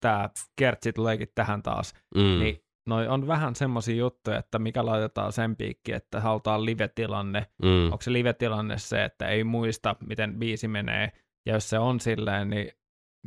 tämä 0.00 0.30
kertsi 0.56 0.92
tuleekin 0.92 1.28
tähän 1.34 1.62
taas. 1.62 1.94
Mm. 2.14 2.38
Niin 2.38 2.64
noi 2.88 3.08
on 3.08 3.26
vähän 3.26 3.54
semmoisia 3.54 3.94
juttuja, 3.96 4.38
että 4.38 4.58
mikä 4.58 4.86
laitetaan 4.86 5.32
sen 5.32 5.56
piikki, 5.56 5.92
että 5.92 6.20
halutaan 6.20 6.64
live-tilanne. 6.64 7.46
Mm. 7.62 7.84
Onko 7.84 8.02
se 8.02 8.12
live-tilanne 8.12 8.78
se, 8.78 9.04
että 9.04 9.28
ei 9.28 9.44
muista, 9.44 9.96
miten 10.06 10.38
biisi 10.38 10.68
menee, 10.68 11.12
ja 11.46 11.54
jos 11.54 11.70
se 11.70 11.78
on 11.78 12.00
silleen, 12.00 12.50
niin 12.50 12.72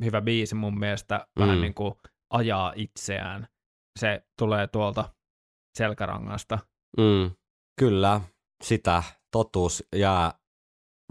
hyvä 0.03 0.21
biisi 0.21 0.55
mun 0.55 0.79
mielestä 0.79 1.27
mm. 1.35 1.41
vähän 1.41 1.61
niin 1.61 1.73
kuin 1.73 1.93
ajaa 2.33 2.73
itseään. 2.75 3.47
Se 3.99 4.25
tulee 4.39 4.67
tuolta 4.67 5.09
selkärangasta. 5.77 6.59
Mm. 6.97 7.31
Kyllä, 7.79 8.21
sitä 8.63 9.03
totuus 9.35 9.83
jää 9.95 10.33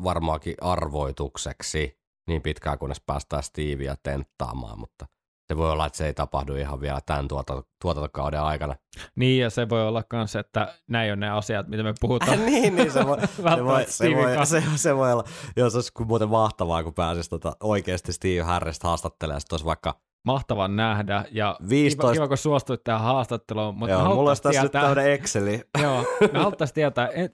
varmaankin 0.04 0.54
arvoitukseksi 0.60 1.98
niin 2.28 2.42
pitkään, 2.42 2.78
kunnes 2.78 3.00
päästään 3.06 3.42
Stevia 3.42 3.94
tenttaamaan, 4.02 4.78
mutta 4.78 5.06
se 5.48 5.56
voi 5.56 5.70
olla, 5.70 5.86
että 5.86 5.96
se 5.96 6.06
ei 6.06 6.14
tapahdu 6.14 6.54
ihan 6.54 6.80
vielä 6.80 7.00
tämän 7.06 7.28
tuotanto- 7.28 7.68
tuotantokauden 7.82 8.40
aikana. 8.40 8.74
Niin, 9.16 9.42
ja 9.42 9.50
se 9.50 9.68
voi 9.68 9.88
olla 9.88 10.02
myös, 10.12 10.36
että 10.36 10.74
näin 10.88 11.12
on 11.12 11.20
ne 11.20 11.30
asiat, 11.30 11.68
mitä 11.68 11.82
me 11.82 11.94
puhutaan. 12.00 12.46
niin, 12.46 12.76
niin 12.76 12.92
se 12.92 13.06
voi, 13.06 13.18
se 13.36 13.64
voi, 13.64 13.84
se 13.86 14.14
voi, 14.14 14.46
se, 14.46 14.62
se 14.76 14.96
voi 14.96 15.12
olla, 15.12 15.24
joo, 15.56 15.70
se 15.70 15.76
olisi 15.76 15.92
ku- 15.92 16.04
muuten 16.04 16.28
mahtavaa, 16.28 16.82
kun 16.84 16.94
pääsisi 16.94 17.30
tota, 17.30 17.56
oikeasti 17.60 18.12
Steve 18.12 18.42
Harrista 18.42 18.88
haastattelemaan, 18.88 19.40
sitten 19.40 19.54
olisi 19.54 19.66
vaikka 19.66 20.00
Mahtavan 20.24 20.76
nähdä, 20.76 21.24
ja 21.30 21.56
15 21.68 22.02
kiva, 22.02 22.12
kiva, 22.12 22.28
kun 22.28 22.36
suostuit 22.36 22.84
tähän 22.84 23.00
haastatteluun, 23.00 23.78
mutta 23.78 23.92
Joo, 23.92 24.14
mulla 24.14 24.30
olisi 24.30 24.42
tässä 24.42 24.62
nyt 24.62 24.72
tietää, 24.72 24.88
tämmöinen 24.88 25.12
Exceli. 25.12 25.60
joo, 25.82 26.04
me 26.32 26.38
haluttaisiin 26.38 26.74
tietää, 26.74 27.08
et, 27.14 27.32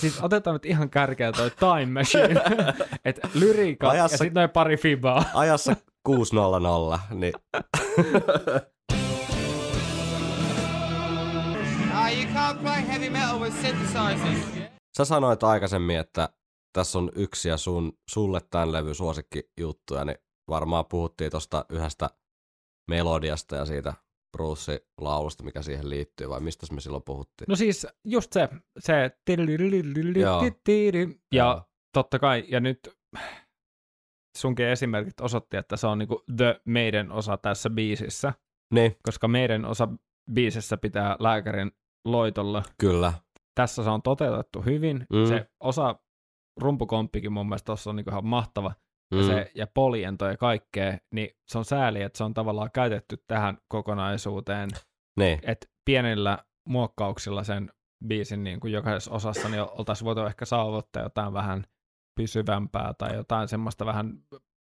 siis 0.00 0.20
otetaan 0.22 0.54
nyt 0.54 0.66
ihan 0.66 0.90
kärkeä 0.90 1.32
toi 1.32 1.50
Time 1.50 1.86
Machine, 2.00 2.40
että 3.04 3.28
lyriika 3.34 3.86
ja 3.86 3.92
Ajassa- 3.92 4.16
sitten 4.16 4.34
noin 4.34 4.50
pari 4.50 4.76
fibaa. 4.76 5.24
Ajassa 5.34 5.76
6.00, 6.08 6.98
niin 7.14 7.32
Ah. 7.52 8.62
Sä 14.96 15.04
sanoit 15.04 15.42
aikaisemmin, 15.42 15.98
että 15.98 16.28
tässä 16.72 16.98
on 16.98 17.10
yksi 17.16 17.48
ja 17.48 17.56
sun, 17.56 17.92
sulle 18.10 18.40
tämän 18.50 18.72
levy 18.72 18.94
suosikkijuttuja, 18.94 20.04
niin 20.04 20.16
varmaan 20.48 20.86
puhuttiin 20.86 21.30
tuosta 21.30 21.64
yhdestä 21.70 22.10
melodiasta 22.88 23.56
ja 23.56 23.64
siitä 23.66 23.94
Bruce 24.36 24.86
laulusta, 25.00 25.44
mikä 25.44 25.62
siihen 25.62 25.90
liittyy, 25.90 26.28
vai 26.28 26.40
mistä 26.40 26.66
me 26.74 26.80
silloin 26.80 27.02
puhuttiin? 27.02 27.46
No 27.48 27.56
siis 27.56 27.86
just 28.04 28.32
se, 28.32 28.48
se 28.78 29.10
ja 31.34 31.64
totta 31.94 32.18
kai, 32.18 32.44
ja 32.48 32.60
nyt 32.60 32.78
sunkin 34.38 34.66
esimerkit 34.66 35.20
osoitti, 35.20 35.56
että 35.56 35.76
se 35.76 35.86
on 35.86 35.98
niinku 35.98 36.22
the 36.36 36.60
meidän 36.64 37.12
osa 37.12 37.36
tässä 37.36 37.70
biisissä, 37.70 38.32
Niin, 38.74 38.96
koska 39.02 39.28
meidän 39.28 39.64
osa 39.64 39.88
biisissä 40.32 40.76
pitää 40.76 41.16
lääkärin 41.18 41.72
loitolla. 42.04 42.62
kyllä. 42.80 43.12
Tässä 43.54 43.84
se 43.84 43.90
on 43.90 44.02
toteutettu 44.02 44.62
hyvin. 44.62 45.06
Mm. 45.12 45.28
Se 45.28 45.50
osa 45.60 45.94
rumpukomppikin 46.60 47.32
mun 47.32 47.46
mielestä 47.46 47.66
tuossa 47.66 47.90
on 47.90 47.96
niinku 47.96 48.10
ihan 48.10 48.26
mahtava. 48.26 48.72
Mm. 49.10 49.18
Ja, 49.18 49.26
se, 49.26 49.50
ja 49.54 49.66
poliento 49.66 50.26
ja 50.26 50.36
kaikkea, 50.36 50.98
niin 51.14 51.30
se 51.46 51.58
on 51.58 51.64
sääli, 51.64 52.02
että 52.02 52.16
se 52.16 52.24
on 52.24 52.34
tavallaan 52.34 52.70
käytetty 52.74 53.24
tähän 53.26 53.58
kokonaisuuteen. 53.68 54.68
Niin, 55.18 55.38
Että 55.42 55.66
pienillä 55.84 56.38
muokkauksilla 56.68 57.44
sen 57.44 57.70
biisin 58.06 58.44
niin 58.44 58.60
kuin 58.60 58.72
jokaisessa 58.72 59.10
osassa 59.10 59.48
niin 59.48 59.62
oltaisiin 59.62 60.06
voitu 60.06 60.20
ehkä 60.20 60.44
saavuttaa 60.44 61.02
jotain 61.02 61.32
vähän 61.32 61.64
pysyvämpää 62.16 62.94
tai 62.98 63.14
jotain 63.14 63.48
semmoista 63.48 63.86
vähän 63.86 64.12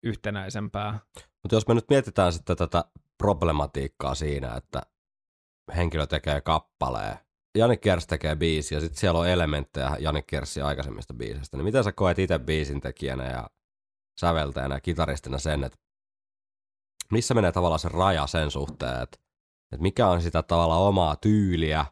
yhtenäisempää. 0.04 1.00
mutta 1.44 1.56
jos 1.56 1.68
me 1.68 1.74
nyt 1.74 1.90
mietitään 1.90 2.34
sitten 2.34 2.58
tätä 2.58 2.86
problematiikkaa 3.18 4.16
siinä, 4.16 4.56
että 4.56 4.82
henkilö 5.76 6.08
tekee 6.08 6.42
kappaleen, 6.42 7.18
Jani 7.58 7.78
Kers 7.78 8.08
tekee 8.08 8.36
biisi 8.36 8.76
ja 8.76 8.82
sitten 8.82 9.00
siellä 9.00 9.20
on 9.20 9.28
elementtejä 9.28 9.98
Jani 10.00 10.24
Kersin 10.28 10.66
aikaisemmista 10.66 11.14
biisistä, 11.14 11.58
niin 11.58 11.66
miten 11.66 11.84
sä 11.84 11.92
koet 11.92 12.20
itse 12.20 12.40
biisin 12.40 12.82
tekijänä 12.82 13.30
ja 13.30 13.50
säveltäjänä 14.20 14.76
ja 14.76 14.82
kitaristina 14.82 15.38
sen, 15.38 15.64
että 15.64 15.78
missä 17.12 17.34
menee 17.34 17.52
tavallaan 17.52 17.80
se 17.80 17.90
raja 17.90 18.28
sen 18.28 18.52
suhteen, 18.52 19.02
että, 19.02 19.18
että 19.72 19.82
mikä 19.82 20.08
on 20.08 20.22
sitä 20.22 20.44
tavallaan 20.44 20.82
omaa 20.82 21.16
tyyliä 21.16 21.86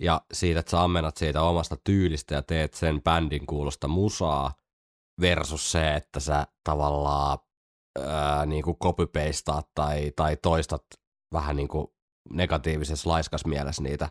ja 0.00 0.20
siitä, 0.32 0.60
että 0.60 0.70
sä 0.70 0.82
ammennat 0.82 1.16
siitä 1.16 1.42
omasta 1.42 1.76
tyylistä 1.84 2.34
ja 2.34 2.42
teet 2.42 2.74
sen 2.74 3.02
bändin 3.02 3.46
kuulosta 3.46 3.88
musaa 3.88 4.54
versus 5.20 5.72
se, 5.72 5.94
että 5.94 6.20
sä 6.20 6.46
tavallaan 6.64 7.38
ää, 8.00 8.46
niin 8.46 8.62
kuin 8.64 8.76
copy-pastaat 8.78 9.68
tai, 9.74 10.12
tai 10.16 10.36
toistat 10.36 10.84
vähän 11.32 11.56
niin 11.56 11.68
kuin 11.68 11.86
negatiivisessa 12.30 13.10
laiskas 13.10 13.44
mielessä 13.46 13.82
niitä 13.82 14.08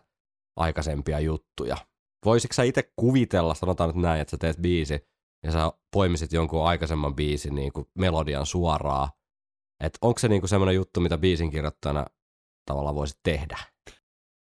aikaisempia 0.56 1.20
juttuja. 1.20 1.76
Voisitko 2.24 2.54
sä 2.54 2.62
itse 2.62 2.92
kuvitella, 2.96 3.54
sanotaan 3.54 3.90
nyt 3.90 4.02
näin, 4.02 4.20
että 4.20 4.30
sä 4.30 4.38
teet 4.38 4.56
biisi 4.56 5.11
ja 5.44 5.52
sä 5.52 5.72
poimisit 5.92 6.32
jonkun 6.32 6.66
aikaisemman 6.66 7.14
biisin 7.14 7.54
niin 7.54 7.72
kuin 7.72 7.86
melodian 7.98 8.46
suoraan, 8.46 9.08
että 9.84 9.98
onko 10.02 10.18
se 10.18 10.28
niin 10.28 10.40
kuin 10.40 10.48
semmoinen 10.48 10.74
juttu, 10.74 11.00
mitä 11.00 11.18
biisin 11.18 11.50
kirjoittajana 11.50 12.06
tavallaan 12.66 12.94
voisit 12.94 13.20
tehdä? 13.22 13.56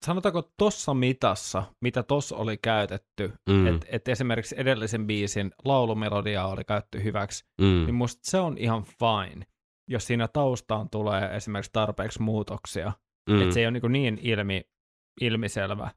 Sanotaanko 0.05 0.51
tossa 0.57 0.93
mitassa, 0.93 1.63
mitä 1.81 2.03
tossa 2.03 2.35
oli 2.35 2.57
käytetty, 2.57 3.33
Mm, 3.49 3.55
mm. 3.55 3.67
että 3.67 3.87
et 3.89 4.07
esimerkiksi 4.07 4.55
edellisen 4.57 5.07
biisin 5.07 5.51
laulumelodia 5.65 6.45
oli 6.45 6.63
käytetty 6.63 7.03
hyväksi, 7.03 7.45
mm, 7.61 7.65
niin 7.85 7.95
musta 7.95 8.19
se 8.23 8.39
on 8.39 8.57
ihan 8.57 8.83
fine, 8.83 9.45
jos 9.89 10.07
siinä 10.07 10.27
taustaan 10.27 10.89
tulee 10.89 11.35
esimerkiksi 11.35 11.71
tarpeeksi 11.73 12.21
muutoksia. 12.21 12.91
mm, 13.29 13.41
Että 13.41 13.53
se 13.53 13.59
ei 13.59 13.67
ole 13.67 13.79
niin, 13.79 13.91
niin 13.91 14.19
ilmi, 14.21 14.61
ilmiselvä. 15.21 15.91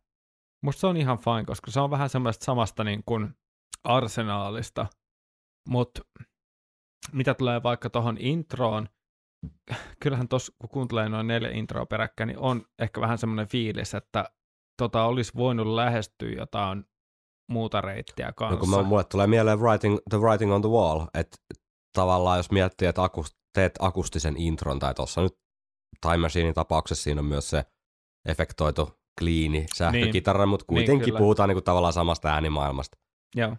Musta 0.64 0.80
se 0.80 0.86
on 0.86 0.96
ihan 0.96 1.18
fine, 1.18 1.44
koska 1.44 1.70
se 1.70 1.80
on 1.80 1.90
vähän 1.90 2.08
semmoista 2.08 2.44
samasta 2.44 2.84
niin 2.84 3.02
kuin 3.06 3.34
arsenaalista. 3.84 4.86
Mutta 5.68 6.00
mitä 7.12 7.34
tulee 7.34 7.62
vaikka 7.62 7.90
tuohon 7.90 8.16
introon, 8.20 8.88
kyllähän 10.02 10.28
tuossa 10.28 10.52
kun 10.58 10.68
kuuntelee 10.70 11.08
noin 11.08 11.26
neljä 11.26 11.50
introa 11.50 11.86
peräkkäin, 11.86 12.28
niin 12.28 12.38
on 12.38 12.64
ehkä 12.78 13.00
vähän 13.00 13.18
semmoinen 13.18 13.48
fiilis, 13.48 13.94
että 13.94 14.24
tota 14.82 15.04
olisi 15.04 15.32
voinut 15.36 15.66
lähestyä 15.66 16.30
jotain 16.30 16.84
muuta 17.50 17.80
reittiä 17.80 18.26
No, 18.26 18.32
kanssa. 18.36 18.56
kun 18.60 18.70
mä, 18.70 18.82
mulle 18.82 19.04
tulee 19.04 19.26
mieleen 19.26 19.60
writing, 19.60 19.98
The 20.10 20.18
Writing 20.18 20.52
on 20.52 20.62
the 20.62 20.70
Wall, 20.70 21.06
että 21.14 21.36
tavallaan 21.96 22.38
jos 22.38 22.50
miettii, 22.50 22.88
että 22.88 23.02
akus, 23.02 23.36
teet 23.54 23.72
akustisen 23.78 24.36
intron, 24.36 24.78
tai 24.78 24.94
tuossa 24.94 25.20
nyt 25.22 25.32
Time 26.00 26.16
Machinein 26.16 26.54
tapauksessa 26.54 27.04
siinä 27.04 27.20
on 27.20 27.24
myös 27.24 27.50
se 27.50 27.64
efektoitu 28.28 29.00
kliini 29.20 29.66
sähkökitara, 29.74 30.46
mutta 30.46 30.64
Niin, 30.68 30.76
kuitenkin 30.76 31.04
kyllä. 31.04 31.18
puhutaan 31.18 31.48
niinku 31.48 31.62
tavallaan 31.62 31.92
samasta 31.92 32.28
äänimaailmasta. 32.28 32.98
Joo. 33.36 33.56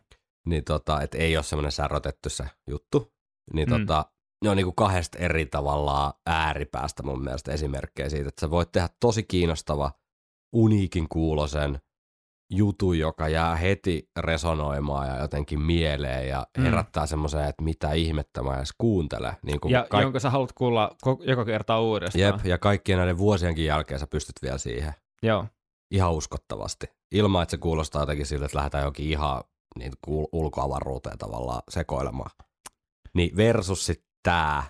Niin 0.47 0.63
tota, 0.63 1.01
että 1.01 1.17
ei 1.17 1.37
ole 1.37 1.43
semmoinen 1.43 1.71
särötetty 1.71 2.29
se 2.29 2.43
juttu. 2.69 3.11
Niin 3.53 3.69
Mm. 3.69 3.79
tota, 3.87 4.05
ne 4.43 4.49
on 4.49 4.57
niinku 4.57 4.71
kahdesta 4.71 5.17
eri 5.17 5.45
tavallaan 5.45 6.13
ääripäästä 6.25 7.03
mun 7.03 7.23
mielestä 7.23 7.51
esimerkkejä 7.51 8.09
siitä, 8.09 8.29
että 8.29 8.41
sä 8.41 8.51
voit 8.51 8.71
tehdä 8.71 8.89
tosi 8.99 9.23
kiinnostava, 9.23 9.91
uniikin 10.53 11.09
kuulosen 11.09 11.79
jutu, 12.53 12.93
joka 12.93 13.27
jää 13.27 13.55
heti 13.55 14.09
resonoimaan 14.19 15.07
ja 15.07 15.17
jotenkin 15.17 15.61
mieleen 15.61 16.27
ja 16.27 16.47
Mm. 16.57 16.63
herättää 16.63 17.05
semmoisen, 17.05 17.45
että 17.45 17.63
mitä 17.63 17.91
ihmettä 17.91 18.43
mä 18.43 18.57
edes 18.57 18.73
kuuntele. 18.77 19.37
Niin 19.43 19.59
kuin 19.59 19.71
Ja 19.71 19.87
kaik- 19.89 20.01
jonka 20.03 20.19
sä 20.19 20.29
haluat 20.29 20.53
kuulla 20.53 20.95
joka 21.19 21.45
kerta 21.45 21.79
uudestaan. 21.79 22.21
Jep, 22.21 22.45
ja 22.45 22.57
kaikkien 22.57 22.97
näiden 22.97 23.17
vuosienkin 23.17 23.65
jälkeen 23.65 23.99
sä 23.99 24.07
pystyt 24.07 24.35
vielä 24.41 24.57
siihen 24.57 24.93
Joo. 25.23 25.45
ihan 25.91 26.13
uskottavasti. 26.13 26.87
Ilman, 27.11 27.43
että 27.43 27.51
se 27.51 27.57
kuulostaa 27.57 28.01
jotenkin 28.01 28.25
siltä, 28.25 28.45
että 28.45 28.57
lähdetään 28.57 28.81
johonkin 28.81 29.09
ihan 29.09 29.43
niin 29.79 29.93
kuin 30.05 30.27
ulkoavaruuteen 30.31 31.17
tavallaan 31.17 31.61
sekoilemaan. 31.69 32.31
Niin 33.13 33.37
versus 33.37 33.85
sitten 33.85 34.11
tää. 34.23 34.63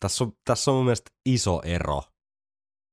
Tässä 0.00 0.24
on, 0.24 0.32
tässä 0.44 0.70
on 0.70 0.76
mun 0.76 0.84
mielestä 0.84 1.10
iso 1.26 1.62
ero. 1.64 2.02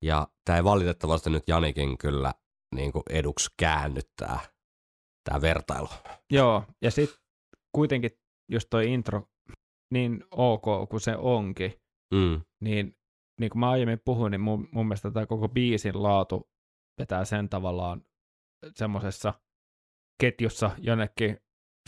Ja 0.02 0.28
tämä 0.46 0.58
ei 0.58 0.64
valitettavasti 0.64 1.30
nyt 1.30 1.44
Janikin 1.48 1.98
kyllä 1.98 2.34
niin 2.76 2.92
kuin 2.92 3.04
eduksi 3.10 3.50
käännyttää 3.58 4.40
tämä 5.30 5.42
vertailu. 5.42 5.88
Joo, 6.32 6.64
ja 6.82 6.92
sitten 6.92 7.18
kuitenkin, 7.76 8.12
jos 8.52 8.68
toi 8.70 8.94
intro 8.94 9.28
niin 9.94 10.24
ok 10.32 10.90
kuin 10.90 11.02
se 11.02 11.16
onkin, 11.18 11.74
Mm. 12.14 12.42
niin 12.64 12.98
niin 13.40 13.50
kuin 13.50 13.60
mä 13.60 13.70
aiemmin 13.70 14.02
puhuin, 14.06 14.32
niin 14.32 14.42
mun, 14.42 14.68
mun 14.72 14.86
mielestä 14.88 15.12
tämä 15.12 15.26
koko 15.26 15.50
biisin 15.50 16.04
laatu 16.04 16.50
vetää 17.00 17.26
sen 17.26 17.50
tavallaan 17.50 18.06
semmoisessa 18.76 19.34
ketjussa 20.22 20.72
jonnekin 20.78 21.38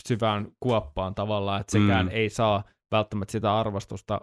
syvään 0.08 0.48
kuoppaan 0.60 1.14
tavallaan, 1.14 1.60
että 1.60 1.72
sekään 1.72 2.06
Mm. 2.06 2.12
ei 2.12 2.30
saa 2.30 2.64
välttämättä 2.90 3.32
sitä 3.32 3.58
arvostusta, 3.60 4.20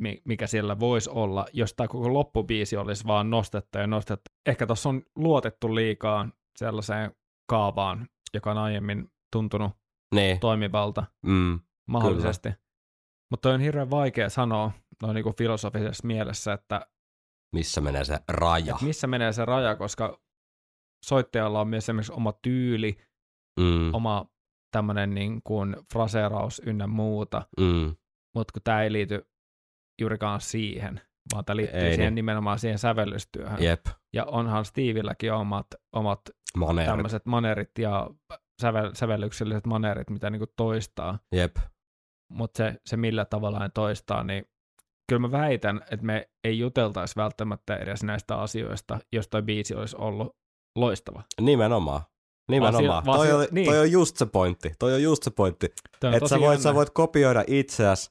mi- 0.00 0.22
mikä 0.24 0.46
siellä 0.46 0.80
voisi 0.80 1.10
olla, 1.10 1.46
jos 1.52 1.74
tämä 1.74 1.88
koko 1.88 2.12
loppubiisi 2.14 2.76
olisi 2.76 3.06
vaan 3.06 3.30
nostettu 3.30 3.78
ja 3.78 3.86
nostettu. 3.86 4.30
Ehkä 4.46 4.66
tuossa 4.66 4.88
on 4.88 5.02
luotettu 5.16 5.74
liikaa 5.74 6.28
sellaiseen 6.58 7.12
kaavaan, 7.50 8.08
joka 8.34 8.50
on 8.50 8.58
aiemmin 8.58 9.10
tuntunut 9.32 9.72
Niin, 10.14 10.40
toimivalta 10.40 11.04
mm. 11.26 11.60
mahdollisesti. 11.88 12.48
Mutta 13.30 13.50
on 13.50 13.60
hirveän 13.60 13.90
vaikea 13.90 14.30
sanoa 14.30 14.70
noin 15.02 15.14
niin 15.14 15.22
kuin 15.24 15.36
filosofisessa 15.36 16.06
mielessä, 16.06 16.52
että, 16.52 16.86
missä 17.54 17.80
menee 17.80 18.04
se 18.04 18.18
raja. 18.28 18.78
missä 18.82 19.06
menee 19.06 19.32
se 19.32 19.44
raja, 19.44 19.76
koska 19.76 20.20
soittajalla 21.04 21.60
on 21.60 21.68
myös 21.68 21.84
esimerkiksi 21.84 22.12
oma 22.12 22.32
tyyli, 22.42 22.96
Mm. 23.60 23.94
oma 23.94 24.26
tämmöinen 24.70 25.14
niin 25.14 25.40
kuin 25.44 25.76
fraseeraus 25.92 26.62
ynnä 26.66 26.86
muuta, 26.86 27.42
Mm. 27.60 27.96
mutta 28.34 28.52
kun 28.52 28.62
tämä 28.64 28.82
ei 28.82 28.92
liity 28.92 29.26
juurikaan 30.00 30.40
siihen, 30.40 31.00
vaan 31.32 31.44
tämä 31.44 31.56
liittyy 31.56 31.80
Ei 31.80 31.88
siihen 31.94 32.00
niin. 32.00 32.14
nimenomaan 32.14 32.58
siihen 32.58 32.78
sävellystyöhön. 32.78 33.62
Jep, 33.62 33.86
Ja 34.12 34.24
onhan 34.24 34.64
Stevilläkin 34.64 35.32
omat, 35.32 35.66
omat 35.92 36.20
maneerit. 36.56 36.90
tämmöiset 36.92 37.26
maneerit 37.26 37.70
ja 37.78 38.10
sävel, 38.62 38.90
sävellykselliset 38.94 39.66
maneerit, 39.66 40.10
mitä 40.10 40.30
niin 40.30 40.40
kuin 40.40 40.50
toistaa. 40.56 41.18
Jep, 41.32 41.56
mutta 42.32 42.56
se, 42.58 42.80
se 42.86 42.96
millä 42.96 43.24
tavalla 43.24 43.58
ne 43.58 43.68
toistaa, 43.74 44.24
niin 44.24 44.44
kyllä 45.08 45.20
mä 45.20 45.30
väitän, 45.30 45.80
että 45.90 46.06
me 46.06 46.28
ei 46.44 46.58
juteltaisi 46.58 47.16
välttämättä 47.16 47.76
edes 47.76 48.02
näistä 48.02 48.36
asioista, 48.40 48.98
jos 49.12 49.28
toi 49.28 49.42
biisi 49.42 49.74
olisi 49.74 49.96
ollut 49.96 50.36
loistava. 50.76 51.22
nimenomaan. 51.40 52.00
Nimenomaan. 52.50 53.04
Vaan 53.06 53.18
toi, 53.18 53.26
si- 53.26 53.32
oli, 53.32 53.46
niin. 53.50 53.66
toi 53.66 53.78
on 53.78 53.92
just 53.92 54.16
se 54.16 54.26
pointti. 54.26 54.72
Toi 54.78 54.94
on 54.94 55.02
just 55.02 55.22
se 55.22 55.30
pointti. 55.30 55.68
Toi 56.00 56.08
on 56.08 56.14
Että 56.14 56.28
sä 56.28 56.40
voit, 56.40 56.50
jännä. 56.50 56.62
sä 56.62 56.74
voit 56.74 56.90
kopioida 56.90 57.44
itseäsi, 57.46 58.10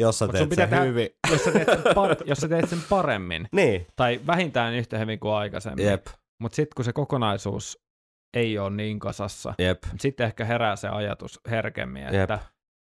jos 0.00 0.18
sä 0.18 0.24
Mut 0.26 0.36
sun 0.36 0.38
teet 0.38 0.50
pitää 0.50 0.64
sen 0.66 0.70
tehdä- 0.70 0.84
hyvin. 0.84 1.08
jos, 1.32 1.44
sä 1.44 1.52
teet 1.52 1.68
sen 1.68 1.78
par- 1.78 2.22
jos 2.30 2.38
sä 2.38 2.48
teet 2.48 2.68
sen 2.68 2.78
paremmin, 2.90 3.48
Niin, 3.52 3.86
tai 3.96 4.20
vähintään 4.26 4.74
yhtä 4.74 4.98
hyvin 4.98 5.20
kuin 5.20 5.32
aikaisemmin, 5.34 5.86
jep, 5.86 6.06
mutta 6.40 6.56
sitten 6.56 6.72
kun 6.76 6.84
se 6.84 6.92
kokonaisuus 6.92 7.78
ei 8.36 8.58
ole 8.58 8.70
niin 8.70 8.98
kasassa, 8.98 9.54
jep, 9.58 9.82
sitten 10.00 10.26
ehkä 10.26 10.44
herää 10.44 10.76
se 10.76 10.88
ajatus 10.88 11.40
herkemmin, 11.50 12.02
Jep. 12.02 12.14
että 12.14 12.38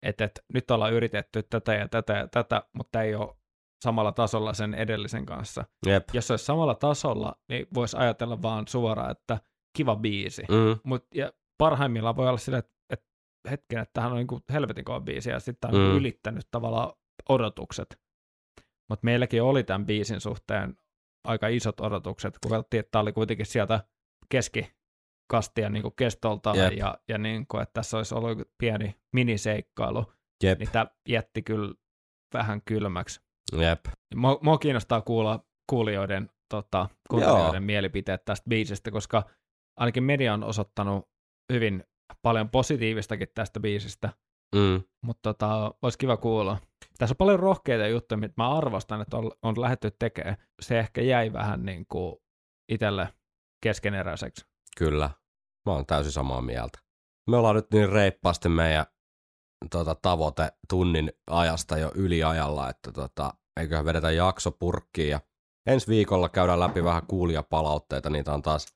et, 0.05 0.21
et, 0.21 0.43
nyt 0.53 0.71
ollaan 0.71 0.93
yritetty 0.93 1.43
tätä 1.43 1.73
ja 1.73 1.87
tätä 1.87 2.13
ja 2.13 2.27
tätä, 2.27 2.63
mutta 2.73 3.01
ei 3.01 3.15
ole 3.15 3.35
samalla 3.83 4.11
tasolla 4.11 4.53
sen 4.53 4.73
edellisen 4.73 5.25
kanssa. 5.25 5.63
jep. 5.85 6.03
jos 6.13 6.27
se 6.27 6.33
olisi 6.33 6.45
samalla 6.45 6.75
tasolla, 6.75 7.35
niin 7.49 7.67
voisi 7.73 7.97
ajatella 7.97 8.41
vaan 8.41 8.67
suoraan, 8.67 9.11
että 9.11 9.37
kiva 9.73 9.95
biisi. 9.95 10.41
Mm. 10.49 10.79
Mut, 10.83 11.05
ja 11.15 11.33
parhaimmillaan 11.57 12.15
voi 12.15 12.27
olla 12.27 12.37
sille, 12.37 12.57
että, 12.57 12.73
että 12.89 13.05
hetken, 13.49 13.79
että 13.79 13.93
tämähän 13.93 14.11
on 14.11 14.17
niin 14.17 14.27
kuin 14.27 14.43
helvetin 14.53 14.85
kova 14.85 14.99
biisi, 14.99 15.29
ja 15.29 15.39
sitten 15.39 15.71
tämä 15.71 15.79
on 15.81 15.85
Mm. 15.87 15.91
mm. 15.91 15.97
ylittänyt 15.97 16.47
tavallaan 16.51 16.93
odotukset. 17.29 17.99
Mutta 18.89 19.05
meilläkin 19.05 19.43
oli 19.43 19.63
tämän 19.63 19.85
biisin 19.85 20.21
suhteen 20.21 20.77
aika 21.27 21.47
isot 21.47 21.79
odotukset, 21.81 22.39
kun 22.39 22.49
katsottiin, 22.51 22.79
että 22.79 22.91
tämä 22.91 23.01
oli 23.01 23.13
kuitenkin 23.13 23.45
sieltä 23.45 23.83
keskikastia 24.29 25.69
niin 25.69 25.81
kuin 25.83 25.93
kestolta, 25.95 26.55
Jep. 26.55 26.73
ja, 26.73 26.97
ja 27.07 27.17
niin 27.17 27.47
kuin, 27.47 27.61
että 27.63 27.73
tässä 27.73 27.97
olisi 27.97 28.15
ollut 28.15 28.41
pieni 28.57 28.95
miniseikkailu, 29.13 30.13
jep, 30.43 30.59
niin 30.59 30.71
tämä 30.71 30.87
jätti 31.09 31.41
kyllä 31.41 31.73
vähän 32.33 32.61
kylmäksi. 32.65 33.21
jep. 33.57 33.85
Mua, 34.15 34.39
mua 34.41 34.57
kiinnostaa 34.57 35.01
kuulla 35.01 35.45
kuulijoiden, 35.69 36.29
tota, 36.49 36.89
kuuntelijoiden 37.09 37.63
mielipiteet 37.63 38.25
tästä 38.25 38.49
biisistä, 38.49 38.91
koska 38.91 39.23
ainakin 39.77 40.03
media 40.03 40.33
on 40.33 40.43
osoittanut 40.43 41.09
hyvin 41.53 41.83
paljon 42.21 42.49
positiivistakin 42.49 43.27
tästä 43.33 43.59
biisistä, 43.59 44.09
Mm, 44.55 44.83
mutta 45.05 45.33
tota, 45.33 45.73
olisi 45.81 45.97
kiva 45.97 46.17
kuulla. 46.17 46.57
Tässä 46.97 47.13
on 47.13 47.17
paljon 47.17 47.39
rohkeita 47.39 47.87
juttuja, 47.87 48.17
mitä 48.17 48.33
mä 48.37 48.57
arvostan, 48.57 49.01
että 49.01 49.17
on, 49.17 49.31
on 49.41 49.61
lähdetty 49.61 49.91
tekemään. 49.99 50.37
Se 50.61 50.79
ehkä 50.79 51.01
jäi 51.01 51.33
vähän 51.33 51.65
niin 51.65 51.85
kuin 51.91 52.15
itselle 52.71 53.13
keskeneräiseksi. 53.63 54.45
kyllä. 54.77 55.09
Mä 55.65 55.73
oon 55.73 55.85
täysin 55.85 56.11
samaa 56.11 56.41
mieltä. 56.41 56.79
Me 57.29 57.37
ollaan 57.37 57.55
nyt 57.55 57.71
niin 57.73 57.89
reippaasti 57.89 58.49
meidän 58.49 58.85
tota, 59.69 59.95
tavoite 59.95 60.51
tunnin 60.69 61.11
ajasta 61.29 61.77
jo 61.77 61.91
yliajalla, 61.95 62.69
että 62.69 62.91
tota, 62.91 63.33
eiköhän 63.59 63.85
vedetä 63.85 64.11
jakso 64.11 64.51
purkkiin 64.51 65.09
ja 65.09 65.19
ensi 65.67 65.87
viikolla 65.87 66.29
käydään 66.29 66.59
läpi 66.59 66.83
vähän 66.83 67.07
kuulijapalautteita. 67.07 68.09
Niitä 68.09 68.33
on 68.33 68.41
taas 68.41 68.67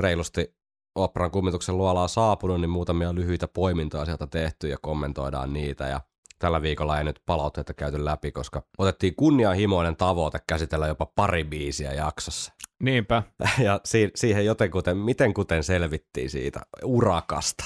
reilusti 0.00 0.60
Operan 0.94 1.30
kummituksen 1.30 1.78
luolaa 1.78 2.08
saapunut, 2.08 2.60
niin 2.60 2.70
muutamia 2.70 3.14
lyhyitä 3.14 3.48
poimintoja 3.48 4.04
sieltä 4.04 4.26
tehty 4.26 4.68
ja 4.68 4.76
kommentoidaan 4.82 5.52
niitä. 5.52 5.88
Ja 5.88 6.00
tällä 6.38 6.62
viikolla 6.62 6.98
ei 6.98 7.04
nyt 7.04 7.22
palautteita 7.26 7.74
käyty 7.74 8.04
läpi, 8.04 8.32
koska 8.32 8.62
otettiin 8.78 9.16
kunnianhimoinen 9.16 9.96
tavoite 9.96 10.38
käsitellä 10.46 10.86
jopa 10.86 11.06
pari 11.06 11.44
biisiä 11.44 11.92
jaksossa. 11.92 12.52
Niinpä. 12.82 13.22
Ja 13.58 13.80
si- 13.84 14.10
siihen 14.14 14.44
jotenkuten, 14.44 14.96
miten 14.96 15.34
kuten 15.34 15.64
selvittiin 15.64 16.30
siitä 16.30 16.60
urakasta. 16.84 17.64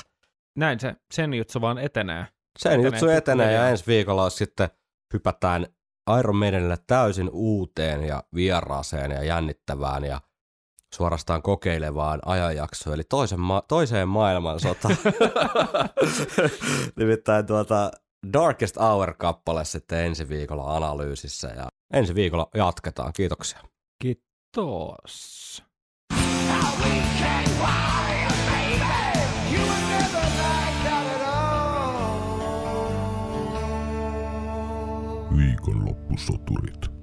Näin 0.59 0.81
se, 0.81 0.95
sen 1.15 1.35
juttu 1.35 1.61
vaan 1.61 1.79
etenee. 1.79 2.27
Sen 2.59 2.73
Etenee 2.73 2.91
juttu 2.91 3.09
etenee 3.09 3.53
ja 3.53 3.69
ensi 3.69 3.87
viikolla 3.87 4.31
sitten 4.31 4.69
hypätään 5.13 5.67
Iron 6.19 6.37
Maidenille 6.37 6.77
täysin 6.87 7.31
uuteen 7.33 8.05
ja 8.05 8.23
vieraaseen 8.35 9.11
ja 9.11 9.25
jännittävään 9.25 10.05
ja 10.05 10.21
suorastaan 10.95 11.43
kokeilevaan 11.43 12.21
ajanjaksoon, 12.27 12.95
eli 12.95 13.05
toisen 13.05 13.41
ma- 13.41 13.63
toiseen 13.69 14.09
maailmansotaan. 14.09 14.97
Nimittäin 16.97 17.47
tuota 17.47 17.91
Darkest 18.33 18.77
Hour-kappale 18.77 19.65
sitten 19.65 20.05
ensi 20.05 20.29
viikolla 20.29 20.77
analyysissä 20.77 21.49
ja 21.49 21.69
ensi 21.93 22.15
viikolla 22.15 22.49
jatketaan. 22.55 23.13
Kiitoksia. 23.13 23.59
Kiitos. 24.03 25.63
Viikonloppusoturit. 35.37 36.94